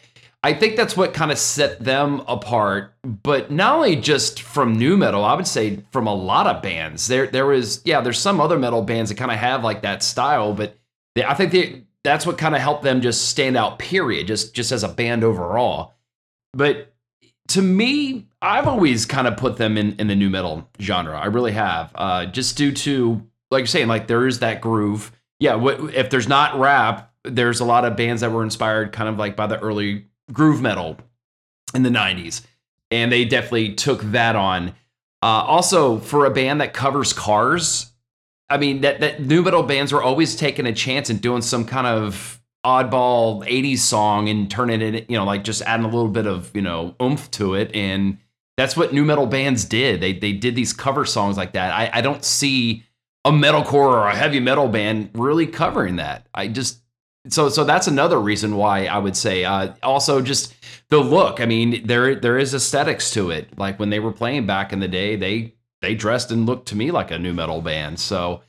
I 0.45 0.53
think 0.53 0.77
that's 0.77 0.97
what 0.97 1.15
kind 1.15 1.31
of 1.31 1.39
set 1.39 1.79
them 1.79 2.23
apart. 2.27 2.95
But 3.05 3.53
not 3.53 3.77
only 3.77 3.95
just 3.97 4.43
from 4.43 4.77
nu 4.77 4.97
metal, 4.97 5.25
I 5.25 5.35
would 5.35 5.47
say 5.47 5.85
from 5.93 6.09
a 6.09 6.15
lot 6.15 6.49
of 6.49 6.63
bands. 6.63 7.07
There 7.07 7.29
there 7.29 7.47
was 7.47 7.81
yeah, 7.85 8.01
there's 8.01 8.19
some 8.19 8.41
other 8.41 8.59
metal 8.59 8.83
bands 8.83 9.11
that 9.11 9.19
kind 9.19 9.31
of 9.31 9.39
have 9.39 9.63
like 9.63 9.83
that 9.83 10.03
style, 10.03 10.53
but 10.53 10.77
they, 11.15 11.25
I 11.25 11.35
think 11.35 11.53
they, 11.53 11.83
that's 12.03 12.27
what 12.27 12.39
kind 12.39 12.57
of 12.57 12.61
helped 12.61 12.83
them 12.83 13.01
just 13.01 13.29
stand 13.29 13.57
out. 13.57 13.79
Period. 13.79 14.27
Just 14.27 14.55
just 14.55 14.73
as 14.73 14.83
a 14.83 14.89
band 14.89 15.23
overall. 15.23 15.95
But 16.53 16.93
to 17.49 17.63
me, 17.63 18.27
I've 18.41 18.67
always 18.67 19.07
kind 19.07 19.29
of 19.29 19.37
put 19.37 19.57
them 19.57 19.79
in 19.79 19.95
in 20.01 20.09
the 20.09 20.17
nu 20.17 20.29
metal 20.29 20.69
genre. 20.81 21.17
I 21.19 21.27
really 21.27 21.53
have, 21.53 21.93
uh, 21.95 22.27
just 22.27 22.57
due 22.57 22.73
to 22.73 23.25
like 23.53 23.61
you're 23.61 23.67
saying, 23.67 23.89
like 23.89 24.09
there 24.09 24.27
is 24.27 24.41
that 24.41 24.61
groove. 24.61 25.13
Yeah, 25.39 25.55
what, 25.55 25.95
if 25.95 26.11
there's 26.11 26.29
not 26.29 26.59
rap, 26.59 27.13
there's 27.25 27.61
a 27.61 27.65
lot 27.65 27.85
of 27.85 27.97
bands 27.97 28.23
that 28.23 28.33
were 28.33 28.43
inspired 28.43 28.93
kind 28.93 29.09
of 29.09 29.19
like 29.19 29.37
by 29.37 29.47
the 29.47 29.61
early 29.61 30.07
groove 30.33 30.61
metal 30.61 30.99
in 31.75 31.83
the 31.83 31.91
90s. 31.91 32.43
And 32.91 33.13
they 33.13 33.25
definitely 33.25 33.75
took 33.75 34.03
that 34.03 34.37
on. 34.37 34.71
Uh, 35.23 35.45
also, 35.47 35.99
for 35.99 36.25
a 36.27 36.31
band 36.31 36.61
that 36.61 36.75
covers 36.75 37.13
cars, 37.13 37.93
I 38.51 38.59
mean, 38.59 38.81
that, 38.81 39.01
that 39.01 39.21
nu 39.21 39.43
metal 39.43 39.63
bands 39.63 39.93
were 39.93 40.03
always 40.03 40.37
taking 40.37 40.67
a 40.67 40.75
chance 40.75 41.09
and 41.09 41.21
doing 41.21 41.43
some 41.43 41.65
kind 41.65 41.87
of 41.87 42.41
oddball 42.65 43.47
80s 43.47 43.79
song 43.79 44.29
and 44.29 44.51
turning 44.51 44.81
it, 44.81 45.09
you 45.09 45.17
know, 45.17 45.25
like 45.25 45.45
just 45.45 45.63
adding 45.63 45.85
a 45.85 45.89
little 45.89 46.09
bit 46.09 46.27
of, 46.27 46.51
you 46.55 46.63
know, 46.63 46.95
oomph 47.01 47.31
to 47.33 47.55
it. 47.55 47.75
And 47.75 48.19
that's 48.57 48.77
what 48.77 48.93
nu 48.93 49.05
metal 49.05 49.27
bands 49.27 49.65
did. 49.65 50.01
They, 50.01 50.13
they 50.13 50.33
did 50.33 50.55
these 50.55 50.73
cover 50.73 51.05
songs 51.05 51.37
like 51.37 51.53
that. 51.55 51.73
I, 51.73 51.99
I 51.99 52.01
don't 52.01 52.25
see 52.25 52.85
a 53.25 53.31
metalcore 53.31 53.75
or 53.75 54.09
a 54.09 54.17
heavy 54.17 54.41
metal 54.41 54.69
band 54.69 55.11
really 55.15 55.47
covering 55.47 55.97
that. 55.97 56.27
I 56.35 56.49
just, 56.49 56.81
so 57.29 57.49
so 57.49 57.63
that's 57.65 57.87
another 57.87 58.19
reason 58.21 58.57
why 58.57 58.87
I 58.87 58.99
would 58.99 59.17
say. 59.17 59.45
Uh, 59.45 59.75
also, 59.83 60.21
just 60.21 60.55
the 60.89 60.99
look. 60.99 61.41
I 61.41 61.47
mean, 61.47 61.87
there 61.87 62.17
there 62.17 62.37
is 62.37 62.53
aesthetics 62.53 63.13
to 63.13 63.31
it. 63.31 63.57
Like 63.57 63.79
when 63.79 63.91
they 63.91 64.01
were 64.01 64.13
playing 64.13 64.47
back 64.47 64.73
in 64.73 64.81
the 64.81 64.89
day, 64.89 65.15
they 65.15 65.55
they 65.83 65.95
dressed 65.95 66.33
and 66.33 66.47
looked 66.47 66.69
to 66.69 66.77
me 66.77 66.91
like 66.91 67.11
a 67.11 67.19
nu 67.19 67.33
metal 67.33 67.61
band. 67.61 68.01
So 68.01 68.43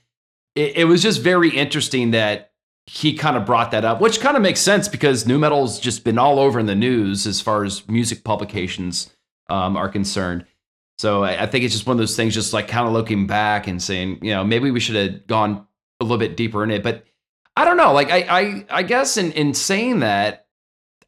it, 0.56 0.78
it 0.78 0.86
was 0.86 1.04
just 1.04 1.22
very 1.22 1.50
interesting 1.50 2.12
that 2.12 2.52
he 2.86 3.14
kind 3.14 3.38
of 3.38 3.46
brought 3.46 3.72
that 3.72 3.86
up, 3.86 4.02
which 4.02 4.20
kind 4.20 4.36
of 4.36 4.42
makes 4.44 4.60
sense 4.60 4.88
because 4.88 5.28
nu 5.28 5.38
metal's 5.38 5.80
just 5.80 6.04
been 6.04 6.18
all 6.18 6.40
over 6.40 6.60
in 6.60 6.66
the 6.66 6.76
news 6.76 7.28
as 7.28 7.42
far 7.42 7.64
as 7.64 7.88
music 7.88 8.24
publications 8.24 9.12
um, 9.50 9.78
are 9.78 9.90
concerned. 9.90 10.46
So 11.04 11.26
I, 11.26 11.44
I 11.44 11.46
think 11.48 11.66
it's 11.66 11.74
just 11.74 11.86
one 11.86 11.96
of 11.96 11.98
those 11.98 12.16
things, 12.16 12.34
just 12.34 12.54
like 12.54 12.70
kind 12.70 12.88
of 12.88 12.94
looking 12.94 13.28
back 13.28 13.68
and 13.68 13.84
saying, 13.84 14.20
you 14.22 14.32
know, 14.32 14.46
maybe 14.46 14.72
we 14.72 14.80
should 14.80 14.96
have 14.96 15.28
gone 15.28 15.68
a 16.00 16.04
little 16.06 16.18
bit 16.18 16.38
deeper 16.38 16.64
in 16.64 16.72
it, 16.72 16.82
but 16.82 17.04
I 17.58 17.66
don't 17.66 17.76
know. 17.76 17.92
Like 17.92 18.10
I, 18.10 18.20
I, 18.20 18.66
I 18.70 18.84
guess 18.84 19.18
in 19.18 19.34
in 19.34 19.54
saying 19.54 20.00
that, 20.00 20.48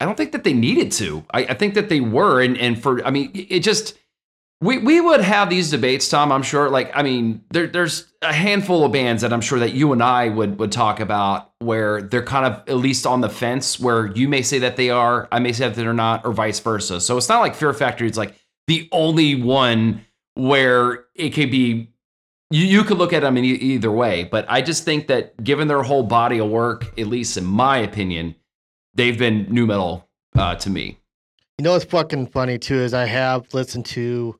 I 0.01 0.03
don't 0.03 0.17
think 0.17 0.33
that 0.33 0.43
they 0.43 0.51
needed 0.51 0.91
to. 0.93 1.23
I, 1.31 1.45
I 1.45 1.53
think 1.53 1.75
that 1.75 1.87
they 1.87 2.01
were, 2.01 2.41
and 2.41 2.57
and 2.57 2.77
for 2.77 3.05
I 3.05 3.09
mean, 3.09 3.31
it 3.33 3.61
just 3.61 3.97
we 4.59 4.79
we 4.79 4.99
would 4.99 5.21
have 5.21 5.49
these 5.49 5.71
debates, 5.71 6.09
Tom. 6.09 6.29
I'm 6.29 6.43
sure. 6.43 6.69
Like 6.69 6.91
I 6.93 7.01
mean, 7.01 7.45
there 7.51 7.67
there's 7.67 8.11
a 8.21 8.33
handful 8.33 8.83
of 8.83 8.91
bands 8.91 9.21
that 9.21 9.31
I'm 9.31 9.39
sure 9.39 9.59
that 9.59 9.71
you 9.71 9.93
and 9.93 10.03
I 10.03 10.27
would 10.27 10.59
would 10.59 10.73
talk 10.73 10.99
about 10.99 11.51
where 11.59 12.01
they're 12.01 12.21
kind 12.21 12.45
of 12.45 12.67
at 12.67 12.75
least 12.75 13.07
on 13.07 13.21
the 13.21 13.29
fence, 13.29 13.79
where 13.79 14.07
you 14.07 14.27
may 14.27 14.41
say 14.41 14.59
that 14.59 14.75
they 14.75 14.89
are, 14.89 15.29
I 15.31 15.39
may 15.39 15.53
say 15.53 15.69
that 15.69 15.75
they're 15.75 15.93
not, 15.93 16.25
or 16.25 16.33
vice 16.33 16.59
versa. 16.59 16.99
So 16.99 17.15
it's 17.15 17.29
not 17.29 17.39
like 17.39 17.55
Fear 17.55 17.73
Factory 17.73 18.09
is 18.09 18.17
like 18.17 18.35
the 18.67 18.87
only 18.91 19.35
one 19.41 20.05
where 20.35 21.05
it 21.15 21.29
could 21.31 21.51
be 21.51 21.91
you, 22.51 22.63
you 22.65 22.83
could 22.83 22.97
look 22.97 23.11
at 23.13 23.21
them 23.21 23.37
in 23.37 23.43
e- 23.45 23.49
either 23.49 23.91
way, 23.91 24.23
but 24.25 24.45
I 24.47 24.61
just 24.61 24.83
think 24.83 25.07
that 25.07 25.43
given 25.43 25.67
their 25.67 25.81
whole 25.81 26.03
body 26.03 26.39
of 26.39 26.49
work, 26.49 26.85
at 26.99 27.07
least 27.07 27.37
in 27.37 27.45
my 27.45 27.77
opinion, 27.79 28.35
they've 28.93 29.17
been 29.17 29.47
nu 29.49 29.65
metal 29.65 30.07
uh, 30.37 30.55
to 30.55 30.69
me. 30.69 30.99
You 31.57 31.63
know 31.63 31.71
what's 31.71 31.85
fucking 31.85 32.27
funny 32.27 32.57
too 32.59 32.75
is 32.75 32.93
I 32.93 33.05
have 33.05 33.51
listened 33.53 33.85
to 33.87 34.39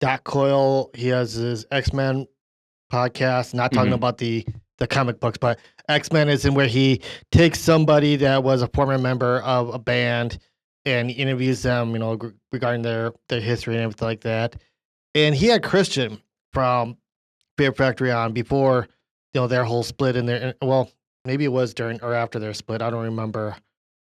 Doc 0.00 0.24
Coyle. 0.24 0.90
He 0.94 1.08
has 1.08 1.32
his 1.32 1.66
Ex 1.70 1.92
Man 1.92 2.26
podcast. 2.92 3.54
Not 3.54 3.72
talking 3.72 3.92
Mhm. 3.92 3.96
about 3.96 4.18
the 4.18 4.46
the 4.78 4.86
comic 4.86 5.20
books, 5.20 5.36
but 5.38 5.58
Ex 5.88 6.10
Man 6.12 6.28
is 6.28 6.44
in 6.46 6.54
where 6.54 6.66
he 6.68 7.02
takes 7.32 7.60
somebody 7.60 8.16
that 8.16 8.42
was 8.44 8.62
a 8.62 8.68
former 8.68 8.96
member 8.98 9.40
of 9.40 9.74
a 9.74 9.78
band 9.78 10.38
and 10.86 11.10
interviews 11.10 11.62
them. 11.62 11.92
You 11.92 11.98
know, 11.98 12.18
regarding 12.52 12.82
their 12.82 13.12
their 13.28 13.40
history 13.40 13.74
and 13.74 13.84
everything 13.84 14.08
like 14.08 14.20
that. 14.22 14.56
And 15.14 15.34
he 15.34 15.46
had 15.46 15.62
Christian 15.62 16.20
from 16.52 16.96
Fear 17.58 17.72
Factory 17.72 18.10
on 18.10 18.32
before 18.32 18.88
you 19.34 19.40
know 19.40 19.46
their 19.46 19.64
whole 19.64 19.82
split 19.82 20.16
in 20.16 20.26
their 20.26 20.54
well 20.62 20.90
maybe 21.24 21.44
it 21.44 21.52
was 21.52 21.74
during 21.74 22.00
or 22.02 22.14
after 22.14 22.38
their 22.38 22.54
split. 22.54 22.82
I 22.82 22.90
don't 22.90 23.04
remember. 23.04 23.56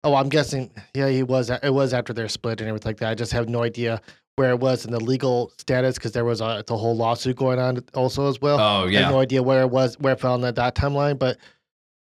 Oh, 0.04 0.14
I'm 0.14 0.28
guessing. 0.28 0.70
Yeah, 0.94 1.08
he 1.08 1.22
was. 1.22 1.50
It 1.50 1.72
was 1.72 1.94
after 1.94 2.12
their 2.12 2.28
split 2.28 2.60
and 2.60 2.68
everything 2.68 2.90
like 2.90 2.98
that. 2.98 3.10
I 3.10 3.14
just 3.14 3.32
have 3.32 3.48
no 3.48 3.62
idea 3.62 4.00
where 4.36 4.50
it 4.50 4.60
was 4.60 4.84
in 4.84 4.90
the 4.90 5.00
legal 5.00 5.52
status 5.58 5.96
because 5.96 6.12
there 6.12 6.24
was 6.24 6.40
a 6.40 6.64
the 6.66 6.76
whole 6.76 6.96
lawsuit 6.96 7.36
going 7.36 7.58
on 7.58 7.84
also 7.94 8.28
as 8.28 8.40
well. 8.40 8.58
Oh 8.58 8.88
I 8.88 8.92
have 8.94 9.12
no 9.12 9.20
idea 9.20 9.42
where 9.42 9.62
it 9.62 9.70
was, 9.70 9.98
where 9.98 10.14
it 10.14 10.20
fell 10.20 10.34
in 10.34 10.40
that, 10.42 10.56
that 10.56 10.74
timeline. 10.74 11.18
But 11.18 11.38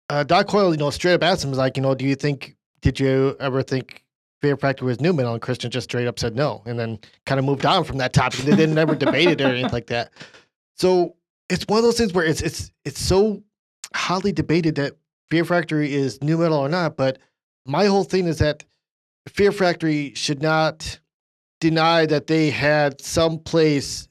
uh, 0.10 0.24
Doc 0.24 0.48
Coyle, 0.48 0.72
you 0.72 0.78
know, 0.78 0.89
straight 0.89 1.13
up 1.13 1.24
asked 1.24 1.43
him, 1.43 1.50
was 1.50 1.60
like, 1.60 1.78
you 1.78 1.84
know, 1.84 1.95
do 1.95 2.06
you 2.06 2.15
think, 2.15 2.56
did 2.82 3.00
you 3.00 3.36
ever 3.39 3.63
think 3.63 4.04
Fear 4.41 4.58
Factory 4.58 4.88
was 4.88 5.02
nu 5.02 5.13
metal? 5.13 5.34
And 5.34 5.41
Christian 5.41 5.69
just 5.71 5.89
straight 5.89 6.08
up 6.08 6.19
said 6.19 6.36
no, 6.36 6.62
and 6.65 6.80
then 6.80 6.99
kind 7.25 7.39
of 7.39 7.45
moved 7.45 7.65
on 7.65 7.84
from 7.84 7.97
that 7.97 8.13
topic. 8.13 8.41
They 8.41 8.56
didn't 8.56 8.78
ever 8.78 8.95
debate 8.95 9.28
it 9.28 9.41
or 9.41 9.47
anything 9.47 9.71
like 9.71 9.88
that. 9.88 10.12
So 10.75 11.15
it's 11.49 11.65
one 11.67 11.80
of 11.80 11.84
those 11.84 11.97
things 11.97 12.13
where 12.13 12.25
it's 12.25 12.41
it's 12.41 12.71
it's 12.86 13.02
so 13.02 13.43
hotly 13.93 14.32
debated 14.32 14.75
that 14.75 14.93
Fear 15.30 15.45
Factory 15.45 15.93
is 15.93 16.21
nu 16.21 16.38
metal 16.38 16.58
or 16.58 16.69
not. 16.69 16.95
But 16.95 17.19
my 17.65 17.86
whole 17.86 18.04
thing 18.04 18.28
is 18.28 18.38
that 18.39 18.63
Fear 19.28 19.52
Factory 19.52 20.13
should 20.15 20.41
not 20.41 20.99
deny 21.60 22.06
that 22.06 22.28
they 22.28 22.49
had 22.49 23.02
some 23.02 23.39
place 23.39 24.08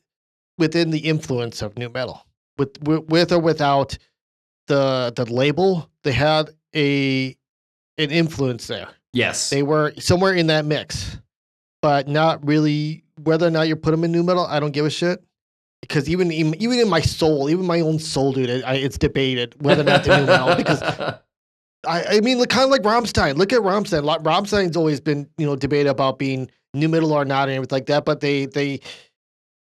within 0.59 0.91
the 0.91 0.99
influence 0.99 1.63
of 1.63 1.79
nu 1.79 1.89
metal, 1.89 2.27
with 2.59 2.83
with, 2.83 3.09
with 3.09 3.33
or 3.33 3.39
without 3.39 3.97
the 4.67 5.13
the 5.17 5.25
label. 5.25 5.89
They 6.03 6.13
had 6.13 6.51
a 6.75 7.37
an 7.97 8.11
influence 8.11 8.67
there. 8.67 8.89
Yes. 9.13 9.51
They 9.51 9.63
were 9.63 9.93
somewhere 9.99 10.35
in 10.35 10.49
that 10.49 10.65
mix, 10.65 11.19
but 11.83 12.09
not 12.09 12.47
really. 12.47 13.05
Whether 13.25 13.49
or 13.49 13.51
not 13.51 13.67
you 13.67 13.75
put 13.75 13.91
them 13.91 14.05
in 14.05 14.13
nu 14.13 14.23
metal, 14.23 14.47
I 14.47 14.61
don't 14.61 14.71
give 14.71 14.87
a 14.87 14.91
shit. 14.91 15.23
Because 15.81 16.09
even 16.09 16.31
in, 16.31 16.55
even 16.63 16.79
in 16.79 16.89
my 16.89 17.01
soul, 17.01 17.51
even 17.51 17.67
my 17.67 17.81
own 17.81 17.99
soul, 17.99 18.33
dude, 18.33 18.63
I, 18.63 18.75
it's 18.75 18.97
debated 18.99 19.61
whether 19.61 19.81
or 19.81 19.85
not 19.85 20.05
they're 20.05 20.21
nu 20.21 20.27
metal. 20.27 20.55
Because 20.55 20.81
I, 21.87 22.05
I 22.17 22.21
mean, 22.21 22.39
look, 22.39 22.49
kind 22.49 22.65
of 22.65 22.71
like 22.71 22.83
Rammstein. 22.83 23.37
Look 23.37 23.53
at 23.53 23.61
Rammstein. 23.61 24.23
Rammstein's 24.23 24.77
always 24.77 25.01
been, 25.01 25.29
you 25.37 25.47
know, 25.47 25.57
debated 25.57 25.89
about 25.89 26.19
being 26.19 26.51
nu 26.75 26.89
metal 26.89 27.13
or 27.13 27.25
not 27.25 27.49
and 27.49 27.57
everything 27.57 27.77
like 27.77 27.87
that. 27.87 28.05
But 28.05 28.21
they, 28.21 28.47
they, 28.47 28.81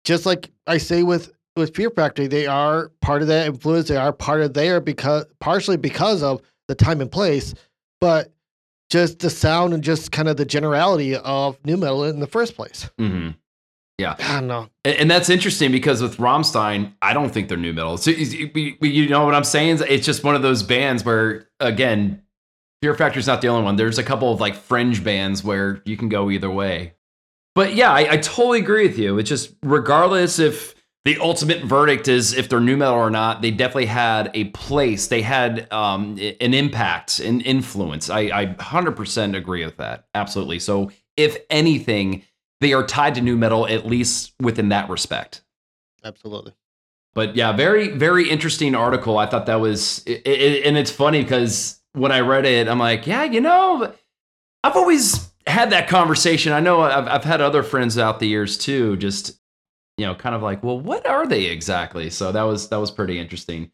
just 0.04 0.26
like 0.26 0.50
I 0.66 0.78
say 0.78 1.02
with 1.02 1.32
with 1.56 1.74
Fear 1.74 1.90
Factory, 1.90 2.26
they 2.26 2.46
are 2.46 2.90
part 3.00 3.22
of 3.22 3.28
that 3.28 3.46
influence. 3.46 3.88
They 3.88 3.96
are 3.96 4.12
part 4.12 4.42
of 4.42 4.54
there 4.54 4.80
because 4.80 5.24
partially 5.40 5.76
because 5.78 6.22
of 6.22 6.42
the 6.68 6.74
time 6.74 7.00
and 7.00 7.10
place, 7.10 7.54
but 8.00 8.32
just 8.90 9.18
the 9.20 9.30
sound 9.30 9.74
and 9.74 9.82
just 9.82 10.12
kind 10.12 10.28
of 10.28 10.36
the 10.36 10.44
generality 10.44 11.16
of 11.16 11.58
nu 11.64 11.76
metal 11.76 12.04
in 12.04 12.20
the 12.20 12.26
first 12.26 12.54
place. 12.54 12.88
hmm 12.98 13.30
Yeah, 13.98 14.16
I 14.18 14.34
don't 14.34 14.46
know. 14.46 14.68
And, 14.84 14.96
and 14.96 15.10
that's 15.10 15.28
interesting 15.28 15.72
because 15.72 16.02
with 16.02 16.18
Rammstein, 16.18 16.92
I 17.02 17.12
don't 17.12 17.30
think 17.30 17.48
they're 17.48 17.56
nu 17.56 17.72
metal. 17.72 17.96
So 17.96 18.10
you, 18.10 19.08
know 19.08 19.24
what 19.24 19.34
I'm 19.34 19.44
saying? 19.44 19.80
It's 19.88 20.06
just 20.06 20.22
one 20.22 20.34
of 20.34 20.42
those 20.42 20.62
bands 20.62 21.04
where, 21.04 21.48
again, 21.60 22.22
Fear 22.82 22.94
Factory's 22.94 23.26
not 23.26 23.40
the 23.40 23.48
only 23.48 23.64
one. 23.64 23.76
There's 23.76 23.98
a 23.98 24.04
couple 24.04 24.32
of 24.32 24.40
like 24.40 24.54
fringe 24.54 25.02
bands 25.02 25.42
where 25.42 25.82
you 25.84 25.96
can 25.96 26.08
go 26.08 26.30
either 26.30 26.50
way. 26.50 26.92
But 27.56 27.74
yeah, 27.74 27.90
I, 27.90 28.12
I 28.12 28.16
totally 28.18 28.60
agree 28.60 28.86
with 28.86 28.98
you. 28.98 29.18
It's 29.18 29.30
just 29.30 29.54
regardless 29.62 30.38
if 30.38 30.75
the 31.06 31.16
ultimate 31.18 31.62
verdict 31.62 32.08
is 32.08 32.34
if 32.34 32.48
they're 32.48 32.58
nu 32.58 32.76
metal 32.76 32.94
or 32.94 33.10
not, 33.10 33.40
they 33.40 33.52
definitely 33.52 33.86
had 33.86 34.28
a 34.34 34.46
place. 34.46 35.06
They 35.06 35.22
had 35.22 35.72
um, 35.72 36.18
an 36.40 36.52
impact, 36.52 37.20
an 37.20 37.42
influence. 37.42 38.10
I, 38.10 38.22
I 38.22 38.46
100% 38.46 39.36
agree 39.36 39.64
with 39.64 39.76
that. 39.76 40.08
Absolutely. 40.14 40.58
So 40.58 40.90
if 41.16 41.36
anything, 41.48 42.24
they 42.60 42.72
are 42.72 42.84
tied 42.84 43.14
to 43.14 43.20
nu 43.20 43.36
metal 43.36 43.68
at 43.68 43.86
least 43.86 44.32
within 44.40 44.70
that 44.70 44.90
respect. 44.90 45.42
Absolutely. 46.04 46.54
But 47.14 47.36
yeah, 47.36 47.52
very 47.52 47.88
very 47.90 48.28
interesting 48.28 48.74
article. 48.74 49.16
I 49.16 49.26
thought 49.26 49.46
that 49.46 49.60
was, 49.60 50.02
it, 50.06 50.26
it, 50.26 50.66
and 50.66 50.76
it's 50.76 50.90
funny 50.90 51.22
because 51.22 51.80
when 51.92 52.10
I 52.10 52.18
read 52.18 52.46
it, 52.46 52.66
I'm 52.66 52.80
like, 52.80 53.06
yeah, 53.06 53.22
you 53.22 53.40
know, 53.40 53.94
I've 54.64 54.76
always 54.76 55.30
had 55.46 55.70
that 55.70 55.86
conversation. 55.86 56.52
I 56.52 56.58
know 56.58 56.80
I've 56.80 57.06
I've 57.06 57.24
had 57.24 57.40
other 57.40 57.62
friends 57.62 57.96
out 57.96 58.18
the 58.18 58.26
years 58.26 58.58
too, 58.58 58.96
just 58.96 59.38
you 59.96 60.04
know, 60.06 60.14
kind 60.14 60.34
of 60.34 60.42
like, 60.42 60.62
well, 60.62 60.78
what 60.80 61.06
are 61.06 61.26
they 61.26 61.44
exactly? 61.46 62.10
So 62.10 62.32
that 62.32 62.42
was 62.42 62.68
that 62.68 62.76
was 62.80 62.90
pretty 62.90 63.18
interesting. 63.18 63.70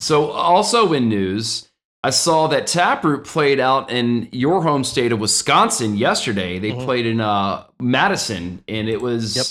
So 0.00 0.30
also 0.30 0.92
in 0.92 1.08
news, 1.08 1.70
I 2.02 2.10
saw 2.10 2.46
that 2.48 2.66
Taproot 2.66 3.24
played 3.24 3.60
out 3.60 3.90
in 3.90 4.28
your 4.32 4.62
home 4.62 4.84
state 4.84 5.12
of 5.12 5.20
Wisconsin 5.20 5.96
yesterday. 5.96 6.58
They 6.58 6.72
Mhm. 6.72 6.84
played 6.84 7.06
in 7.06 7.20
uh, 7.20 7.64
Madison, 7.80 8.62
and 8.68 8.88
it 8.88 9.00
was 9.00 9.36
Yep. 9.36 9.46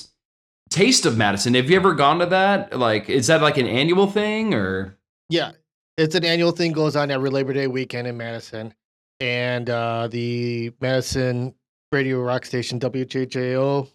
Taste 0.70 1.05
of 1.05 1.18
Madison. 1.18 1.53
Have 1.55 1.70
you 1.70 1.76
ever 1.76 1.93
gone 1.93 2.20
to 2.20 2.26
that? 2.28 2.78
Like, 2.78 3.09
is 3.09 3.28
that 3.28 3.41
like 3.41 3.57
an 3.57 3.68
annual 3.68 4.07
thing 4.07 4.53
or? 4.53 4.97
Yeah, 5.30 5.51
it's 5.97 6.16
an 6.16 6.26
annual 6.26 6.51
thing 6.51 6.72
goes 6.74 6.95
on 6.95 7.09
every 7.11 7.30
Labor 7.30 7.53
Day 7.53 7.68
weekend 7.68 8.07
in 8.07 8.18
Madison, 8.18 8.74
and 9.20 9.70
uh, 9.70 10.07
the 10.11 10.72
Madison 10.82 11.53
radio 11.91 12.20
rock 12.22 12.45
station 12.45 12.80
WJJO, 12.80 13.88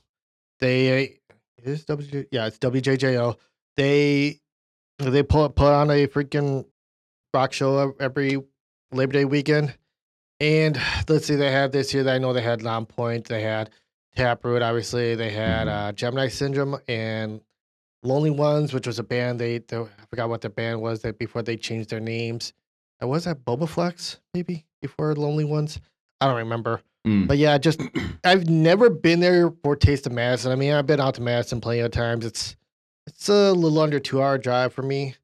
they 0.60 1.17
is 1.62 1.84
WJ 1.86 2.26
yeah 2.30 2.46
it's 2.46 2.58
WJJO. 2.58 3.36
They 3.76 4.40
they 4.98 5.22
put 5.22 5.54
put 5.54 5.72
on 5.72 5.90
a 5.90 6.06
freaking 6.06 6.66
rock 7.32 7.52
show 7.52 7.94
every 8.00 8.42
Labor 8.92 9.12
Day 9.12 9.24
weekend, 9.24 9.76
and 10.40 10.80
let's 11.08 11.26
see, 11.26 11.36
they 11.36 11.50
had 11.52 11.72
this 11.72 11.92
year. 11.94 12.08
I 12.08 12.18
know 12.18 12.32
they 12.32 12.42
had 12.42 12.62
Long 12.62 12.86
Point, 12.86 13.26
they 13.28 13.42
had 13.42 13.70
Taproot, 14.16 14.62
obviously 14.62 15.14
they 15.14 15.30
had 15.30 15.68
Mhm. 15.68 15.70
uh, 15.88 15.92
Gemini 15.92 16.28
Syndrome 16.28 16.78
and 16.88 17.40
Lonely 18.02 18.30
Ones, 18.30 18.72
which 18.72 18.86
was 18.86 18.98
a 18.98 19.02
band. 19.04 19.38
They, 19.38 19.58
they 19.58 19.76
I 19.76 19.86
forgot 20.10 20.28
what 20.28 20.40
the 20.40 20.48
band 20.48 20.80
was 20.80 21.02
that 21.02 21.18
before 21.18 21.42
they 21.42 21.56
changed 21.56 21.90
their 21.90 22.00
names. 22.00 22.52
Was 23.00 23.24
that 23.24 23.44
Bobaflex 23.44 24.18
maybe 24.34 24.66
before 24.82 25.14
Lonely 25.14 25.44
Ones? 25.44 25.78
I 26.20 26.26
don't 26.26 26.36
remember. 26.36 26.80
Mm. 27.08 27.26
But 27.26 27.38
yeah, 27.38 27.56
just 27.58 27.80
I've 28.24 28.48
never 28.48 28.90
been 28.90 29.20
there 29.20 29.52
for 29.62 29.76
Taste 29.76 30.06
of 30.06 30.12
Madison. 30.12 30.52
I 30.52 30.56
mean, 30.56 30.72
I've 30.72 30.86
been 30.86 31.00
out 31.00 31.14
to 31.14 31.22
Madison 31.22 31.60
plenty 31.60 31.80
of 31.80 31.90
times. 31.90 32.26
It's 32.26 32.56
it's 33.06 33.28
a 33.28 33.52
little 33.52 33.78
under 33.80 33.98
two 33.98 34.22
hour 34.22 34.36
drive 34.36 34.72
for 34.72 34.82
me, 34.82 35.14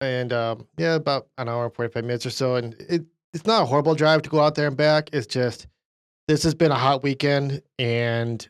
and 0.00 0.32
um, 0.32 0.66
yeah, 0.76 0.94
about 0.94 1.28
an 1.38 1.48
hour 1.48 1.66
and 1.66 1.74
forty 1.74 1.92
five 1.92 2.04
minutes 2.04 2.26
or 2.26 2.30
so. 2.30 2.56
And 2.56 2.74
it 2.88 3.04
it's 3.32 3.46
not 3.46 3.62
a 3.62 3.66
horrible 3.66 3.94
drive 3.94 4.22
to 4.22 4.30
go 4.30 4.40
out 4.40 4.56
there 4.56 4.66
and 4.66 4.76
back. 4.76 5.10
It's 5.12 5.26
just 5.26 5.66
this 6.26 6.42
has 6.42 6.54
been 6.54 6.72
a 6.72 6.76
hot 6.76 7.02
weekend, 7.02 7.62
and 7.78 8.46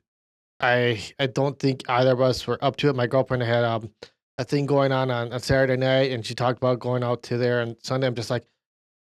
I 0.61 1.03
I 1.19 1.27
don't 1.27 1.59
think 1.59 1.83
either 1.89 2.13
of 2.13 2.21
us 2.21 2.47
were 2.47 2.63
up 2.63 2.77
to 2.77 2.89
it. 2.89 2.97
My 2.97 3.07
girlfriend 3.07 3.43
had 3.43 3.65
um, 3.65 3.91
a 4.39 4.45
thing 4.45 4.65
going 4.65 4.93
on, 4.93 5.11
on 5.11 5.39
Saturday 5.41 5.77
night, 5.77 6.13
and 6.13 6.25
she 6.25 6.35
talked 6.35 6.59
about 6.59 6.79
going 6.79 7.03
out 7.03 7.23
to 7.25 7.37
there. 7.37 7.61
And 7.61 7.77
Sunday, 7.83 8.07
I'm 8.07 8.15
just 8.15 8.31
like, 8.31 8.47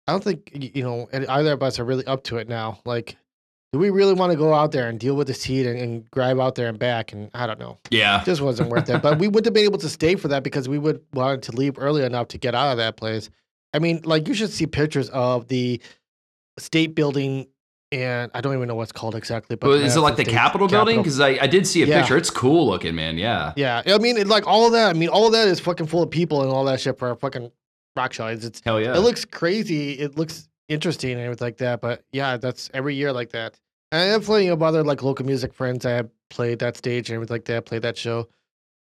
I 0.07 0.13
don't 0.13 0.23
think 0.23 0.51
you 0.53 0.83
know 0.83 1.09
either 1.13 1.53
of 1.53 1.63
us 1.63 1.79
are 1.79 1.85
really 1.85 2.07
up 2.07 2.25
to 2.25 2.37
it 2.37 2.49
now. 2.49 2.81
Like, 2.85 3.17
do 3.73 3.79
we 3.79 3.91
really 3.91 4.15
want 4.15 4.33
to 4.33 4.37
go 4.37 4.53
out 4.53 4.73
there 4.73 4.89
and 4.89 4.99
deal 4.99 5.15
with 5.15 5.29
this 5.29 5.45
heat 5.45 5.65
and, 5.67 5.79
and 5.79 6.11
drive 6.11 6.41
out 6.41 6.57
there 6.57 6.69
and 6.69 6.79
back? 6.79 7.13
And 7.13 7.31
I 7.35 7.47
don't 7.47 7.61
know, 7.61 7.79
Yeah. 7.91 8.21
it 8.21 8.25
just 8.25 8.41
wasn't 8.41 8.69
worth 8.71 8.89
it. 8.91 9.01
But 9.03 9.19
we 9.19 9.29
wouldn't 9.29 9.47
have 9.47 9.55
been 9.55 9.65
able 9.65 9.79
to 9.79 9.89
stay 9.89 10.17
for 10.17 10.29
that 10.29 10.43
because 10.43 10.69
we 10.69 10.79
would 10.79 11.01
wanted 11.15 11.43
to 11.45 11.53
leave 11.53 11.79
early 11.79 12.05
enough 12.05 12.29
to 12.29 12.39
get 12.39 12.55
out 12.55 12.73
of 12.73 12.79
that 12.79 12.97
place. 12.97 13.31
I 13.73 13.79
mean, 13.79 14.01
like 14.05 14.27
you 14.27 14.35
should 14.35 14.51
see 14.51 14.67
pictures 14.67 15.09
of 15.11 15.47
the 15.47 15.81
state 16.59 16.95
building, 16.97 17.47
and 17.93 18.31
I 18.35 18.41
don't 18.41 18.55
even 18.57 18.67
know 18.67 18.75
what's 18.75 18.91
called 18.93 19.15
exactly. 19.15 19.55
But 19.57 19.69
Well, 19.69 19.79
is 19.81 19.95
it 19.97 20.01
like 20.01 20.17
the 20.17 20.25
State 20.25 20.33
Capitol 20.35 20.67
building? 20.67 20.99
Because 20.99 21.21
I, 21.21 21.39
I 21.41 21.47
did 21.47 21.67
see 21.67 21.83
a 21.83 21.87
Yeah. 21.87 22.01
picture. 22.01 22.17
It's 22.17 22.31
cool 22.31 22.67
looking, 22.67 22.95
man. 22.97 23.19
Yeah. 23.19 23.53
Yeah, 23.57 23.83
I 23.87 23.99
mean, 23.99 24.17
it, 24.17 24.27
like 24.27 24.47
all 24.49 24.67
of 24.67 24.73
that. 24.73 24.91
I 24.91 24.99
mean, 24.99 25.09
all 25.09 25.27
of 25.27 25.33
that 25.33 25.47
is 25.49 25.61
fucking 25.61 25.87
full 25.87 26.03
of 26.03 26.11
people 26.11 26.43
and 26.43 26.51
all 26.51 26.65
that 26.65 26.81
shit 26.81 26.99
for 26.99 27.11
a 27.13 27.17
fucking 27.17 27.51
rock 27.97 28.13
show. 28.13 28.27
It's, 28.27 28.45
it's 28.45 28.61
Hell 28.65 28.81
yeah. 28.81 28.97
it 28.97 29.01
looks 29.01 29.25
crazy. 29.25 29.93
It 29.93 30.19
looks 30.19 30.49
interesting 30.71 31.13
and 31.13 31.21
everything 31.21 31.47
like 31.47 31.59
that. 31.59 31.81
But 31.81 32.05
yeah, 32.13 32.37
that's 32.39 32.71
every 32.73 32.95
year 32.95 33.13
like 33.13 33.31
that. 33.31 33.59
And 33.93 34.01
I 34.01 34.05
have 34.07 34.25
plenty 34.25 34.49
of 34.49 34.63
other 34.63 34.83
like 34.85 35.03
local 35.03 35.27
music 35.27 35.53
friends 35.53 35.83
that 35.83 35.97
have 35.97 36.11
played 36.31 36.61
that 36.61 36.77
stage 36.77 37.11
and 37.11 37.17
everything 37.17 37.35
like 37.35 37.45
that, 37.47 37.67
played 37.67 37.83
that 37.83 37.99
show. 37.99 38.29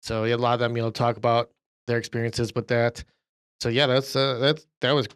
So 0.02 0.24
yeah, 0.24 0.36
a 0.36 0.38
lot 0.38 0.54
of 0.54 0.60
them, 0.60 0.76
you 0.76 0.82
know, 0.82 0.90
talk 0.90 1.18
about 1.18 1.52
their 1.88 1.98
experiences 1.98 2.56
with 2.56 2.70
that. 2.70 3.04
So 3.62 3.70
yeah, 3.70 3.86
that's 3.86 4.16
uh, 4.16 4.40
that's 4.40 4.66
that 4.82 4.92
was 4.94 5.08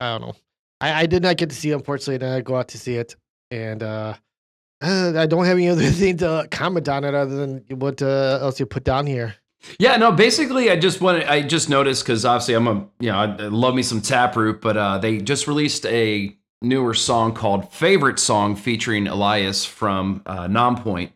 I 0.00 0.12
don't 0.12 0.28
know. 0.28 0.34
I, 0.80 1.02
I 1.02 1.06
did 1.06 1.22
not 1.22 1.36
get 1.36 1.50
to 1.50 1.56
see 1.56 1.70
it, 1.70 1.74
unfortunately, 1.74 2.26
and 2.26 2.34
I 2.34 2.40
go 2.40 2.56
out 2.56 2.68
to 2.68 2.78
see 2.78 2.94
it. 2.94 3.16
And 3.50 3.82
uh, 3.82 4.14
I 4.80 5.26
don't 5.26 5.44
have 5.44 5.56
any 5.56 5.68
other 5.68 5.82
thing 5.90 6.16
to 6.18 6.48
comment 6.50 6.88
on 6.88 7.04
it 7.04 7.14
other 7.14 7.36
than 7.36 7.64
what 7.78 8.00
uh, 8.00 8.38
else 8.40 8.58
you 8.58 8.66
put 8.66 8.84
down 8.84 9.06
here. 9.06 9.34
Yeah, 9.78 9.96
no, 9.96 10.12
basically 10.12 10.70
I 10.70 10.76
just 10.76 11.00
wanted 11.00 11.24
I 11.24 11.42
just 11.42 11.68
noticed 11.68 12.04
because 12.04 12.24
obviously 12.24 12.54
I'm 12.54 12.66
a 12.66 12.86
you 12.98 13.10
know, 13.10 13.18
I 13.18 13.26
love 13.48 13.74
me 13.74 13.82
some 13.82 14.00
Taproot, 14.00 14.60
but 14.60 14.76
uh 14.76 14.98
they 14.98 15.18
just 15.18 15.46
released 15.46 15.86
a 15.86 16.36
newer 16.62 16.94
song 16.94 17.34
called 17.34 17.72
Favorite 17.72 18.18
Song 18.18 18.56
featuring 18.56 19.06
Elias 19.06 19.64
from 19.64 20.22
uh 20.26 20.46
Nonpoint. 20.46 21.12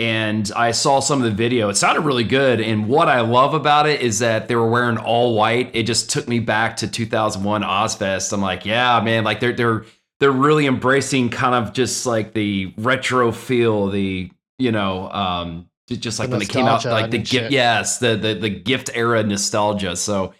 And 0.00 0.50
I 0.54 0.70
saw 0.70 1.00
some 1.00 1.18
of 1.18 1.24
the 1.24 1.32
video. 1.32 1.68
It 1.70 1.76
sounded 1.76 2.02
really 2.02 2.22
good. 2.22 2.60
And 2.60 2.88
what 2.88 3.08
I 3.08 3.20
love 3.20 3.52
about 3.54 3.88
it 3.88 4.00
is 4.00 4.20
that 4.20 4.46
they 4.46 4.54
were 4.54 4.70
wearing 4.70 4.96
all 4.96 5.34
white. 5.34 5.72
It 5.74 5.84
just 5.84 6.08
took 6.08 6.28
me 6.28 6.38
back 6.38 6.76
to 6.76 6.88
2001 6.88 7.62
Ozzfest. 7.62 8.32
I'm 8.32 8.40
like, 8.40 8.64
yeah, 8.64 9.00
man, 9.00 9.24
like 9.24 9.40
they're 9.40 9.52
they're 9.52 9.84
they're 10.20 10.30
really 10.30 10.66
embracing 10.66 11.30
kind 11.30 11.54
of 11.54 11.72
just 11.72 12.06
like 12.06 12.32
the 12.32 12.72
retro 12.76 13.32
feel, 13.32 13.88
the 13.88 14.30
you 14.58 14.72
know, 14.72 15.10
um, 15.10 15.68
just 15.96 16.18
like 16.18 16.28
The 16.28 16.36
when 16.36 16.42
it 16.42 16.48
came 16.48 16.66
out, 16.66 16.84
like 16.84 17.10
the 17.10 17.18
gift, 17.18 17.30
shit. 17.30 17.50
yes, 17.52 17.98
the, 17.98 18.16
the 18.16 18.34
the 18.34 18.50
gift 18.50 18.90
era 18.94 19.22
nostalgia. 19.22 19.96
So 19.96 20.34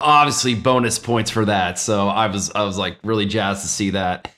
obviously 0.00 0.54
bonus 0.54 0.98
points 0.98 1.30
for 1.30 1.44
that. 1.46 1.78
So 1.78 2.08
I 2.08 2.26
was 2.26 2.50
I 2.54 2.62
was 2.62 2.78
like 2.78 2.98
really 3.04 3.26
jazzed 3.26 3.62
to 3.62 3.68
see 3.68 3.90
that. 3.90 4.30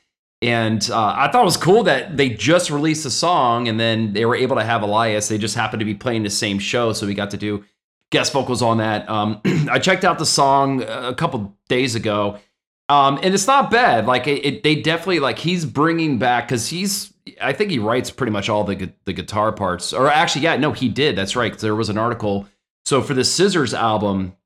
And 0.42 0.88
uh, 0.90 1.14
I 1.16 1.30
thought 1.32 1.42
it 1.42 1.46
was 1.46 1.57
cool 1.57 1.82
that 1.84 2.16
they 2.16 2.28
just 2.28 2.70
released 2.70 3.07
a 3.07 3.11
song 3.11 3.68
and 3.68 3.80
then 3.80 4.12
they 4.12 4.26
were 4.26 4.36
able 4.36 4.57
to 4.57 4.62
have 4.64 4.82
Elias. 4.82 5.28
They 5.28 5.38
just 5.38 5.54
happened 5.57 5.80
to 5.80 5.86
be 5.86 5.94
playing 5.94 6.24
the 6.24 6.30
same 6.30 6.59
show, 6.59 6.92
so 6.92 7.07
we 7.07 7.14
got 7.14 7.30
to 7.30 7.38
do 7.38 7.64
guest 8.12 8.32
vocals 8.34 8.61
on 8.62 8.78
that. 8.78 9.09
Um, 9.09 9.40
I 9.70 9.78
checked 9.78 10.04
out 10.04 10.18
the 10.18 10.26
song 10.26 10.82
a 10.82 11.14
couple 11.14 11.57
days 11.68 11.94
ago, 11.94 12.38
um, 12.89 13.18
and 13.22 13.34
it's 13.34 13.47
not 13.47 13.70
bad. 13.70 14.07
Like 14.07 14.26
it, 14.26 14.45
it 14.45 14.62
they 14.62 14.76
definitely 14.76 15.18
like 15.18 15.39
he's 15.39 15.64
bringing 15.64 16.18
back 16.18 16.47
because 16.47 16.68
he's 16.68 17.12
I 17.41 17.53
think 17.53 17.70
he 17.70 17.78
writes 17.78 18.11
pretty 18.11 18.30
much 18.30 18.49
all 18.49 18.64
the 18.64 18.93
the 19.05 19.12
guitar 19.12 19.53
parts. 19.53 19.93
Or 19.93 20.09
actually, 20.09 20.43
yeah, 20.43 20.57
no, 20.57 20.72
he 20.72 20.89
did. 20.89 21.16
That's 21.16 21.34
right. 21.34 21.57
there 21.59 21.74
was 21.74 21.89
an 21.89 21.99
article. 21.99 22.47
So 22.84 23.03
for 23.03 23.14
the 23.14 23.24
Scissors 23.24 23.74
album, 23.74 24.37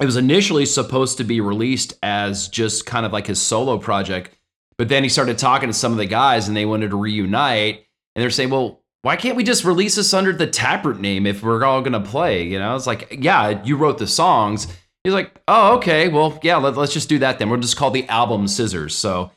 it 0.00 0.06
was 0.06 0.16
initially 0.16 0.66
supposed 0.66 1.18
to 1.18 1.24
be 1.24 1.40
released 1.40 1.94
as 2.02 2.46
just 2.46 2.86
kind 2.86 3.04
of 3.04 3.12
like 3.12 3.26
his 3.26 3.42
solo 3.42 3.78
project, 3.78 4.30
but 4.78 4.88
then 4.88 5.02
he 5.02 5.08
started 5.08 5.36
talking 5.36 5.68
to 5.68 5.74
some 5.74 5.90
of 5.90 5.98
the 5.98 6.06
guys, 6.06 6.46
and 6.46 6.56
they 6.56 6.64
wanted 6.64 6.90
to 6.90 6.96
reunite. 6.96 7.86
And 8.14 8.22
they're 8.22 8.30
saying, 8.30 8.50
well. 8.50 8.78
Why 9.04 9.16
can't 9.16 9.34
we 9.34 9.42
just 9.42 9.64
release 9.64 9.96
this 9.96 10.14
under 10.14 10.32
the 10.32 10.46
Taproot 10.46 11.00
name 11.00 11.26
if 11.26 11.42
we're 11.42 11.64
all 11.64 11.82
gonna 11.82 11.98
play? 11.98 12.44
You 12.44 12.60
know, 12.60 12.76
it's 12.76 12.86
like, 12.86 13.18
yeah, 13.18 13.60
you 13.64 13.76
wrote 13.76 13.98
the 13.98 14.06
songs. 14.06 14.68
He's 15.04 15.12
like, 15.12 15.40
oh, 15.48 15.76
okay, 15.78 16.08
well, 16.08 16.38
yeah, 16.42 16.56
let, 16.58 16.76
let's 16.76 16.92
just 16.92 17.08
do 17.08 17.18
that 17.20 17.38
then. 17.38 17.50
We'll 17.50 17.58
just 17.60 17.76
call 17.76 17.90
the 17.90 18.08
album 18.08 18.46
Scissors. 18.46 18.96
So, 18.96 19.32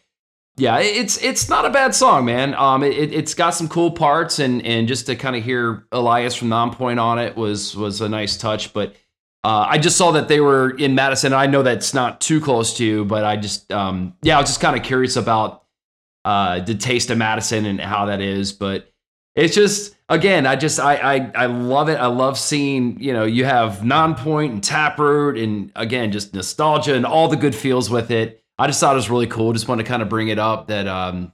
yeah, 0.57 0.78
it's 0.80 1.18
it's 1.24 1.49
not 1.49 1.66
a 1.66 1.70
bad 1.72 1.95
song, 1.95 2.26
man. 2.26 2.53
Um, 2.53 2.84
it- 2.84 3.11
it's 3.13 3.34
got 3.34 3.49
some 3.55 3.68
cool 3.68 3.91
parts, 3.91 4.39
and 4.39 4.63
and 4.66 4.88
just 4.88 5.07
to 5.07 5.16
kind 5.16 5.36
of 5.36 5.43
hear 5.43 5.86
Elias 5.91 6.36
from 6.36 6.49
Nonpoint 6.49 7.01
on 7.01 7.18
it 7.20 7.36
was 7.36 7.76
was 7.76 7.99
a 8.01 8.07
nice 8.07 8.38
touch. 8.38 8.74
But 8.74 8.95
uh, 9.43 9.66
I 9.70 9.78
just 9.80 9.97
saw 9.97 10.11
that 10.11 10.28
they 10.28 10.39
were 10.39 10.70
in 10.78 10.93
Madison. 10.95 11.34
I 11.34 11.47
know 11.47 11.61
that's 11.63 11.93
not 11.93 12.22
too 12.22 12.39
close 12.39 12.78
to 12.78 12.86
you, 12.86 13.03
but 13.03 13.26
I 13.26 13.36
just 13.36 13.72
um, 13.72 14.16
yeah, 14.22 14.38
I 14.38 14.41
was 14.41 14.49
just 14.49 14.61
kind 14.61 14.78
of 14.78 14.84
curious 14.84 15.16
about 15.16 15.63
uh, 16.24 16.59
the 16.59 16.76
taste 16.76 17.09
of 17.09 17.18
Madison 17.18 17.66
and 17.66 17.82
how 17.82 18.05
that 18.05 18.22
is. 18.22 18.53
But 18.53 18.89
it's 19.36 19.55
just 19.55 19.95
again, 20.10 20.45
I 20.45 20.56
just 20.56 20.80
I 20.80 20.95
I 20.95 21.32
I 21.36 21.45
love 21.47 21.89
it. 21.89 21.95
I 21.95 22.08
love 22.08 22.38
seeing 22.38 22.99
you 23.01 23.14
know 23.14 23.24
you 23.26 23.45
have 23.45 23.80
Nonpoint 23.80 24.49
and 24.51 24.64
Taproot, 24.64 25.38
and 25.38 25.72
again 25.76 26.12
just 26.12 26.34
nostalgia 26.34 26.95
and 26.95 27.06
all 27.06 27.28
the 27.28 27.38
good 27.38 27.56
feels 27.56 27.89
with 27.89 28.12
it. 28.12 28.43
I 28.58 28.68
just 28.68 28.80
thought 28.80 28.93
it 28.93 28.95
was 28.95 29.10
really 29.10 29.28
cool. 29.28 29.53
Just 29.53 29.68
want 29.68 29.80
to 29.80 29.86
kind 29.86 30.01
of 30.01 30.10
bring 30.10 30.30
it 30.30 30.39
up 30.39 30.68
that 30.68 30.88
um, 30.88 31.34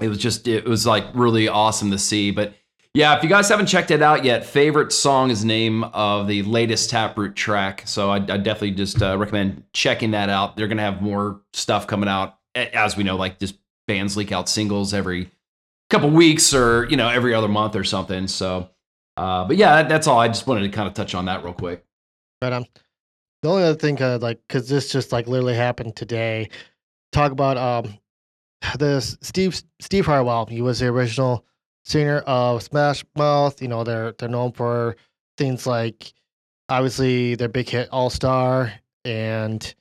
it 0.00 0.08
was 0.08 0.18
just 0.18 0.48
it 0.48 0.64
was 0.64 0.86
like 0.86 1.04
really 1.14 1.48
awesome 1.48 1.90
to 1.90 1.98
see. 1.98 2.30
But 2.30 2.54
yeah, 2.94 3.16
if 3.16 3.22
you 3.22 3.28
guys 3.28 3.48
haven't 3.48 3.66
checked 3.66 3.90
it 3.90 4.02
out 4.02 4.24
yet, 4.24 4.44
favorite 4.44 4.92
song 4.92 5.30
is 5.30 5.44
name 5.44 5.84
of 5.84 6.26
the 6.26 6.42
latest 6.42 6.90
Taproot 6.90 7.36
track. 7.36 7.82
So 7.86 8.10
I, 8.10 8.16
I 8.16 8.38
definitely 8.38 8.72
just 8.72 9.00
uh, 9.02 9.16
recommend 9.16 9.62
checking 9.72 10.12
that 10.12 10.30
out. 10.30 10.56
They're 10.56 10.68
gonna 10.68 10.82
have 10.82 11.02
more 11.02 11.42
stuff 11.52 11.86
coming 11.86 12.08
out 12.08 12.38
as 12.54 12.96
we 12.96 13.04
know, 13.04 13.16
like 13.16 13.38
just 13.38 13.56
bands 13.86 14.16
leak 14.16 14.32
out 14.32 14.48
singles 14.48 14.92
every 14.92 15.30
couple 15.90 16.10
weeks 16.10 16.54
or 16.54 16.86
you 16.90 16.96
know 16.96 17.08
every 17.08 17.34
other 17.34 17.48
month 17.48 17.76
or 17.76 17.84
something. 17.84 18.28
So, 18.28 18.70
uh, 19.16 19.44
but 19.44 19.56
yeah, 19.56 19.76
that, 19.76 19.88
that's 19.88 20.06
all. 20.06 20.18
I 20.18 20.28
just 20.28 20.46
wanted 20.46 20.62
to 20.62 20.68
kind 20.70 20.88
of 20.88 20.94
touch 20.94 21.14
on 21.14 21.26
that 21.26 21.44
real 21.44 21.54
quick. 21.54 21.84
Right 22.42 22.52
on. 22.52 22.66
The 23.42 23.48
only 23.48 23.62
other 23.62 23.78
thing, 23.78 24.00
uh, 24.02 24.18
like, 24.20 24.40
because 24.48 24.68
this 24.68 24.90
just 24.90 25.12
like 25.12 25.28
literally 25.28 25.54
happened 25.54 25.94
today. 25.94 26.48
Talk 27.12 27.32
about 27.32 27.56
um, 27.56 27.98
this 28.78 29.16
Steve 29.20 29.60
Steve 29.80 30.06
Harwell. 30.06 30.46
He 30.46 30.62
was 30.62 30.80
the 30.80 30.86
original 30.86 31.44
singer 31.84 32.18
of 32.18 32.62
Smash 32.62 33.04
Mouth. 33.16 33.60
You 33.62 33.68
know, 33.68 33.84
they're 33.84 34.12
they're 34.12 34.28
known 34.28 34.52
for 34.52 34.96
things 35.36 35.66
like 35.66 36.12
obviously 36.68 37.34
their 37.34 37.48
big 37.48 37.68
hit 37.68 37.88
All 37.90 38.10
Star, 38.10 38.72
and 39.04 39.74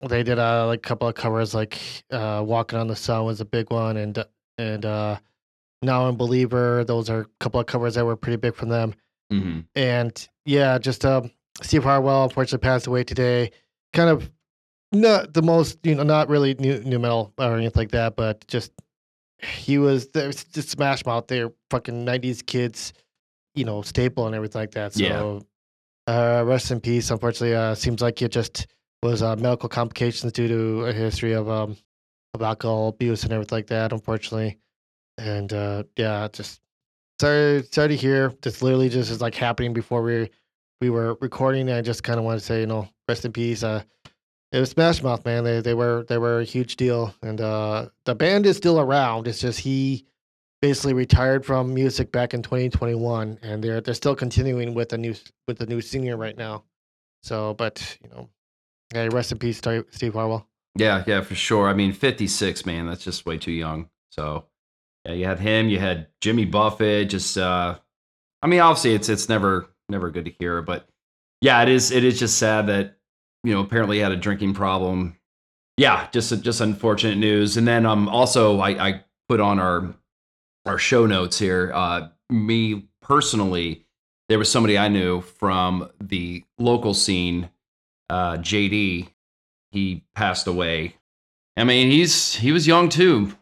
they 0.00 0.22
did 0.22 0.38
a 0.38 0.66
like 0.66 0.82
couple 0.82 1.08
of 1.08 1.14
covers 1.14 1.54
like 1.54 1.78
uh, 2.10 2.42
Walking 2.44 2.78
on 2.78 2.88
the 2.88 2.96
Sun 2.96 3.24
was 3.24 3.40
a 3.40 3.44
big 3.44 3.70
one, 3.70 3.96
and 3.96 4.24
and 4.58 4.84
uh, 4.84 5.18
Now 5.82 6.08
and 6.08 6.16
Believer. 6.16 6.84
Those 6.84 7.10
are 7.10 7.20
a 7.20 7.26
couple 7.40 7.60
of 7.60 7.66
covers 7.66 7.94
that 7.94 8.04
were 8.04 8.16
pretty 8.16 8.36
big 8.36 8.54
from 8.54 8.68
them 8.68 8.94
hmm 9.30 9.60
and 9.74 10.28
yeah, 10.44 10.78
just 10.78 11.04
um, 11.04 11.30
Steve 11.62 11.84
Harwell 11.84 12.24
unfortunately 12.24 12.66
passed 12.66 12.86
away 12.86 13.04
today. 13.04 13.50
Kind 13.92 14.10
of 14.10 14.30
not 14.92 15.32
the 15.32 15.42
most, 15.42 15.78
you 15.84 15.94
know, 15.94 16.02
not 16.02 16.28
really 16.28 16.54
new 16.54 16.82
nu 16.84 16.98
metal 16.98 17.32
or 17.38 17.56
anything 17.56 17.80
like 17.80 17.90
that, 17.92 18.16
but 18.16 18.46
just 18.48 18.72
he 19.38 19.78
was 19.78 20.08
there's 20.08 20.44
just 20.44 20.70
Smash 20.70 21.04
Mouth. 21.06 21.26
They're 21.26 21.52
fucking 21.70 22.04
'90s 22.04 22.44
kids, 22.44 22.92
you 23.54 23.64
know, 23.64 23.82
staple 23.82 24.26
and 24.26 24.34
everything 24.34 24.60
like 24.60 24.72
that. 24.72 24.96
Yeah. 24.96 25.18
So, 25.18 25.46
uh, 26.06 26.44
rest 26.46 26.70
in 26.70 26.80
peace. 26.80 27.10
Unfortunately, 27.10 27.54
uh, 27.54 27.74
seems 27.74 28.02
like 28.02 28.20
it 28.22 28.32
just 28.32 28.66
was 29.02 29.22
uh, 29.22 29.36
medical 29.36 29.68
complications 29.68 30.32
due 30.32 30.48
to 30.48 30.86
a 30.86 30.92
history 30.92 31.32
of 31.32 31.48
um 31.48 31.76
of 32.34 32.42
alcohol 32.42 32.88
abuse 32.88 33.24
and 33.24 33.32
everything 33.32 33.56
like 33.56 33.66
that. 33.68 33.92
Unfortunately, 33.92 34.58
and 35.18 35.52
uh, 35.52 35.84
yeah, 35.96 36.28
just 36.32 36.60
sorry 37.20 37.62
sorry 37.70 37.88
to 37.88 37.96
hear. 37.96 38.32
This 38.42 38.62
literally 38.62 38.88
just 38.88 39.10
is 39.10 39.20
like 39.20 39.34
happening 39.34 39.72
before 39.72 40.02
we 40.02 40.30
we 40.80 40.90
were 40.90 41.16
recording. 41.20 41.70
I 41.70 41.80
just 41.80 42.02
kind 42.02 42.18
of 42.18 42.24
want 42.24 42.40
to 42.40 42.44
say, 42.44 42.60
you 42.60 42.66
know, 42.66 42.88
rest 43.08 43.24
in 43.24 43.32
peace. 43.32 43.62
Uh, 43.62 43.82
it 44.52 44.60
was 44.60 44.70
Smash 44.70 45.02
Mouth, 45.02 45.24
man. 45.24 45.44
They 45.44 45.60
they 45.60 45.74
were 45.74 46.04
they 46.08 46.18
were 46.18 46.40
a 46.40 46.44
huge 46.44 46.76
deal, 46.76 47.14
and 47.22 47.40
uh, 47.40 47.86
the 48.04 48.14
band 48.14 48.46
is 48.46 48.56
still 48.56 48.80
around. 48.80 49.26
It's 49.26 49.40
just 49.40 49.60
he 49.60 50.06
basically 50.60 50.94
retired 50.94 51.44
from 51.44 51.74
music 51.74 52.12
back 52.12 52.34
in 52.34 52.42
2021, 52.42 53.38
and 53.42 53.64
they're 53.64 53.80
they're 53.80 53.94
still 53.94 54.14
continuing 54.14 54.74
with 54.74 54.92
a 54.92 54.98
new 54.98 55.14
with 55.48 55.58
the 55.58 55.66
new 55.66 55.80
singer 55.80 56.16
right 56.16 56.36
now. 56.36 56.64
So, 57.22 57.54
but 57.54 57.98
you 58.02 58.10
know, 58.10 58.28
hey, 58.92 59.08
rest 59.08 59.32
in 59.32 59.38
peace, 59.38 59.58
Steve 59.58 60.14
Harwell. 60.14 60.46
Yeah, 60.76 61.04
yeah, 61.06 61.20
for 61.20 61.34
sure. 61.34 61.68
I 61.68 61.74
mean, 61.74 61.92
56, 61.92 62.64
man, 62.64 62.86
that's 62.86 63.04
just 63.04 63.26
way 63.26 63.36
too 63.36 63.52
young. 63.52 63.90
So, 64.08 64.46
you 65.08 65.24
had 65.24 65.40
him, 65.40 65.68
you 65.68 65.78
had 65.78 66.08
Jimmy 66.20 66.44
Buffett, 66.44 67.10
just 67.10 67.36
uh 67.38 67.78
I 68.42 68.46
mean, 68.46 68.60
obviously 68.60 68.94
it's 68.94 69.08
it's 69.08 69.28
never 69.28 69.68
never 69.88 70.10
good 70.10 70.24
to 70.26 70.34
hear, 70.38 70.62
but 70.62 70.88
yeah, 71.40 71.62
it 71.62 71.68
is 71.68 71.90
it 71.90 72.04
is 72.04 72.18
just 72.18 72.38
sad 72.38 72.66
that 72.68 72.96
you 73.44 73.52
know, 73.52 73.60
apparently 73.60 73.98
had 73.98 74.12
a 74.12 74.16
drinking 74.16 74.54
problem. 74.54 75.16
Yeah, 75.76 76.06
just 76.12 76.42
just 76.42 76.60
unfortunate 76.60 77.18
news. 77.18 77.56
And 77.56 77.66
then 77.66 77.86
um 77.86 78.08
also 78.08 78.60
I 78.60 78.88
I 78.88 79.04
put 79.28 79.40
on 79.40 79.58
our 79.58 79.94
our 80.66 80.78
show 80.78 81.06
notes 81.06 81.38
here. 81.38 81.72
Uh 81.74 82.08
me 82.30 82.88
personally, 83.00 83.84
there 84.28 84.38
was 84.38 84.50
somebody 84.50 84.78
I 84.78 84.88
knew 84.88 85.20
from 85.20 85.90
the 86.00 86.44
local 86.58 86.94
scene, 86.94 87.50
uh 88.08 88.36
JD 88.36 89.08
he 89.72 90.04
passed 90.14 90.46
away. 90.46 90.96
I 91.56 91.64
mean, 91.64 91.90
he's 91.90 92.36
he 92.36 92.52
was 92.52 92.66
young 92.66 92.88
too. 92.88 93.32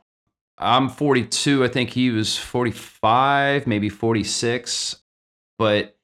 I'm 0.60 0.90
42. 0.90 1.64
I 1.64 1.68
think 1.68 1.90
he 1.90 2.10
was 2.10 2.36
45, 2.36 3.66
maybe 3.66 3.88
46. 3.88 4.96
But 5.58 5.96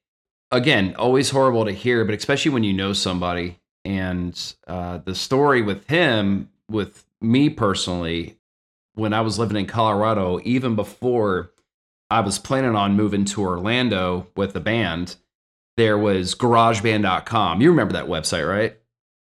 again, 0.50 0.94
always 0.98 1.30
horrible 1.30 1.66
to 1.66 1.72
hear, 1.72 2.04
but 2.04 2.14
especially 2.14 2.52
when 2.52 2.64
you 2.64 2.72
know 2.72 2.92
somebody. 2.92 3.58
And 3.84 4.54
uh, 4.66 4.98
the 4.98 5.14
story 5.14 5.62
with 5.62 5.86
him, 5.88 6.50
with 6.70 7.04
me 7.20 7.50
personally, 7.50 8.38
when 8.94 9.12
I 9.12 9.20
was 9.20 9.38
living 9.38 9.58
in 9.58 9.66
Colorado, 9.66 10.40
even 10.42 10.74
before 10.74 11.52
I 12.10 12.20
was 12.20 12.38
planning 12.38 12.74
on 12.74 12.96
moving 12.96 13.24
to 13.26 13.42
Orlando 13.42 14.28
with 14.36 14.54
the 14.54 14.60
band, 14.60 15.16
there 15.76 15.98
was 15.98 16.34
GarageBand.com. 16.34 17.60
You 17.60 17.70
remember 17.70 17.92
that 17.92 18.06
website, 18.06 18.48
right? 18.48 18.78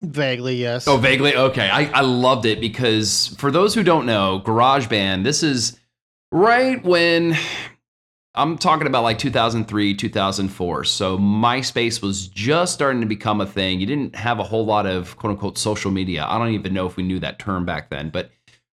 Vaguely, 0.01 0.55
yes. 0.55 0.87
Oh, 0.87 0.97
vaguely. 0.97 1.35
Okay, 1.35 1.69
I, 1.69 1.85
I 1.91 2.01
loved 2.01 2.45
it 2.45 2.59
because 2.59 3.35
for 3.37 3.51
those 3.51 3.75
who 3.75 3.83
don't 3.83 4.07
know, 4.07 4.41
GarageBand, 4.43 5.23
this 5.23 5.43
is 5.43 5.79
right 6.31 6.83
when 6.83 7.37
I'm 8.33 8.57
talking 8.57 8.87
about 8.87 9.03
like 9.03 9.19
2003, 9.19 9.93
2004. 9.93 10.83
So 10.85 11.17
MySpace 11.19 12.01
was 12.01 12.27
just 12.27 12.73
starting 12.73 13.01
to 13.01 13.07
become 13.07 13.41
a 13.41 13.45
thing. 13.45 13.79
You 13.79 13.85
didn't 13.85 14.15
have 14.15 14.39
a 14.39 14.43
whole 14.43 14.65
lot 14.65 14.87
of 14.87 15.17
quote 15.17 15.31
unquote 15.31 15.59
social 15.59 15.91
media. 15.91 16.25
I 16.25 16.39
don't 16.39 16.53
even 16.53 16.73
know 16.73 16.87
if 16.87 16.97
we 16.97 17.03
knew 17.03 17.19
that 17.19 17.37
term 17.37 17.65
back 17.65 17.91
then, 17.91 18.09
but 18.09 18.31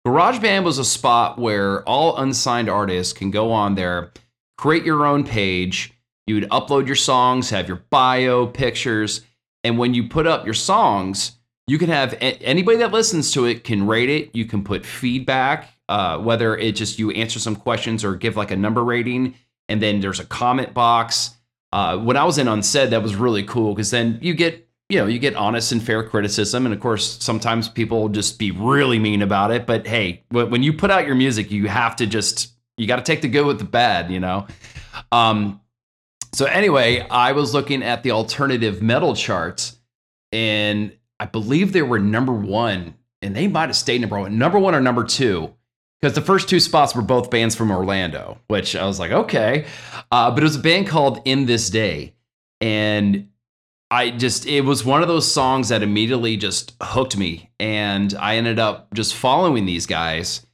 GarageBand 0.06 0.62
was 0.62 0.78
a 0.78 0.84
spot 0.84 1.38
where 1.38 1.82
all 1.88 2.16
unsigned 2.18 2.68
artists 2.68 3.12
can 3.12 3.32
go 3.32 3.50
on 3.50 3.74
there, 3.74 4.12
create 4.56 4.84
your 4.84 5.04
own 5.04 5.24
page. 5.24 5.92
You 6.28 6.36
would 6.36 6.50
upload 6.50 6.86
your 6.86 6.94
songs, 6.94 7.50
have 7.50 7.66
your 7.66 7.82
bio, 7.90 8.46
pictures 8.46 9.22
and 9.66 9.78
when 9.78 9.94
you 9.94 10.08
put 10.08 10.28
up 10.28 10.44
your 10.44 10.54
songs, 10.54 11.32
you 11.66 11.76
can 11.76 11.88
have 11.88 12.16
anybody 12.20 12.78
that 12.78 12.92
listens 12.92 13.32
to 13.32 13.46
it 13.46 13.64
can 13.64 13.84
rate 13.84 14.08
it. 14.08 14.30
You 14.32 14.44
can 14.44 14.62
put 14.62 14.86
feedback, 14.86 15.68
uh, 15.88 16.18
whether 16.18 16.56
it 16.56 16.76
just 16.76 17.00
you 17.00 17.10
answer 17.10 17.40
some 17.40 17.56
questions 17.56 18.04
or 18.04 18.14
give 18.14 18.36
like 18.36 18.52
a 18.52 18.56
number 18.56 18.84
rating. 18.84 19.34
And 19.68 19.82
then 19.82 19.98
there's 19.98 20.20
a 20.20 20.24
comment 20.24 20.72
box. 20.72 21.30
Uh, 21.72 21.98
when 21.98 22.16
I 22.16 22.22
was 22.24 22.38
in 22.38 22.46
Unsaid, 22.46 22.90
that 22.90 23.02
was 23.02 23.16
really 23.16 23.42
cool 23.42 23.74
because 23.74 23.90
then 23.90 24.20
you 24.22 24.34
get 24.34 24.68
you 24.88 25.00
know 25.00 25.06
you 25.06 25.18
get 25.18 25.34
honest 25.34 25.72
and 25.72 25.82
fair 25.82 26.04
criticism 26.04 26.64
and 26.64 26.72
of 26.72 26.78
course 26.78 27.20
sometimes 27.20 27.68
people 27.68 28.08
just 28.08 28.38
be 28.38 28.52
really 28.52 29.00
mean 29.00 29.20
about 29.20 29.50
it 29.50 29.66
but 29.66 29.84
hey 29.84 30.22
when 30.30 30.62
you 30.62 30.72
put 30.72 30.92
out 30.92 31.04
your 31.04 31.16
music 31.16 31.50
you 31.50 31.66
have 31.66 31.96
to 31.96 32.06
just 32.06 32.52
you 32.76 32.86
got 32.86 32.94
to 32.94 33.02
take 33.02 33.20
the 33.20 33.26
good 33.26 33.44
with 33.44 33.58
the 33.58 33.64
bad 33.64 34.12
you 34.12 34.20
know 34.20 34.46
um, 35.10 35.60
so 36.36 36.44
anyway, 36.44 37.00
I 37.00 37.32
was 37.32 37.54
looking 37.54 37.82
at 37.82 38.02
the 38.02 38.10
alternative 38.10 38.82
metal 38.82 39.16
charts, 39.16 39.78
and 40.32 40.92
I 41.18 41.24
believe 41.24 41.72
they 41.72 41.80
were 41.80 41.98
number 41.98 42.34
one, 42.34 42.94
and 43.22 43.34
they 43.34 43.48
might 43.48 43.70
have 43.70 43.76
stayed 43.76 44.02
number 44.02 44.20
one, 44.20 44.36
number 44.36 44.58
one 44.58 44.74
or 44.74 44.82
number 44.82 45.02
two, 45.02 45.54
because 45.98 46.14
the 46.14 46.20
first 46.20 46.46
two 46.46 46.60
spots 46.60 46.94
were 46.94 47.00
both 47.00 47.30
bands 47.30 47.54
from 47.54 47.70
Orlando, 47.70 48.38
which 48.48 48.76
I 48.76 48.84
was 48.84 49.00
like, 49.00 49.12
okay, 49.12 49.64
uh, 50.12 50.30
but 50.30 50.42
it 50.42 50.44
was 50.44 50.56
a 50.56 50.60
band 50.60 50.88
called 50.88 51.22
In 51.24 51.46
This 51.46 51.70
Day, 51.70 52.12
and 52.60 53.30
I 53.90 54.10
just 54.10 54.44
it 54.44 54.60
was 54.60 54.84
one 54.84 55.00
of 55.00 55.08
those 55.08 55.32
songs 55.32 55.70
that 55.70 55.82
immediately 55.82 56.36
just 56.36 56.74
hooked 56.82 57.16
me, 57.16 57.48
and 57.58 58.12
I 58.12 58.36
ended 58.36 58.58
up 58.58 58.92
just 58.92 59.14
following 59.14 59.64
these 59.64 59.86
guys 59.86 60.45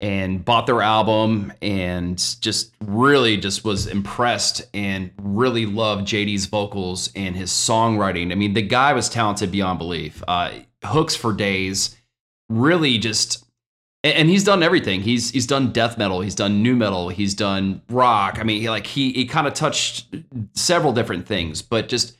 and 0.00 0.44
bought 0.44 0.66
their 0.66 0.82
album 0.82 1.52
and 1.62 2.18
just 2.40 2.74
really 2.80 3.36
just 3.36 3.64
was 3.64 3.86
impressed 3.86 4.62
and 4.74 5.10
really 5.20 5.64
loved 5.64 6.06
JD's 6.06 6.46
vocals 6.46 7.10
and 7.16 7.34
his 7.34 7.50
songwriting. 7.50 8.30
I 8.30 8.34
mean, 8.34 8.52
the 8.52 8.62
guy 8.62 8.92
was 8.92 9.08
talented 9.08 9.50
beyond 9.50 9.78
belief. 9.78 10.22
Uh, 10.28 10.50
hooks 10.84 11.16
for 11.16 11.32
days, 11.32 11.96
really 12.48 12.98
just 12.98 13.46
and 14.04 14.28
he's 14.28 14.44
done 14.44 14.62
everything. 14.62 15.00
He's 15.00 15.30
he's 15.30 15.46
done 15.46 15.72
death 15.72 15.98
metal, 15.98 16.20
he's 16.20 16.34
done 16.34 16.62
nu 16.62 16.76
metal, 16.76 17.08
he's 17.08 17.34
done 17.34 17.82
rock. 17.88 18.38
I 18.38 18.44
mean, 18.44 18.60
he, 18.60 18.70
like 18.70 18.86
he 18.86 19.12
he 19.12 19.26
kind 19.26 19.46
of 19.46 19.54
touched 19.54 20.14
several 20.54 20.92
different 20.92 21.26
things, 21.26 21.62
but 21.62 21.88
just 21.88 22.16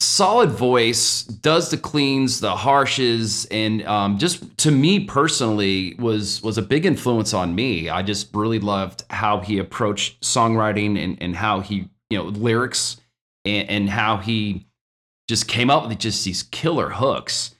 solid 0.00 0.50
voice, 0.50 1.22
does 1.24 1.70
the 1.70 1.76
cleans, 1.76 2.40
the 2.40 2.54
harshes, 2.54 3.46
and 3.50 3.86
um, 3.86 4.18
just 4.18 4.56
to 4.58 4.70
me 4.70 5.04
personally 5.04 5.94
was 5.98 6.42
was 6.42 6.58
a 6.58 6.62
big 6.62 6.86
influence 6.86 7.32
on 7.34 7.54
me. 7.54 7.88
I 7.88 8.02
just 8.02 8.34
really 8.34 8.58
loved 8.58 9.04
how 9.10 9.40
he 9.40 9.58
approached 9.58 10.20
songwriting 10.22 11.02
and 11.02 11.22
and 11.22 11.36
how 11.36 11.60
he 11.60 11.88
you 12.08 12.18
know 12.18 12.24
lyrics 12.24 12.96
and, 13.44 13.68
and 13.68 13.90
how 13.90 14.16
he 14.16 14.66
just 15.28 15.46
came 15.46 15.70
up 15.70 15.86
with 15.86 15.98
just 15.98 16.24
these 16.24 16.42
killer 16.42 16.90
hooks. 16.90 17.54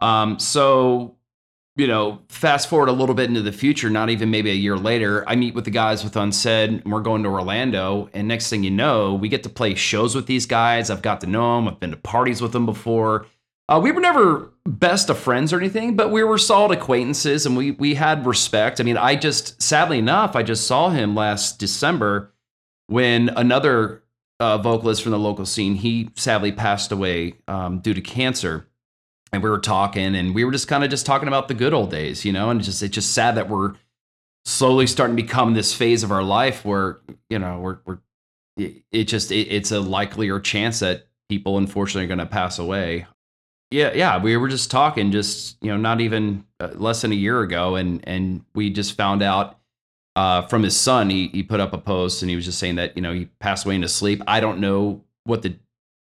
Um, 0.00 0.38
so 0.38 1.15
you 1.76 1.86
know, 1.86 2.22
fast 2.30 2.68
forward 2.68 2.88
a 2.88 2.92
little 2.92 3.14
bit 3.14 3.28
into 3.28 3.42
the 3.42 3.52
future, 3.52 3.90
not 3.90 4.08
even 4.08 4.30
maybe 4.30 4.50
a 4.50 4.54
year 4.54 4.78
later, 4.78 5.28
I 5.28 5.36
meet 5.36 5.54
with 5.54 5.66
the 5.66 5.70
guys 5.70 6.02
with 6.02 6.16
Unsaid, 6.16 6.70
and 6.70 6.92
we're 6.92 7.02
going 7.02 7.22
to 7.22 7.28
Orlando. 7.28 8.08
And 8.14 8.26
next 8.26 8.48
thing 8.48 8.64
you 8.64 8.70
know, 8.70 9.14
we 9.14 9.28
get 9.28 9.42
to 9.42 9.50
play 9.50 9.74
shows 9.74 10.14
with 10.14 10.26
these 10.26 10.46
guys. 10.46 10.88
I've 10.88 11.02
got 11.02 11.20
to 11.20 11.26
know 11.26 11.56
them. 11.56 11.68
I've 11.68 11.78
been 11.78 11.90
to 11.90 11.98
parties 11.98 12.40
with 12.40 12.52
them 12.52 12.64
before. 12.64 13.26
Uh, 13.68 13.80
we 13.82 13.92
were 13.92 14.00
never 14.00 14.52
best 14.64 15.10
of 15.10 15.18
friends 15.18 15.52
or 15.52 15.58
anything, 15.58 15.96
but 15.96 16.10
we 16.10 16.22
were 16.22 16.38
solid 16.38 16.76
acquaintances, 16.76 17.44
and 17.44 17.56
we 17.56 17.72
we 17.72 17.94
had 17.94 18.24
respect. 18.24 18.80
I 18.80 18.84
mean, 18.84 18.96
I 18.96 19.16
just 19.16 19.60
sadly 19.60 19.98
enough, 19.98 20.34
I 20.34 20.42
just 20.44 20.66
saw 20.66 20.88
him 20.88 21.14
last 21.14 21.58
December 21.58 22.32
when 22.86 23.28
another 23.30 24.02
uh, 24.38 24.58
vocalist 24.58 25.02
from 25.02 25.12
the 25.12 25.18
local 25.18 25.44
scene 25.44 25.74
he 25.74 26.10
sadly 26.14 26.52
passed 26.52 26.92
away 26.92 27.34
um, 27.48 27.80
due 27.80 27.92
to 27.92 28.00
cancer 28.00 28.68
and 29.32 29.42
we 29.42 29.50
were 29.50 29.58
talking 29.58 30.14
and 30.14 30.34
we 30.34 30.44
were 30.44 30.52
just 30.52 30.68
kind 30.68 30.84
of 30.84 30.90
just 30.90 31.06
talking 31.06 31.28
about 31.28 31.48
the 31.48 31.54
good 31.54 31.74
old 31.74 31.90
days, 31.90 32.24
you 32.24 32.32
know, 32.32 32.50
and 32.50 32.60
it's 32.60 32.66
just 32.66 32.82
it's 32.82 32.94
just 32.94 33.12
sad 33.12 33.34
that 33.36 33.48
we're 33.48 33.74
slowly 34.44 34.86
starting 34.86 35.16
to 35.16 35.22
become 35.22 35.54
this 35.54 35.74
phase 35.74 36.02
of 36.02 36.12
our 36.12 36.22
life 36.22 36.64
where, 36.64 37.00
you 37.28 37.38
know, 37.38 37.58
we're 37.58 37.78
we're 37.84 37.98
it, 38.56 39.04
just 39.04 39.30
it, 39.30 39.48
it's 39.48 39.70
a 39.70 39.80
likelier 39.80 40.40
chance 40.40 40.80
that 40.80 41.06
people 41.28 41.58
unfortunately 41.58 42.04
are 42.04 42.08
going 42.08 42.18
to 42.18 42.26
pass 42.26 42.58
away. 42.58 43.06
Yeah, 43.70 43.92
yeah, 43.94 44.22
we 44.22 44.36
were 44.36 44.48
just 44.48 44.70
talking 44.70 45.10
just, 45.10 45.56
you 45.60 45.70
know, 45.70 45.76
not 45.76 46.00
even 46.00 46.44
uh, 46.60 46.68
less 46.74 47.02
than 47.02 47.12
a 47.12 47.16
year 47.16 47.40
ago 47.40 47.74
and 47.74 48.00
and 48.06 48.44
we 48.54 48.70
just 48.70 48.96
found 48.96 49.22
out 49.22 49.58
uh, 50.14 50.42
from 50.46 50.62
his 50.62 50.76
son, 50.76 51.10
he 51.10 51.28
he 51.28 51.42
put 51.42 51.60
up 51.60 51.72
a 51.72 51.78
post 51.78 52.22
and 52.22 52.30
he 52.30 52.36
was 52.36 52.44
just 52.46 52.58
saying 52.58 52.76
that, 52.76 52.96
you 52.96 53.02
know, 53.02 53.12
he 53.12 53.26
passed 53.40 53.66
away 53.66 53.74
in 53.74 53.82
his 53.82 53.94
sleep. 53.94 54.22
I 54.26 54.40
don't 54.40 54.60
know 54.60 55.04
what 55.24 55.42
the 55.42 55.56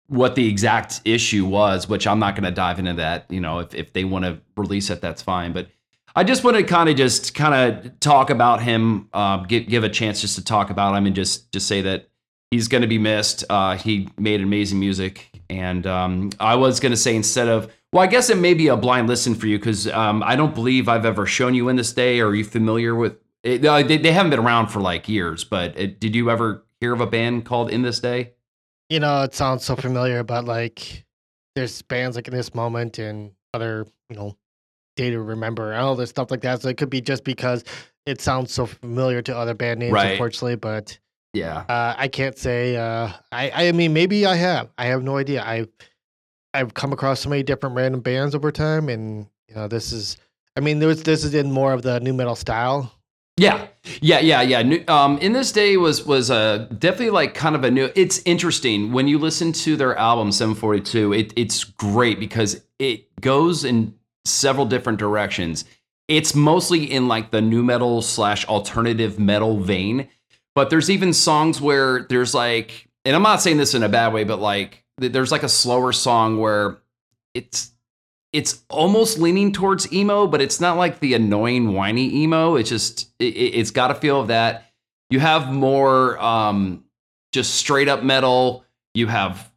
what 0.07 0.35
the 0.35 0.47
exact 0.47 1.01
issue 1.03 1.45
was, 1.45 1.89
which 1.89 2.05
I'm 2.05 2.19
not 2.19 2.35
going 2.35 2.43
to 2.43 2.51
dive 2.51 2.79
into 2.79 2.93
that. 2.93 3.25
You 3.29 3.39
know, 3.39 3.59
if, 3.59 3.73
if 3.73 3.93
they 3.93 4.03
want 4.03 4.25
to 4.25 4.39
release 4.55 4.89
it, 4.89 5.01
that's 5.01 5.21
fine. 5.21 5.51
But 5.51 5.69
I 6.15 6.23
just 6.23 6.43
want 6.43 6.57
to 6.57 6.63
kind 6.63 6.89
of 6.89 6.95
just 6.95 7.33
kind 7.33 7.53
of 7.53 7.99
talk 7.99 8.29
about 8.29 8.61
him, 8.61 9.09
uh, 9.13 9.37
give, 9.37 9.67
give 9.67 9.83
a 9.83 9.89
chance 9.89 10.21
just 10.21 10.35
to 10.35 10.43
talk 10.43 10.69
about 10.69 10.95
him 10.95 11.05
and 11.05 11.15
just, 11.15 11.51
just 11.51 11.67
say 11.67 11.81
that 11.81 12.09
he's 12.51 12.67
going 12.67 12.83
to 12.83 12.87
be 12.87 12.97
missed. 12.97 13.43
Uh, 13.49 13.77
he 13.77 14.09
made 14.17 14.41
amazing 14.41 14.79
music. 14.79 15.41
And 15.49 15.85
um, 15.85 16.31
I 16.39 16.55
was 16.55 16.79
going 16.79 16.91
to 16.91 16.97
say 16.97 17.15
instead 17.15 17.47
of, 17.47 17.71
well, 17.91 18.03
I 18.03 18.07
guess 18.07 18.29
it 18.29 18.37
may 18.37 18.53
be 18.53 18.67
a 18.67 18.77
blind 18.77 19.07
listen 19.07 19.35
for 19.35 19.47
you 19.47 19.57
because 19.57 19.87
um, 19.87 20.21
I 20.23 20.35
don't 20.35 20.53
believe 20.53 20.87
I've 20.87 21.05
ever 21.05 21.25
shown 21.25 21.53
you 21.53 21.69
in 21.69 21.75
this 21.75 21.93
day. 21.93 22.19
Are 22.19 22.33
you 22.33 22.43
familiar 22.43 22.95
with 22.95 23.17
it? 23.43 23.61
They, 23.61 23.97
they 23.97 24.11
haven't 24.11 24.29
been 24.29 24.39
around 24.39 24.67
for 24.67 24.81
like 24.81 25.09
years, 25.09 25.43
but 25.43 25.77
it, 25.77 25.99
did 25.99 26.15
you 26.15 26.29
ever 26.29 26.65
hear 26.79 26.93
of 26.93 27.01
a 27.01 27.07
band 27.07 27.45
called 27.45 27.71
In 27.71 27.81
This 27.81 27.99
Day? 27.99 28.34
You 28.89 28.99
know, 28.99 29.23
it 29.23 29.33
sounds 29.33 29.65
so 29.65 29.75
familiar, 29.75 30.23
but 30.23 30.45
like 30.45 31.05
there's 31.55 31.81
bands 31.83 32.15
like 32.15 32.27
in 32.27 32.33
this 32.33 32.53
moment 32.53 32.99
and 32.99 33.31
other, 33.53 33.87
you 34.09 34.15
know, 34.15 34.35
day 34.95 35.09
to 35.09 35.21
remember 35.21 35.71
and 35.71 35.81
all 35.81 35.95
this 35.95 36.09
stuff 36.09 36.31
like 36.31 36.41
that. 36.41 36.61
So 36.61 36.69
it 36.69 36.77
could 36.77 36.89
be 36.89 37.01
just 37.01 37.23
because 37.23 37.63
it 38.05 38.21
sounds 38.21 38.53
so 38.53 38.65
familiar 38.65 39.21
to 39.23 39.35
other 39.35 39.53
band 39.53 39.79
names, 39.79 39.93
right. 39.93 40.11
unfortunately. 40.11 40.55
But 40.55 40.97
yeah, 41.33 41.65
uh, 41.67 41.95
I 41.97 42.07
can't 42.07 42.37
say. 42.37 42.77
Uh, 42.77 43.09
I 43.31 43.67
I 43.67 43.71
mean, 43.71 43.93
maybe 43.93 44.25
I 44.25 44.35
have. 44.35 44.69
I 44.77 44.85
have 44.85 45.03
no 45.03 45.17
idea. 45.17 45.43
I've 45.43 45.69
I've 46.53 46.73
come 46.73 46.93
across 46.93 47.21
so 47.21 47.29
many 47.29 47.43
different 47.43 47.75
random 47.75 48.01
bands 48.01 48.35
over 48.35 48.51
time, 48.51 48.89
and 48.89 49.27
you 49.47 49.55
know, 49.55 49.67
this 49.67 49.91
is. 49.91 50.17
I 50.57 50.61
mean, 50.61 50.79
there 50.79 50.87
was, 50.87 51.03
this 51.03 51.25
is 51.25 51.33
in 51.33 51.51
more 51.51 51.73
of 51.73 51.81
the 51.81 51.99
nu 51.99 52.13
metal 52.13 52.35
style, 52.35 52.93
Yeah, 53.37 53.67
yeah, 54.01 54.19
yeah, 54.19 54.41
yeah. 54.41 54.61
New- 54.61 54.83
Um, 54.87 55.17
in 55.17 55.33
this 55.33 55.51
day 55.51 55.75
was 55.77 56.05
was 56.05 56.31
uh, 56.31 56.67
definitely 56.79 57.09
like 57.09 57.33
kind 57.33 57.55
of 57.55 57.63
a 57.65 57.71
new. 57.71 57.91
It's 57.95 58.21
interesting 58.25 58.93
when 58.93 59.07
you 59.07 59.19
listen 59.19 59.51
to 59.53 59.75
their 59.75 59.97
album 59.97 60.31
742. 60.31 61.13
It, 61.13 61.33
it's 61.35 61.63
great 61.65 62.19
because 62.19 62.61
it 62.79 63.07
goes 63.19 63.65
in 63.65 63.93
several 64.23 64.65
different 64.65 64.99
directions. 64.99 65.65
It's 66.07 66.33
mostly 66.33 66.89
in 66.89 67.07
like 67.09 67.31
the 67.31 67.41
nu 67.41 67.61
metal 67.61 68.01
slash 68.01 68.45
alternative 68.45 69.19
metal 69.19 69.59
vein, 69.59 70.07
but 70.53 70.69
there's 70.69 70.89
even 70.89 71.11
songs 71.11 71.59
where 71.59 72.03
there's 72.09 72.33
like, 72.33 72.87
and 73.03 73.15
I'm 73.15 73.23
not 73.23 73.41
saying 73.41 73.57
this 73.57 73.73
in 73.73 73.83
a 73.83 73.89
bad 73.89 74.13
way, 74.13 74.23
but 74.23 74.39
like 74.39 74.83
there's 74.97 75.31
like 75.31 75.43
a 75.43 75.49
slower 75.49 75.91
song 75.91 76.39
where 76.39 76.77
it's 77.33 77.71
it's 78.35 78.65
almost 78.69 79.17
leaning 79.17 79.53
towards 79.53 79.91
emo, 79.93 80.27
but 80.27 80.41
it's 80.41 80.59
not 80.59 80.75
like 80.75 80.99
the 80.99 81.13
annoying 81.13 81.71
whiny 81.71 82.13
emo. 82.13 82.55
It's 82.55 82.69
just 82.69 83.09
it, 83.17 83.27
it's 83.27 83.71
got 83.71 83.91
a 83.91 83.95
feel 83.95 84.19
of 84.19 84.27
that. 84.27 84.65
You 85.09 85.21
have 85.21 85.53
more 85.53 86.19
um, 86.19 86.83
just 87.31 87.55
straight 87.55 87.87
up 87.87 88.03
metal. 88.03 88.65
You 88.93 89.07
have 89.07 89.49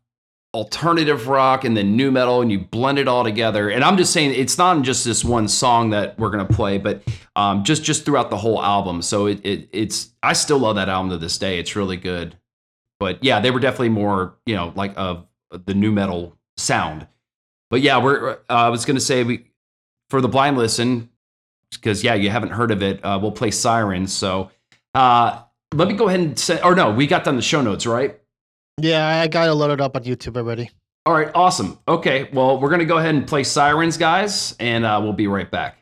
alternative 0.55 1.26
rock 1.26 1.64
and 1.64 1.76
then 1.76 1.97
nu 1.97 2.12
metal, 2.12 2.41
and 2.41 2.53
you 2.53 2.61
blend 2.61 3.01
it 3.01 3.09
all 3.09 3.24
together. 3.24 3.68
And 3.68 3.83
I'm 3.83 3.97
just 3.97 4.12
saying 4.12 4.35
it's 4.35 4.57
not 4.57 4.81
just 4.83 5.05
this 5.05 5.24
one 5.24 5.49
song 5.49 5.91
that 5.91 6.16
we're 6.16 6.31
gonna 6.31 6.45
play, 6.45 6.79
but 6.79 7.03
um, 7.35 7.64
just 7.64 7.83
just 7.83 8.05
throughout 8.05 8.31
the 8.31 8.37
whole 8.37 8.62
album. 8.62 9.03
So 9.03 9.26
it, 9.26 9.45
it 9.45 9.68
it's 9.72 10.11
I 10.22 10.35
still 10.35 10.59
love 10.61 10.76
that 10.76 10.89
album 10.89 11.11
to 11.11 11.18
this 11.18 11.37
day. 11.37 11.59
It's 11.59 11.74
really 11.74 11.97
good. 11.97 12.37
But 13.01 13.24
yeah, 13.24 13.41
they 13.41 13.51
were 13.51 13.61
definitely 13.61 13.89
more 13.89 14.37
you 14.47 14.55
know 14.55 14.72
like 14.76 14.93
of 14.97 15.26
the 15.51 15.74
nu 15.74 15.91
metal 15.91 16.39
sound. 16.57 17.09
But 17.71 17.81
yeah, 17.81 18.03
we're. 18.03 18.31
Uh, 18.31 18.37
I 18.49 18.69
was 18.69 18.85
gonna 18.85 19.01
say 19.01 19.25
we 19.25 19.51
for 20.11 20.21
the 20.21 20.29
blind 20.29 20.57
listen 20.57 21.11
because 21.73 22.03
yeah, 22.03 22.14
you 22.14 22.31
haven't 22.31 22.51
heard 22.51 22.71
of 22.71 22.83
it. 22.83 23.05
Uh, 23.05 23.19
we'll 23.21 23.33
play 23.33 23.51
Sirens. 23.51 24.12
So 24.12 24.51
uh, 24.95 25.43
let 25.75 25.89
me 25.89 25.95
go 25.95 26.09
ahead 26.09 26.21
and 26.21 26.39
say. 26.39 26.61
Or 26.62 26.75
no, 26.75 26.91
we 26.91 27.07
got 27.07 27.25
done 27.25 27.37
the 27.37 27.43
show 27.43 27.61
notes, 27.61 27.87
right? 27.87 28.19
Yeah, 28.81 29.07
I 29.07 29.29
got 29.29 29.49
it 29.49 29.55
loaded 29.55 29.81
up 29.81 29.97
on 29.97 30.05
YouTube 30.05 30.37
already. 30.37 30.71
All 31.05 31.14
right, 31.14 31.31
awesome. 31.35 31.79
Okay, 31.89 32.29
well, 32.33 32.61
we're 32.61 32.71
gonna 32.71 32.85
go 32.85 32.99
ahead 32.99 33.14
and 33.14 33.27
play 33.27 33.45
Sirens, 33.45 33.97
guys, 33.97 34.55
and 34.61 34.85
uh, 34.85 35.01
we'll 35.03 35.12
be 35.12 35.27
right 35.27 35.51
back. 35.51 35.79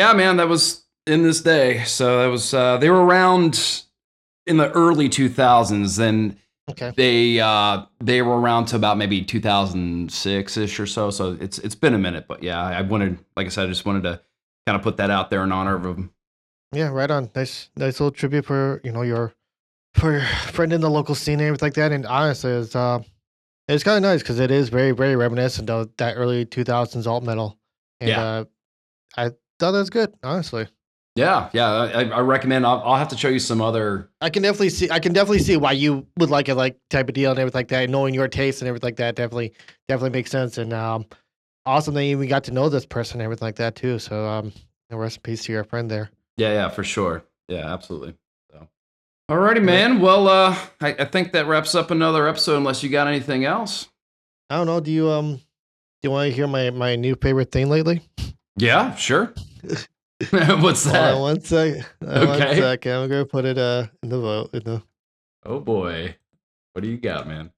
Yeah, 0.00 0.14
man, 0.14 0.38
that 0.38 0.48
was 0.48 0.84
in 1.06 1.22
this 1.22 1.42
day. 1.42 1.84
So 1.84 2.20
that 2.22 2.26
was 2.28 2.54
uh, 2.54 2.78
they 2.78 2.88
were 2.88 3.04
around 3.04 3.84
in 4.46 4.56
the 4.56 4.70
early 4.70 5.08
2000s. 5.10 5.98
and 5.98 6.36
Okay. 6.70 6.92
they 6.96 7.40
uh, 7.40 7.84
they 7.98 8.22
were 8.22 8.40
around 8.40 8.66
to 8.66 8.76
about 8.76 8.96
maybe 8.96 9.22
2006 9.22 10.56
ish 10.56 10.80
or 10.80 10.86
so. 10.86 11.10
So 11.10 11.36
it's 11.40 11.58
it's 11.58 11.74
been 11.74 11.94
a 11.94 11.98
minute. 11.98 12.26
But 12.28 12.42
yeah, 12.42 12.62
I 12.62 12.80
wanted, 12.82 13.18
like 13.36 13.46
I 13.46 13.50
said, 13.50 13.64
I 13.64 13.68
just 13.68 13.84
wanted 13.84 14.04
to 14.04 14.20
kind 14.66 14.76
of 14.76 14.82
put 14.82 14.96
that 14.98 15.10
out 15.10 15.30
there 15.30 15.42
in 15.44 15.52
honor 15.52 15.74
of 15.76 15.82
them. 15.82 16.12
Yeah, 16.72 16.88
right 16.88 17.10
on. 17.10 17.30
Nice, 17.34 17.70
nice 17.76 17.98
little 17.98 18.12
tribute 18.12 18.44
for 18.46 18.80
you 18.84 18.92
know 18.92 19.02
your 19.02 19.34
for 19.94 20.12
your 20.12 20.24
friend 20.52 20.72
in 20.72 20.80
the 20.80 20.90
local 20.90 21.14
scene 21.16 21.40
and 21.40 21.48
everything 21.48 21.66
like 21.66 21.74
that. 21.74 21.92
And 21.92 22.06
honestly, 22.06 22.52
it's 22.52 22.76
uh, 22.76 23.00
it's 23.68 23.82
kind 23.82 23.96
of 23.96 24.02
nice 24.08 24.22
because 24.22 24.38
it 24.38 24.50
is 24.52 24.68
very, 24.68 24.92
very 24.92 25.16
reminiscent 25.16 25.68
of 25.70 25.90
that 25.96 26.14
early 26.16 26.44
two 26.44 26.62
thousands 26.64 27.06
alt 27.06 27.24
metal. 27.24 27.58
And 28.00 28.08
Yeah. 28.10 28.22
uh, 28.22 28.44
I 29.16 29.30
thought 29.60 29.72
that 29.72 29.78
was 29.78 29.90
good. 29.90 30.12
Honestly, 30.22 30.66
Yeah, 31.16 31.50
yeah, 31.52 31.70
I, 31.70 32.04
I 32.04 32.20
recommend. 32.20 32.66
I'll, 32.66 32.82
I'll 32.84 32.96
have 32.96 33.08
to 33.08 33.16
show 33.16 33.28
you 33.28 33.38
some 33.38 33.60
other. 33.60 34.08
I 34.20 34.30
can 34.30 34.42
definitely 34.42 34.70
see. 34.70 34.90
I 34.90 34.98
can 34.98 35.12
definitely 35.12 35.40
see 35.40 35.56
why 35.56 35.72
you 35.72 36.06
would 36.18 36.30
like 36.30 36.48
it, 36.48 36.54
like 36.56 36.78
type 36.88 37.08
of 37.08 37.14
deal 37.14 37.30
and 37.30 37.38
everything 37.38 37.58
like 37.58 37.68
that. 37.68 37.90
Knowing 37.90 38.14
your 38.14 38.26
taste 38.28 38.62
and 38.62 38.68
everything 38.68 38.88
like 38.88 38.96
that 38.96 39.14
definitely, 39.14 39.52
definitely 39.88 40.18
makes 40.18 40.30
sense. 40.30 40.58
And 40.58 40.72
um, 40.72 41.06
awesome 41.66 41.94
that 41.94 42.04
you 42.04 42.16
even 42.16 42.28
got 42.28 42.44
to 42.44 42.52
know 42.52 42.68
this 42.68 42.86
person 42.86 43.20
and 43.20 43.24
everything 43.24 43.46
like 43.46 43.56
that 43.56 43.76
too. 43.76 43.98
So 43.98 44.26
um, 44.26 44.52
rest 44.90 45.18
in 45.18 45.22
peace 45.22 45.44
to 45.44 45.52
your 45.52 45.64
friend 45.64 45.90
there. 45.90 46.10
Yeah, 46.36 46.52
yeah, 46.52 46.68
for 46.68 46.82
sure. 46.82 47.24
Yeah, 47.48 47.72
absolutely. 47.72 48.14
So, 48.50 48.66
alrighty, 49.30 49.62
man. 49.62 50.00
Well, 50.00 50.28
uh, 50.28 50.56
I, 50.80 50.94
I 50.94 51.04
think 51.04 51.32
that 51.32 51.46
wraps 51.46 51.74
up 51.74 51.90
another 51.90 52.26
episode. 52.26 52.56
Unless 52.56 52.82
you 52.82 52.88
got 52.88 53.06
anything 53.06 53.44
else. 53.44 53.88
I 54.48 54.56
don't 54.56 54.66
know. 54.66 54.80
Do 54.80 54.90
you 54.90 55.10
um, 55.10 55.36
do 55.36 55.42
you 56.04 56.10
want 56.10 56.30
to 56.30 56.34
hear 56.34 56.46
my 56.46 56.70
my 56.70 56.96
new 56.96 57.14
favorite 57.14 57.52
thing 57.52 57.68
lately? 57.68 58.00
Yeah, 58.56 58.94
sure. 58.96 59.32
What's 60.30 60.84
that? 60.84 61.14
on 61.14 61.20
one 61.20 61.40
sec. 61.40 61.78
uh, 62.02 62.26
One 62.26 62.42
Okay. 62.42 62.60
second. 62.60 62.92
I'm 62.92 63.08
gonna 63.08 63.24
put 63.24 63.44
it 63.44 63.58
uh 63.58 63.86
in 64.02 64.08
the 64.10 64.20
vote. 64.20 64.50
In 64.54 64.62
the 64.64 64.82
Oh 65.44 65.60
boy, 65.60 66.14
what 66.72 66.82
do 66.82 66.88
you 66.88 66.98
got, 66.98 67.26
man? 67.26 67.50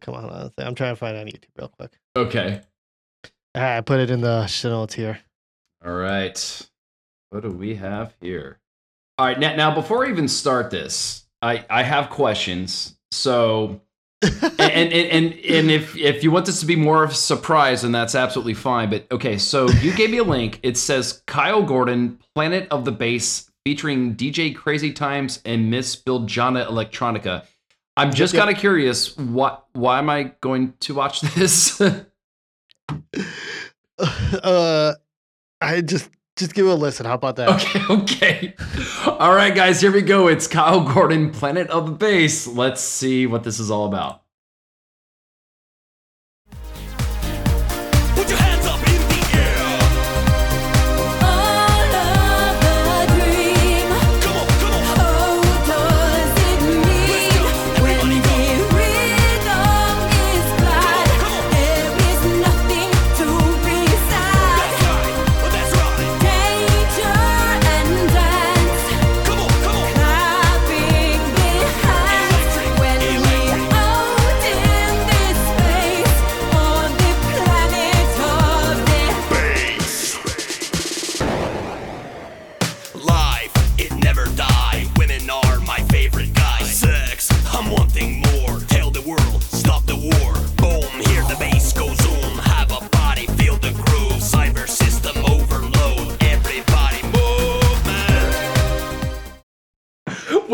come 0.00 0.14
on, 0.14 0.22
hold 0.22 0.32
on 0.34 0.40
a 0.46 0.52
sec. 0.52 0.66
I'm 0.66 0.74
trying 0.74 0.92
to 0.92 0.96
find 0.96 1.16
it 1.16 1.20
on 1.20 1.26
YouTube 1.26 1.50
real 1.56 1.68
quick. 1.78 1.92
Okay. 2.16 2.60
Ah, 3.54 3.76
I 3.76 3.80
put 3.82 4.00
it 4.00 4.10
in 4.10 4.20
the 4.22 4.46
channel 4.46 4.86
tier. 4.86 5.18
All 5.84 5.92
right. 5.92 6.68
What 7.30 7.42
do 7.42 7.50
we 7.50 7.74
have 7.76 8.14
here? 8.20 8.58
All 9.18 9.26
right. 9.26 9.38
Now, 9.38 9.54
now 9.54 9.74
before 9.74 10.06
I 10.06 10.10
even 10.10 10.26
start 10.28 10.70
this, 10.70 11.24
I 11.40 11.64
I 11.70 11.82
have 11.82 12.10
questions. 12.10 12.96
So, 13.12 13.80
and 14.22 14.60
and 14.60 14.92
and, 14.92 15.32
and 15.34 15.70
if 15.70 15.96
if 15.96 16.22
you 16.22 16.30
want 16.30 16.46
this 16.46 16.60
to 16.60 16.66
be 16.66 16.76
more 16.76 17.02
of 17.04 17.10
a 17.10 17.14
surprise, 17.14 17.82
then 17.82 17.92
that's 17.92 18.14
absolutely 18.14 18.54
fine. 18.54 18.88
But 18.90 19.06
okay, 19.10 19.36
so 19.38 19.68
you 19.68 19.92
gave 19.94 20.10
me 20.10 20.18
a 20.18 20.24
link. 20.24 20.60
It 20.62 20.76
says 20.76 21.22
Kyle 21.26 21.62
Gordon, 21.62 22.18
Planet 22.34 22.68
of 22.70 22.84
the 22.84 22.92
Bass, 22.92 23.50
featuring 23.64 24.14
DJ 24.14 24.54
Crazy 24.54 24.92
Times 24.92 25.40
and 25.44 25.70
Miss 25.70 25.96
Biljana 25.96 26.66
Electronica. 26.66 27.44
I'm 27.96 28.12
just 28.12 28.32
Yep. 28.32 28.40
kind 28.44 28.54
of 28.56 28.60
curious. 28.60 29.16
What? 29.16 29.66
Why 29.72 29.98
am 29.98 30.08
I 30.08 30.32
going 30.40 30.74
to 30.80 30.94
watch 30.94 31.20
this? 31.34 31.80
uh, 33.98 34.94
I 35.60 35.80
just 35.80 36.08
just 36.36 36.54
give 36.54 36.66
it 36.66 36.70
a 36.70 36.74
listen. 36.74 37.06
How 37.06 37.14
about 37.14 37.36
that? 37.36 37.48
Okay, 37.48 37.82
okay. 37.90 38.54
All 39.06 39.34
right, 39.34 39.54
guys, 39.54 39.80
here 39.80 39.92
we 39.92 40.02
go. 40.02 40.28
It's 40.28 40.46
Kyle 40.46 40.80
Gordon, 40.80 41.30
Planet 41.30 41.68
of 41.68 41.86
the 41.86 41.92
Bass. 41.92 42.46
Let's 42.46 42.80
see 42.80 43.26
what 43.26 43.44
this 43.44 43.60
is 43.60 43.70
all 43.70 43.86
about. 43.86 44.21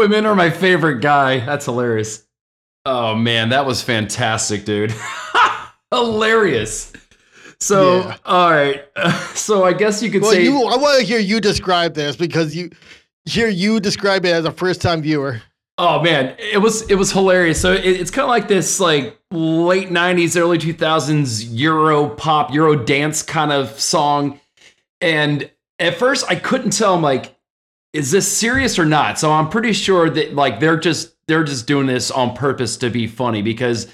Women 0.08 0.24
are 0.24 0.34
my 0.34 0.48
favorite 0.48 1.02
guy. 1.02 1.40
That's 1.44 1.66
hilarious. 1.66 2.26
Oh 2.86 3.14
man, 3.14 3.50
that 3.50 3.66
was 3.66 3.82
fantastic, 3.82 4.64
dude. 4.64 4.94
hilarious. 5.92 6.94
So, 7.60 7.98
Yeah. 7.98 8.16
all 8.24 8.50
right. 8.50 8.84
so 9.34 9.64
I 9.64 9.74
guess 9.74 10.02
you 10.02 10.10
could 10.10 10.22
Well, 10.22 10.30
say 10.32 10.44
you, 10.44 10.62
I 10.64 10.76
want 10.78 10.98
to 10.98 11.04
hear 11.04 11.18
you 11.18 11.42
describe 11.42 11.92
this 11.92 12.16
because 12.16 12.56
you 12.56 12.70
hear 13.26 13.48
you 13.48 13.80
describe 13.80 14.24
it 14.24 14.32
as 14.32 14.46
a 14.46 14.50
first 14.52 14.80
time 14.80 15.02
viewer. 15.02 15.42
Oh 15.76 16.00
man, 16.02 16.34
it 16.38 16.56
was 16.58 16.88
it 16.90 16.94
was 16.94 17.12
hilarious. 17.12 17.60
So 17.60 17.74
it, 17.74 17.84
it's 17.84 18.10
kind 18.10 18.24
of 18.24 18.30
like 18.30 18.48
this 18.48 18.80
like 18.80 19.18
late 19.30 19.90
'90s, 19.90 20.40
early 20.40 20.56
2000s 20.56 21.48
Euro 21.50 22.08
pop, 22.08 22.50
Euro 22.54 22.76
dance 22.82 23.22
kind 23.22 23.52
of 23.52 23.78
song. 23.78 24.40
And 25.02 25.50
at 25.78 25.96
first, 25.96 26.24
I 26.30 26.34
couldn't 26.36 26.70
tell. 26.70 26.94
I'm 26.94 27.02
like, 27.02 27.34
is 27.92 28.10
this 28.10 28.30
serious 28.30 28.78
or 28.78 28.84
not? 28.84 29.18
So 29.18 29.32
I'm 29.32 29.48
pretty 29.48 29.72
sure 29.72 30.10
that 30.10 30.34
like 30.34 30.60
they're 30.60 30.78
just 30.78 31.14
they're 31.26 31.44
just 31.44 31.66
doing 31.66 31.86
this 31.86 32.10
on 32.10 32.34
purpose 32.34 32.76
to 32.78 32.90
be 32.90 33.06
funny 33.06 33.42
because 33.42 33.84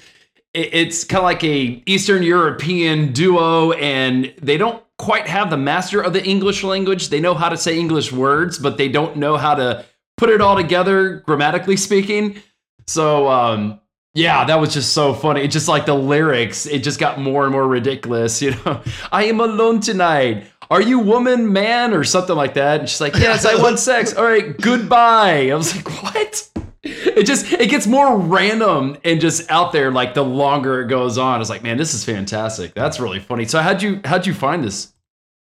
it, 0.53 0.73
it's 0.73 1.03
kind 1.03 1.19
of 1.19 1.23
like 1.23 1.43
a 1.43 1.81
Eastern 1.85 2.23
European 2.23 3.13
duo, 3.13 3.71
and 3.73 4.33
they 4.41 4.57
don't 4.57 4.83
quite 4.97 5.27
have 5.27 5.49
the 5.49 5.57
master 5.57 6.01
of 6.01 6.13
the 6.13 6.23
English 6.25 6.63
language. 6.63 7.09
They 7.09 7.19
know 7.19 7.33
how 7.33 7.49
to 7.49 7.57
say 7.57 7.77
English 7.77 8.11
words, 8.11 8.57
but 8.57 8.77
they 8.77 8.87
don't 8.87 9.17
know 9.17 9.37
how 9.37 9.55
to 9.55 9.85
put 10.17 10.29
it 10.29 10.41
all 10.41 10.55
together 10.55 11.21
grammatically 11.25 11.77
speaking. 11.77 12.41
So 12.87 13.27
um 13.29 13.79
yeah, 14.15 14.43
that 14.45 14.59
was 14.59 14.73
just 14.73 14.93
so 14.93 15.13
funny. 15.13 15.41
It 15.41 15.49
just 15.51 15.67
like 15.67 15.85
the 15.85 15.93
lyrics, 15.93 16.65
it 16.65 16.79
just 16.79 16.99
got 16.99 17.19
more 17.19 17.43
and 17.43 17.51
more 17.51 17.67
ridiculous. 17.67 18.41
You 18.41 18.51
know, 18.65 18.81
I 19.11 19.25
am 19.25 19.39
alone 19.39 19.79
tonight. 19.81 20.45
Are 20.71 20.81
you 20.81 20.97
woman, 20.99 21.53
man, 21.53 21.93
or 21.93 22.03
something 22.03 22.35
like 22.35 22.55
that? 22.55 22.79
And 22.79 22.89
she's 22.89 22.99
like, 23.01 23.13
Yes, 23.15 23.45
I 23.45 23.55
want 23.61 23.77
sex. 23.91 24.15
All 24.15 24.23
right, 24.23 24.59
goodbye. 24.59 25.49
I 25.51 25.55
was 25.55 25.75
like, 25.75 26.03
What? 26.03 26.49
It 26.83 27.25
just 27.25 27.51
it 27.51 27.69
gets 27.69 27.87
more 27.87 28.17
random 28.17 28.97
and 29.03 29.19
just 29.19 29.49
out 29.51 29.71
there 29.71 29.91
like 29.91 30.13
the 30.13 30.23
longer 30.23 30.81
it 30.81 30.87
goes 30.87 31.17
on. 31.17 31.41
It's 31.41 31.49
like, 31.49 31.63
man, 31.63 31.77
this 31.77 31.93
is 31.95 32.03
fantastic. 32.05 32.73
That's 32.75 32.99
really 32.99 33.19
funny. 33.19 33.45
So 33.45 33.59
how'd 33.59 33.81
you 33.81 34.01
how'd 34.05 34.25
you 34.27 34.33
find 34.33 34.63
this? 34.63 34.93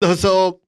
So- 0.01 0.15
So 0.15 0.59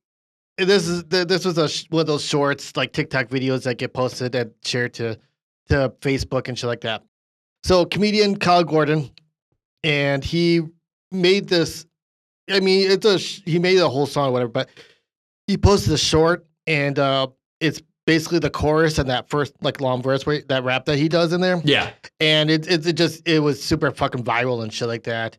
this 0.58 0.88
is 0.88 1.04
this 1.06 1.46
was 1.46 1.58
a 1.58 1.70
one 1.90 2.02
of 2.02 2.08
those 2.08 2.24
shorts 2.26 2.76
like 2.76 2.92
TikTok 2.92 3.28
videos 3.30 3.64
that 3.64 3.78
get 3.78 3.94
posted 3.94 4.36
and 4.36 4.52
shared 4.66 4.94
to 4.96 5.18
to 5.70 5.94
Facebook 6.02 6.48
and 6.50 6.58
shit 6.60 6.68
like 6.68 6.82
that. 6.82 7.04
So 7.68 7.84
comedian 7.86 8.38
Kyle 8.38 8.64
Gordon, 8.64 9.12
and 9.84 10.24
he 10.24 10.62
made 11.12 11.50
this. 11.50 11.86
I 12.50 12.62
mean, 12.62 12.90
it's 12.90 13.06
a 13.06 13.18
he 13.18 13.60
made 13.60 13.78
a 13.80 13.90
whole 13.90 14.06
song 14.06 14.30
or 14.30 14.32
whatever, 14.32 14.50
but 14.52 14.70
he 15.48 15.58
posted 15.58 15.92
a 15.92 15.98
short 15.98 16.46
and 16.66 16.98
uh 16.98 17.28
it's 17.60 17.82
basically 18.06 18.40
the 18.40 18.50
chorus 18.50 19.00
and 19.00 19.10
that 19.10 19.30
first 19.30 19.52
like 19.62 19.82
long 19.82 20.02
verse 20.02 20.26
where 20.26 20.42
that 20.48 20.64
rap 20.64 20.86
that 20.86 20.98
he 20.98 21.10
does 21.10 21.34
in 21.34 21.42
there 21.42 21.62
Yeah. 21.66 21.92
and 22.22 22.50
it, 22.50 22.72
it 22.72 22.86
it 22.88 22.94
just 22.94 23.28
it 23.28 23.40
was 23.40 23.62
super 23.62 23.92
fucking 23.92 24.24
viral 24.24 24.64
and 24.64 24.72
shit 24.72 24.88
like 24.88 25.04
that 25.04 25.38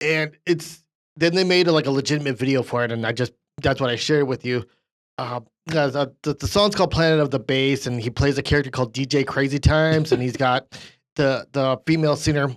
and 0.00 0.32
it's 0.46 0.82
then 1.16 1.34
they 1.34 1.44
made 1.44 1.66
a, 1.68 1.72
like 1.72 1.86
a 1.86 1.90
legitimate 1.90 2.36
video 2.38 2.62
for 2.62 2.84
it 2.84 2.90
and 2.92 3.04
i 3.06 3.12
just 3.12 3.32
that's 3.62 3.80
what 3.80 3.90
i 3.90 3.96
shared 3.96 4.26
with 4.28 4.44
you 4.44 4.64
uh, 5.18 5.40
uh, 5.72 6.06
the, 6.22 6.34
the 6.34 6.46
song's 6.48 6.74
called 6.74 6.90
planet 6.92 7.20
of 7.20 7.30
the 7.30 7.38
bass 7.40 7.86
and 7.86 8.00
he 8.00 8.10
plays 8.10 8.38
a 8.38 8.42
character 8.42 8.70
called 8.70 8.92
dj 8.94 9.26
crazy 9.26 9.58
times 9.58 10.12
and 10.12 10.22
he's 10.22 10.36
got 10.36 10.66
the 11.20 11.46
the 11.52 11.78
female 11.86 12.16
singer 12.16 12.54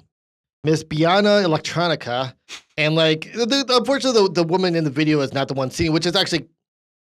miss 0.64 0.84
biljana 0.84 1.44
electronica 1.44 2.34
and 2.78 2.96
like 2.96 3.32
the, 3.34 3.46
the, 3.46 3.66
unfortunately 3.80 4.28
the, 4.28 4.34
the 4.42 4.44
woman 4.44 4.76
in 4.76 4.84
the 4.86 4.90
video 4.90 5.20
is 5.20 5.34
not 5.34 5.48
the 5.50 5.54
one 5.54 5.70
singing 5.70 5.92
which 5.92 6.06
is 6.06 6.16
actually 6.16 6.48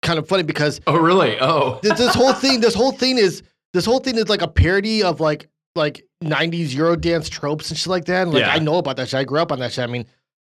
kind 0.02 0.18
of 0.18 0.28
funny 0.28 0.42
because 0.44 0.82
Oh 0.88 0.98
really? 0.98 1.38
Oh. 1.40 1.80
this, 1.84 1.98
this 2.00 2.16
whole 2.16 2.34
thing 2.34 2.60
this 2.62 2.74
whole 2.74 2.92
thing 2.92 3.18
is 3.20 3.44
this 3.74 3.86
whole 3.86 4.00
thing 4.00 4.18
is 4.18 4.30
like 4.30 4.42
a 4.42 4.48
parody 4.48 5.04
of 5.04 5.20
like 5.20 5.48
like 5.76 6.04
90s 6.24 6.74
euro 6.74 6.96
dance 6.96 7.30
tropes 7.30 7.70
and 7.70 7.78
shit 7.78 7.88
like 7.88 8.06
that 8.06 8.24
and 8.24 8.34
like 8.34 8.42
Yeah. 8.42 8.52
i 8.54 8.60
know 8.60 8.78
about 8.78 8.98
that 8.98 9.10
shit 9.10 9.20
i 9.20 9.24
grew 9.24 9.40
up 9.40 9.52
on 9.52 9.60
that 9.60 9.72
shit 9.72 9.84
i 9.84 9.88
mean 9.88 10.06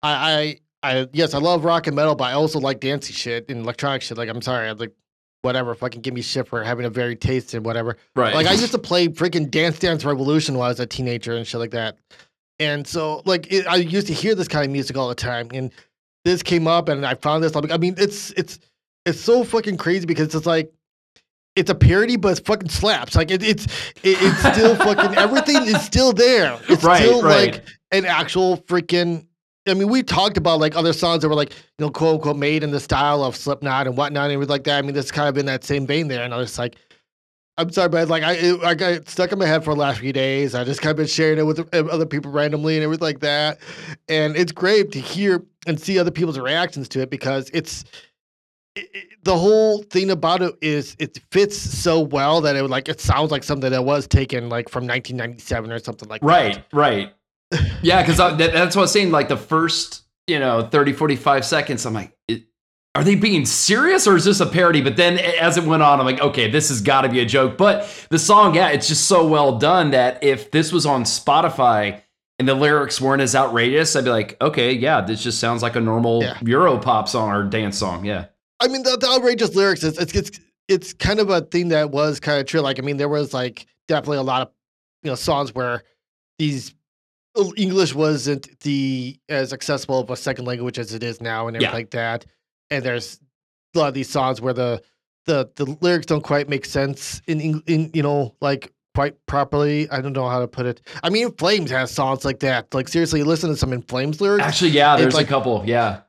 i 0.03 0.59
i 0.83 0.91
i 1.01 1.07
yes 1.13 1.33
i 1.33 1.39
love 1.39 1.65
rock 1.65 1.87
and 1.87 1.95
metal 1.95 2.15
but 2.15 2.25
i 2.25 2.33
also 2.33 2.59
like 2.59 2.79
dancey 2.79 3.11
shit 3.13 3.49
and 3.49 3.61
electronic 3.63 4.01
shit 4.03 4.17
like 4.17 4.29
i'm 4.29 4.41
sorry 4.41 4.67
i 4.69 4.71
like 4.71 4.93
whatever 5.41 5.73
fucking 5.75 6.01
give 6.01 6.13
me 6.13 6.21
shit 6.21 6.47
for 6.47 6.63
having 6.63 6.85
a 6.85 6.89
very 6.89 7.15
taste 7.15 7.53
and 7.53 7.65
whatever 7.65 7.95
Right. 8.15 8.33
like 8.35 8.47
I 8.47 8.51
used 8.53 8.71
to 8.71 8.77
play 8.79 9.07
freaking 9.07 9.49
Dance 9.49 9.79
Dance 9.79 10.03
Revolution 10.03 10.55
while 10.55 10.65
I 10.65 10.69
was 10.69 10.79
a 10.79 10.85
teenager 10.85 11.33
and 11.35 11.47
shit 11.47 11.59
like 11.59 11.71
that. 11.71 11.97
And 12.59 12.85
so 12.85 13.21
like 13.25 13.51
it, 13.51 13.65
I 13.67 13.77
used 13.77 14.07
to 14.07 14.13
hear 14.13 14.35
this 14.35 14.47
kind 14.49 14.65
of 14.65 14.71
music 14.71 14.97
all 14.97 15.07
the 15.07 15.15
time. 15.15 15.47
And 15.53 15.71
this 16.25 16.43
came 16.43 16.67
up 16.67 16.89
and 16.89 17.05
I 17.05 17.13
found 17.15 17.41
this. 17.43 17.55
I 17.55 17.77
mean, 17.77 17.95
it's 17.97 18.31
it's 18.31 18.59
it's 19.05 19.19
so 19.21 19.45
fucking 19.45 19.77
crazy 19.77 20.05
because 20.05 20.35
it's 20.35 20.45
like 20.45 20.73
it's 21.55 21.69
a 21.69 21.75
parody, 21.75 22.17
but 22.17 22.29
it's 22.37 22.41
fucking 22.41 22.67
slaps. 22.69 23.15
Like 23.15 23.31
it, 23.31 23.41
it's 23.41 23.65
it, 24.03 24.17
it's 24.21 24.39
still 24.57 24.75
fucking 24.75 25.15
everything 25.17 25.63
is 25.67 25.81
still 25.81 26.11
there. 26.11 26.59
It's 26.67 26.83
Right, 26.83 26.97
still 27.01 27.21
right. 27.23 27.53
like 27.53 27.65
an 27.91 28.03
actual 28.05 28.57
freaking. 28.57 29.25
I 29.69 29.73
mean, 29.73 29.89
we 29.89 30.03
talked 30.03 30.37
about 30.37 30.59
like 30.59 30.75
other 30.75 30.93
songs 30.93 31.21
that 31.21 31.29
were 31.29 31.35
like 31.35 31.51
you 31.51 31.85
know 31.85 31.89
quote 31.91 32.15
unquote 32.15 32.37
made 32.37 32.63
in 32.63 32.71
the 32.71 32.79
style 32.79 33.23
of 33.23 33.35
Slipknot 33.35 33.87
and 33.87 33.95
whatnot 33.97 34.25
and 34.25 34.33
everything 34.33 34.51
like 34.51 34.63
that. 34.65 34.77
I 34.79 34.81
mean, 34.81 34.93
that's 34.95 35.11
kind 35.11 35.29
of 35.29 35.37
in 35.37 35.45
that 35.47 35.63
same 35.63 35.85
vein 35.87 36.07
there. 36.07 36.23
And 36.23 36.33
I 36.33 36.37
was 36.37 36.57
like, 36.59 36.75
I'm 37.57 37.71
sorry, 37.71 37.89
but 37.89 38.07
like 38.07 38.23
I 38.23 38.33
it, 38.33 38.63
I 38.63 38.73
got 38.73 39.09
stuck 39.09 39.31
in 39.31 39.39
my 39.39 39.45
head 39.45 39.63
for 39.65 39.73
the 39.73 39.79
last 39.79 39.99
few 39.99 40.13
days. 40.13 40.55
I 40.55 40.63
just 40.63 40.81
kind 40.81 40.91
of 40.91 40.97
been 40.97 41.07
sharing 41.07 41.39
it 41.39 41.45
with 41.45 41.59
uh, 41.59 41.85
other 41.91 42.05
people 42.05 42.31
randomly 42.31 42.75
and 42.75 42.83
everything 42.83 43.03
like 43.05 43.19
that. 43.19 43.59
And 44.07 44.35
it's 44.37 44.51
great 44.53 44.91
to 44.93 44.99
hear 44.99 45.43
and 45.67 45.79
see 45.79 45.99
other 45.99 46.11
people's 46.11 46.39
reactions 46.39 46.87
to 46.89 47.01
it 47.01 47.09
because 47.09 47.49
it's 47.53 47.83
it, 48.75 48.89
it- 48.93 49.05
the 49.23 49.37
whole 49.37 49.83
thing 49.83 50.09
about 50.11 50.41
it 50.41 50.55
is 50.61 50.95
it 50.97 51.19
fits 51.31 51.57
so 51.57 51.99
well 51.99 52.39
that 52.39 52.55
it 52.55 52.63
like 52.63 52.87
it 52.87 53.01
sounds 53.01 53.31
like 53.31 53.43
something 53.43 53.69
that 53.69 53.83
was 53.83 54.07
taken 54.07 54.47
like 54.47 54.69
from 54.69 54.87
1997 54.87 55.69
or 55.73 55.79
something 55.79 56.07
like 56.07 56.21
that. 56.21 56.25
Right, 56.27 56.63
right. 56.71 57.13
Yeah, 57.81 58.01
because 58.01 58.17
that, 58.17 58.37
that's 58.37 58.75
what 58.75 58.81
I 58.81 58.83
was 58.83 58.91
saying. 58.91 59.11
Like 59.11 59.27
the 59.29 59.37
first, 59.37 60.03
you 60.27 60.39
know, 60.39 60.61
30, 60.63 60.93
45 60.93 61.45
seconds, 61.45 61.85
I'm 61.85 61.93
like, 61.93 62.13
it, 62.27 62.43
are 62.95 63.03
they 63.03 63.15
being 63.15 63.45
serious 63.45 64.07
or 64.07 64.15
is 64.15 64.25
this 64.25 64.39
a 64.39 64.45
parody? 64.45 64.81
But 64.81 64.97
then 64.97 65.17
as 65.19 65.57
it 65.57 65.63
went 65.63 65.83
on, 65.83 65.99
I'm 65.99 66.05
like, 66.05 66.19
okay, 66.21 66.49
this 66.49 66.69
has 66.69 66.81
got 66.81 67.01
to 67.01 67.09
be 67.09 67.19
a 67.21 67.25
joke. 67.25 67.57
But 67.57 67.87
the 68.09 68.19
song, 68.19 68.55
yeah, 68.55 68.69
it's 68.69 68.87
just 68.87 69.07
so 69.07 69.27
well 69.27 69.57
done 69.57 69.91
that 69.91 70.23
if 70.23 70.51
this 70.51 70.71
was 70.71 70.85
on 70.85 71.03
Spotify 71.03 72.01
and 72.37 72.47
the 72.47 72.55
lyrics 72.55 72.99
weren't 72.99 73.21
as 73.21 73.35
outrageous, 73.35 73.95
I'd 73.95 74.05
be 74.05 74.09
like, 74.11 74.37
okay, 74.41 74.73
yeah, 74.73 75.01
this 75.01 75.23
just 75.23 75.39
sounds 75.39 75.61
like 75.61 75.75
a 75.75 75.81
normal 75.81 76.23
Yeah. 76.23 76.37
Euro 76.41 76.77
pop 76.77 77.07
song 77.07 77.31
or 77.31 77.43
dance 77.43 77.77
song. 77.77 78.05
Yeah. 78.05 78.25
I 78.59 78.67
mean, 78.67 78.83
the, 78.83 78.97
the 78.97 79.07
outrageous 79.07 79.55
lyrics 79.55 79.83
is 79.83 79.97
it's, 79.97 80.13
it's 80.13 80.39
it's 80.67 80.93
kind 80.93 81.19
of 81.19 81.29
a 81.29 81.41
thing 81.41 81.69
that 81.69 81.89
was 81.91 82.19
kind 82.19 82.39
of 82.39 82.45
true. 82.45 82.59
Like, 82.59 82.77
I 82.77 82.81
mean, 82.81 82.97
there 82.97 83.09
was 83.09 83.33
like 83.33 83.65
definitely 83.87 84.17
a 84.17 84.23
lot 84.23 84.41
of 84.43 84.51
you 85.03 85.09
know 85.09 85.15
songs 85.15 85.53
where 85.55 85.83
these 86.37 86.73
Oh, 87.39 87.53
English 87.57 87.93
wasn't 87.95 88.59
the 88.61 89.17
as 89.29 89.53
accessible 89.53 89.99
of 89.99 90.09
a 90.09 90.15
second 90.15 90.45
language 90.45 90.77
as 90.79 90.93
it 90.93 91.03
is 91.03 91.21
now, 91.21 91.47
and 91.47 91.55
everything 91.55 91.71
Yeah. 91.71 91.77
like 91.77 91.91
that. 91.91 92.25
And 92.69 92.83
there's 92.83 93.19
a 93.75 93.79
lot 93.79 93.87
of 93.87 93.93
these 93.93 94.09
songs 94.09 94.41
where 94.41 94.53
the 94.53 94.81
the 95.25 95.49
the 95.55 95.65
lyrics 95.81 96.05
don't 96.05 96.23
quite 96.23 96.49
make 96.49 96.65
sense 96.65 97.21
in 97.27 97.61
in 97.65 97.91
you 97.93 98.03
know 98.03 98.35
like 98.41 98.73
quite 98.95 99.15
properly. 99.27 99.89
I 99.89 100.01
don't 100.01 100.13
know 100.13 100.27
how 100.27 100.39
to 100.39 100.47
put 100.47 100.65
it. 100.65 100.81
I 101.03 101.09
mean, 101.09 101.31
Flames 101.35 101.71
has 101.71 101.91
songs 101.91 102.25
like 102.25 102.39
that. 102.39 102.73
Like 102.73 102.87
seriously, 102.89 103.23
listen 103.23 103.49
to 103.49 103.55
some 103.55 103.71
in 103.73 103.81
Flames 103.83 104.19
lyrics 104.19 104.43
Actually, 104.45 104.71
yeah, 104.71 104.97
there's 104.97 105.13
like- 105.13 105.27
a 105.27 105.29
couple. 105.29 105.63
Yeah. 105.65 106.01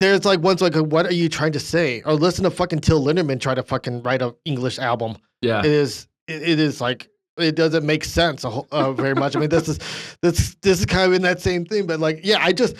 there's 0.00 0.24
like 0.24 0.40
ones 0.40 0.62
like, 0.62 0.74
what 0.76 1.06
are 1.06 1.12
you 1.12 1.28
trying 1.28 1.52
to 1.52 1.60
say? 1.60 2.02
Or 2.06 2.14
listen 2.14 2.44
to 2.44 2.50
fucking 2.50 2.78
Till 2.80 3.04
Lindemann 3.04 3.40
try 3.40 3.54
to 3.54 3.62
fucking 3.64 4.02
write 4.04 4.22
an 4.22 4.32
English 4.44 4.78
album. 4.78 5.16
Yeah. 5.42 5.58
It 5.58 5.66
is, 5.66 6.06
it, 6.28 6.40
it 6.42 6.60
is 6.60 6.80
like, 6.80 7.08
it 7.38 7.54
doesn't 7.56 7.84
make 7.86 8.04
sense 8.04 8.44
a 8.44 8.50
whole, 8.50 8.68
uh, 8.72 8.92
very 8.92 9.14
much. 9.14 9.36
I 9.36 9.40
mean, 9.40 9.48
this 9.48 9.68
is, 9.68 9.78
this, 10.22 10.54
this 10.62 10.80
is 10.80 10.86
kind 10.86 11.06
of 11.06 11.12
in 11.12 11.22
that 11.22 11.40
same 11.40 11.64
thing. 11.64 11.86
But 11.86 12.00
like, 12.00 12.20
yeah, 12.22 12.38
I 12.40 12.52
just, 12.52 12.74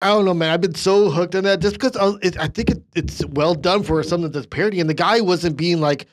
I 0.00 0.08
don't 0.08 0.24
know, 0.24 0.34
man. 0.34 0.50
I've 0.50 0.60
been 0.60 0.74
so 0.74 1.10
hooked 1.10 1.34
on 1.34 1.44
that 1.44 1.60
just 1.60 1.74
because 1.74 1.96
I, 1.96 2.04
was- 2.04 2.18
it, 2.22 2.38
I 2.38 2.46
think 2.48 2.70
it, 2.70 2.82
it's 2.94 3.24
well 3.26 3.54
done 3.54 3.82
for 3.82 4.02
something 4.02 4.30
that's 4.30 4.46
parody. 4.46 4.80
And 4.80 4.88
the 4.88 4.94
guy 4.94 5.20
wasn't 5.20 5.56
being 5.56 5.80
like, 5.80 6.06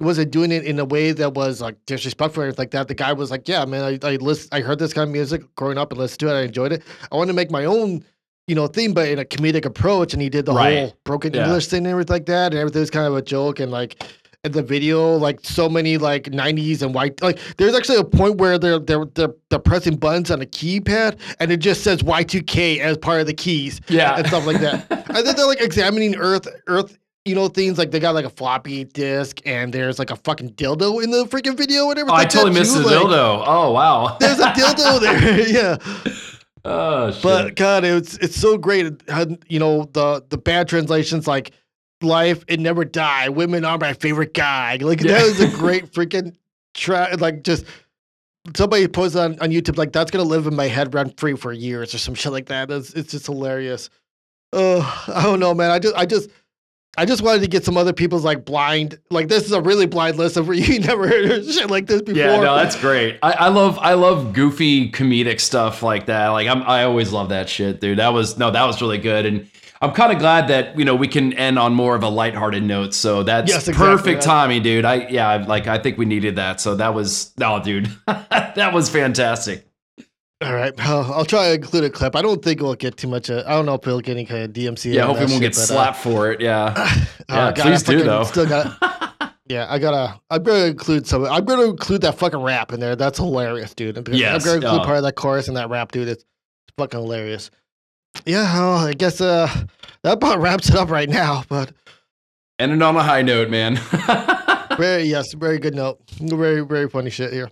wasn't 0.00 0.30
doing 0.30 0.50
it 0.52 0.64
in 0.64 0.78
a 0.78 0.84
way 0.84 1.12
that 1.12 1.34
was 1.34 1.60
like 1.60 1.76
disrespectful 1.86 2.42
or 2.42 2.46
anything 2.46 2.62
like 2.62 2.70
that. 2.72 2.88
The 2.88 2.94
guy 2.94 3.12
was 3.12 3.30
like, 3.30 3.46
yeah, 3.48 3.64
man, 3.64 3.98
I, 4.02 4.08
I 4.08 4.16
list, 4.16 4.52
I 4.54 4.60
heard 4.60 4.78
this 4.78 4.92
kind 4.92 5.08
of 5.08 5.12
music 5.12 5.42
growing 5.54 5.76
up 5.78 5.92
and 5.92 5.98
listened 5.98 6.20
to 6.20 6.28
it. 6.28 6.38
I 6.38 6.42
enjoyed 6.42 6.72
it. 6.72 6.82
I 7.10 7.16
want 7.16 7.28
to 7.28 7.34
make 7.34 7.50
my 7.50 7.64
own, 7.66 8.04
you 8.48 8.54
know, 8.54 8.66
theme, 8.66 8.94
but 8.94 9.08
in 9.08 9.18
a 9.18 9.24
comedic 9.24 9.64
approach. 9.64 10.12
And 10.12 10.22
he 10.22 10.28
did 10.28 10.46
the 10.46 10.54
Right. 10.54 10.78
whole 10.78 10.96
broken 11.04 11.34
Yeah. 11.34 11.44
English 11.44 11.66
thing 11.66 11.78
and 11.78 11.88
everything 11.88 12.14
like 12.14 12.26
that. 12.26 12.52
And 12.52 12.60
everything 12.60 12.80
was 12.80 12.90
kind 12.90 13.06
of 13.06 13.14
a 13.16 13.22
joke. 13.22 13.60
And 13.60 13.70
like, 13.70 14.02
the 14.50 14.62
video, 14.62 15.14
like 15.16 15.38
so 15.44 15.68
many 15.68 15.98
like 15.98 16.24
90s 16.24 16.82
and 16.82 16.92
white 16.92 17.22
like 17.22 17.38
there's 17.58 17.76
actually 17.76 17.98
a 17.98 18.02
point 18.04 18.38
where 18.38 18.58
they're 18.58 18.80
they're 18.80 19.04
they're, 19.14 19.32
they're 19.50 19.58
pressing 19.60 19.94
buttons 19.94 20.32
on 20.32 20.42
a 20.42 20.46
keypad 20.46 21.16
and 21.38 21.52
it 21.52 21.58
just 21.58 21.84
says 21.84 22.02
Y2K 22.02 22.80
as 22.80 22.98
part 22.98 23.20
of 23.20 23.28
the 23.28 23.34
keys 23.34 23.80
Yeah. 23.86 24.16
and 24.16 24.26
stuff 24.26 24.44
like 24.44 24.58
that. 24.60 24.84
and 25.10 25.24
then 25.24 25.36
they're 25.36 25.46
like 25.46 25.60
examining 25.60 26.16
Earth 26.16 26.48
Earth 26.66 26.98
you 27.24 27.36
know 27.36 27.46
things 27.46 27.78
like 27.78 27.92
they 27.92 28.00
got 28.00 28.16
like 28.16 28.24
a 28.24 28.30
floppy 28.30 28.82
disk 28.82 29.38
and 29.46 29.72
there's 29.72 30.00
like 30.00 30.10
a 30.10 30.16
fucking 30.16 30.50
dildo 30.54 31.04
in 31.04 31.12
the 31.12 31.24
freaking 31.26 31.56
video 31.56 31.88
and 31.90 31.98
Oh, 32.00 32.02
everything. 32.02 32.18
I 32.20 32.24
totally 32.24 32.52
that, 32.54 32.58
missed 32.58 32.74
the 32.74 32.80
like, 32.80 32.96
dildo. 32.96 33.44
Oh, 33.46 33.70
wow. 33.70 34.16
There's 34.20 34.40
a 34.40 34.46
dildo 34.46 35.00
there, 35.00 35.48
yeah. 35.48 36.12
oh, 36.64 37.12
shit. 37.12 37.22
But 37.22 37.54
God, 37.54 37.84
it's 37.84 38.16
it's 38.18 38.34
so 38.34 38.58
great. 38.58 38.86
You 39.48 39.60
know 39.60 39.84
the 39.92 40.24
the 40.30 40.36
bad 40.38 40.66
translations 40.66 41.28
like 41.28 41.52
life 42.02 42.44
it 42.48 42.60
never 42.60 42.84
die. 42.84 43.28
Women 43.28 43.64
are 43.64 43.78
my 43.78 43.92
favorite 43.94 44.34
guy. 44.34 44.76
Like 44.80 45.00
Yeah. 45.02 45.18
that 45.18 45.24
was 45.24 45.40
a 45.40 45.48
great 45.58 45.92
freaking 45.92 46.34
try 46.74 47.12
like 47.12 47.42
just 47.44 47.66
somebody 48.56 48.88
posted 48.88 49.20
on, 49.20 49.38
on 49.40 49.50
YouTube 49.50 49.76
like 49.76 49.92
that's 49.92 50.10
gonna 50.10 50.24
live 50.24 50.46
in 50.46 50.54
my 50.56 50.66
head 50.66 50.94
rent 50.94 51.18
free 51.18 51.36
for 51.36 51.52
years 51.52 51.94
or 51.94 51.98
some 51.98 52.14
shit 52.14 52.32
like 52.32 52.46
that. 52.46 52.70
It's, 52.70 52.92
it's 52.94 53.12
just 53.12 53.26
hilarious. 53.26 53.90
Oh, 54.52 55.04
I 55.08 55.22
don't 55.22 55.40
know, 55.40 55.54
man. 55.54 55.70
I 55.70 55.78
just 55.78 55.94
I 55.96 56.04
just 56.06 56.28
I 56.98 57.06
just 57.06 57.22
wanted 57.22 57.40
to 57.40 57.46
get 57.48 57.64
some 57.64 57.78
other 57.78 57.94
people's 57.94 58.22
like 58.24 58.44
blind 58.44 58.98
like 59.10 59.28
this 59.28 59.44
is 59.46 59.52
a 59.52 59.62
really 59.62 59.86
blind 59.86 60.18
list 60.18 60.36
of 60.36 60.46
where 60.46 60.56
you 60.58 60.78
never 60.80 61.08
heard 61.08 61.24
of 61.30 61.50
shit 61.50 61.70
like 61.70 61.86
this 61.86 62.02
before. 62.02 62.20
Yeah, 62.20 62.36
no, 62.36 62.54
that's 62.56 62.78
great. 62.78 63.18
I, 63.22 63.32
I 63.32 63.48
love 63.48 63.78
I 63.78 63.94
love 63.94 64.32
goofy 64.34 64.90
comedic 64.90 65.40
stuff 65.40 65.82
like 65.82 66.06
that. 66.06 66.28
Like 66.28 66.48
I'm 66.48 66.62
I 66.64 66.84
always 66.84 67.12
love 67.12 67.30
that 67.30 67.48
shit, 67.48 67.80
dude. 67.80 67.98
That 67.98 68.12
was 68.12 68.36
no, 68.36 68.50
that 68.50 68.64
was 68.64 68.82
really 68.82 68.98
good. 68.98 69.24
And 69.24 69.48
I'm 69.82 69.92
kind 69.92 70.12
of 70.12 70.18
glad 70.20 70.46
that 70.48 70.78
you 70.78 70.84
know 70.84 70.94
we 70.94 71.08
can 71.08 71.32
end 71.32 71.58
on 71.58 71.74
more 71.74 71.94
of 71.96 72.02
a 72.04 72.08
lighthearted 72.08 72.62
note. 72.62 72.94
So 72.94 73.22
that's 73.24 73.50
Yes, 73.50 73.66
exactly, 73.68 73.84
perfect 73.84 74.18
man. 74.18 74.22
timing, 74.22 74.62
dude. 74.62 74.84
I 74.84 75.08
yeah, 75.08 75.44
like 75.46 75.66
I 75.66 75.78
think 75.78 75.98
we 75.98 76.04
needed 76.04 76.36
that. 76.36 76.60
So 76.60 76.76
that 76.76 76.94
was 76.94 77.32
no, 77.36 77.60
dude, 77.62 77.90
that 78.06 78.70
was 78.72 78.88
fantastic. 78.88 79.66
All 80.40 80.54
right, 80.54 80.72
I'll, 80.78 81.12
I'll 81.12 81.24
try 81.24 81.48
to 81.48 81.54
include 81.54 81.84
a 81.84 81.90
clip. 81.90 82.16
I 82.16 82.22
don't 82.22 82.42
think 82.42 82.60
we'll 82.60 82.74
get 82.74 82.96
too 82.96 83.06
much. 83.08 83.30
Uh, 83.30 83.44
I 83.46 83.50
don't 83.54 83.66
know 83.66 83.74
if 83.74 83.86
we'll 83.86 84.00
get 84.00 84.12
any 84.12 84.24
kind 84.24 84.42
of 84.44 84.52
DMC. 84.52 84.92
Yeah, 84.94 85.04
out 85.04 85.10
of 85.10 85.16
hopefully 85.18 85.26
we 85.26 85.26
that 85.26 85.32
won't 85.34 85.42
get 85.42 85.54
shit, 85.54 85.68
but, 85.68 85.74
uh, 85.74 85.92
slapped 85.92 85.96
for 85.98 86.32
it. 86.32 86.40
Yeah, 86.40 86.74
uh, 86.76 86.94
Yeah, 87.28 87.52
God, 87.52 87.58
I 87.58 87.62
please 87.62 87.82
do, 87.82 88.02
though. 88.02 88.24
Still 88.24 88.46
got. 88.46 88.78
Yeah, 89.48 89.66
I 89.68 89.78
gotta. 89.78 90.18
I'm 90.30 90.42
gonna 90.44 90.64
include 90.66 91.06
some. 91.06 91.26
I'm 91.26 91.44
gonna 91.44 91.64
include 91.64 92.00
that 92.02 92.16
fucking 92.16 92.40
rap 92.40 92.72
in 92.72 92.80
there. 92.80 92.96
That's 92.96 93.18
hilarious, 93.18 93.74
dude. 93.74 93.98
I'm, 93.98 94.04
Yes, 94.14 94.46
I'm 94.46 94.46
gonna 94.46 94.66
include 94.66 94.80
uh, 94.82 94.84
part 94.84 94.96
of 94.98 95.02
that 95.02 95.16
chorus 95.16 95.48
and 95.48 95.56
that 95.58 95.68
rap, 95.68 95.92
dude. 95.92 96.08
It's 96.08 96.24
fucking 96.78 96.98
hilarious. 96.98 97.50
Yeah, 98.26 98.52
well, 98.54 98.86
I 98.86 98.92
guess 98.92 99.20
uh, 99.20 99.48
that 100.02 100.12
about 100.14 100.40
wraps 100.40 100.68
it 100.68 100.76
up 100.76 100.90
right 100.90 101.08
now. 101.08 101.44
But 101.48 101.72
ending 102.58 102.82
on 102.82 102.96
a 102.96 103.02
high 103.02 103.22
note, 103.22 103.50
man. 103.50 103.76
very 104.76 105.04
yes, 105.04 105.32
very 105.32 105.58
good 105.58 105.74
note. 105.74 106.00
Very 106.20 106.60
very 106.64 106.88
funny 106.88 107.10
shit 107.10 107.32
here. 107.32 107.50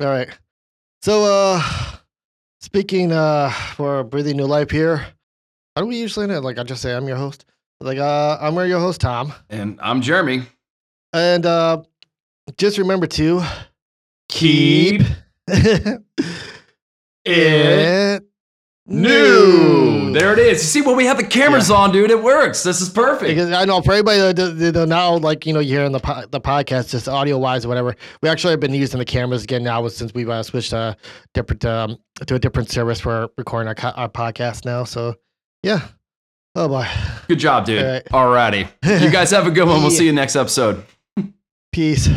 All 0.00 0.06
right. 0.06 0.28
So 1.02 1.24
uh, 1.24 1.62
speaking 2.60 3.12
uh 3.12 3.50
for 3.50 4.04
breathing 4.04 4.36
new 4.36 4.46
life 4.46 4.70
here. 4.70 5.06
How 5.76 5.82
do 5.82 5.88
we 5.88 5.96
usually 5.96 6.24
end 6.24 6.32
it? 6.32 6.40
Like 6.42 6.58
I 6.58 6.64
just 6.64 6.82
say, 6.82 6.94
I'm 6.94 7.08
your 7.08 7.16
host. 7.16 7.46
Like 7.80 7.98
uh, 7.98 8.38
I'm 8.40 8.54
your 8.68 8.80
host, 8.80 9.00
Tom. 9.00 9.32
and 9.50 9.78
I'm 9.82 10.02
Jeremy. 10.02 10.42
And 11.12 11.46
uh 11.46 11.82
just 12.56 12.78
remember 12.78 13.06
to 13.06 13.42
Keep 14.28 15.02
it 15.48 16.02
it 17.24 18.22
new. 18.86 20.12
There 20.12 20.32
it 20.32 20.38
is. 20.38 20.62
You 20.62 20.82
see, 20.82 20.86
when 20.86 20.96
we 20.96 21.06
have 21.06 21.16
the 21.16 21.24
cameras 21.24 21.70
on, 21.70 21.92
dude, 21.92 22.10
it 22.10 22.22
works. 22.22 22.62
This 22.62 22.80
is 22.80 22.90
perfect. 22.90 23.28
Because 23.28 23.50
I 23.50 23.64
know 23.64 23.80
for 23.80 23.92
everybody 23.92 24.18
that 24.18 24.72
don't 24.74 25.22
like 25.22 25.46
you 25.46 25.52
know, 25.54 25.60
you 25.60 25.76
hear 25.76 25.84
in 25.84 25.92
the 25.92 26.00
po- 26.00 26.26
the 26.30 26.40
podcast, 26.40 26.90
just 26.90 27.08
audio 27.08 27.38
wise 27.38 27.64
or 27.64 27.68
whatever. 27.68 27.94
We 28.22 28.28
actually 28.28 28.50
have 28.52 28.60
been 28.60 28.74
using 28.74 28.98
the 28.98 29.04
cameras 29.04 29.44
again 29.44 29.62
now 29.64 29.86
since 29.88 30.12
we've 30.14 30.28
uh, 30.28 30.42
switched 30.42 30.74
uh, 30.74 30.94
different 31.34 31.64
um, 31.64 31.98
to 32.26 32.34
a 32.34 32.38
different 32.38 32.68
service 32.70 33.00
for 33.00 33.28
recording 33.38 33.68
our, 33.68 33.74
co- 33.74 33.88
our 33.96 34.08
podcast 34.08 34.64
now. 34.64 34.84
So 34.84 35.14
yeah. 35.62 35.88
Oh 36.54 36.68
boy. 36.68 36.86
Good 37.28 37.38
job, 37.38 37.64
dude. 37.64 37.82
All 38.12 38.28
right. 38.30 38.52
Alrighty. 38.84 39.02
You 39.02 39.10
guys 39.10 39.30
have 39.32 39.46
a 39.46 39.50
good 39.50 39.66
one. 39.66 39.80
We'll 39.82 39.90
Yeah. 39.92 39.98
see 39.98 40.06
you 40.06 40.12
next 40.12 40.36
episode. 40.36 40.84
Peace. 41.72 42.08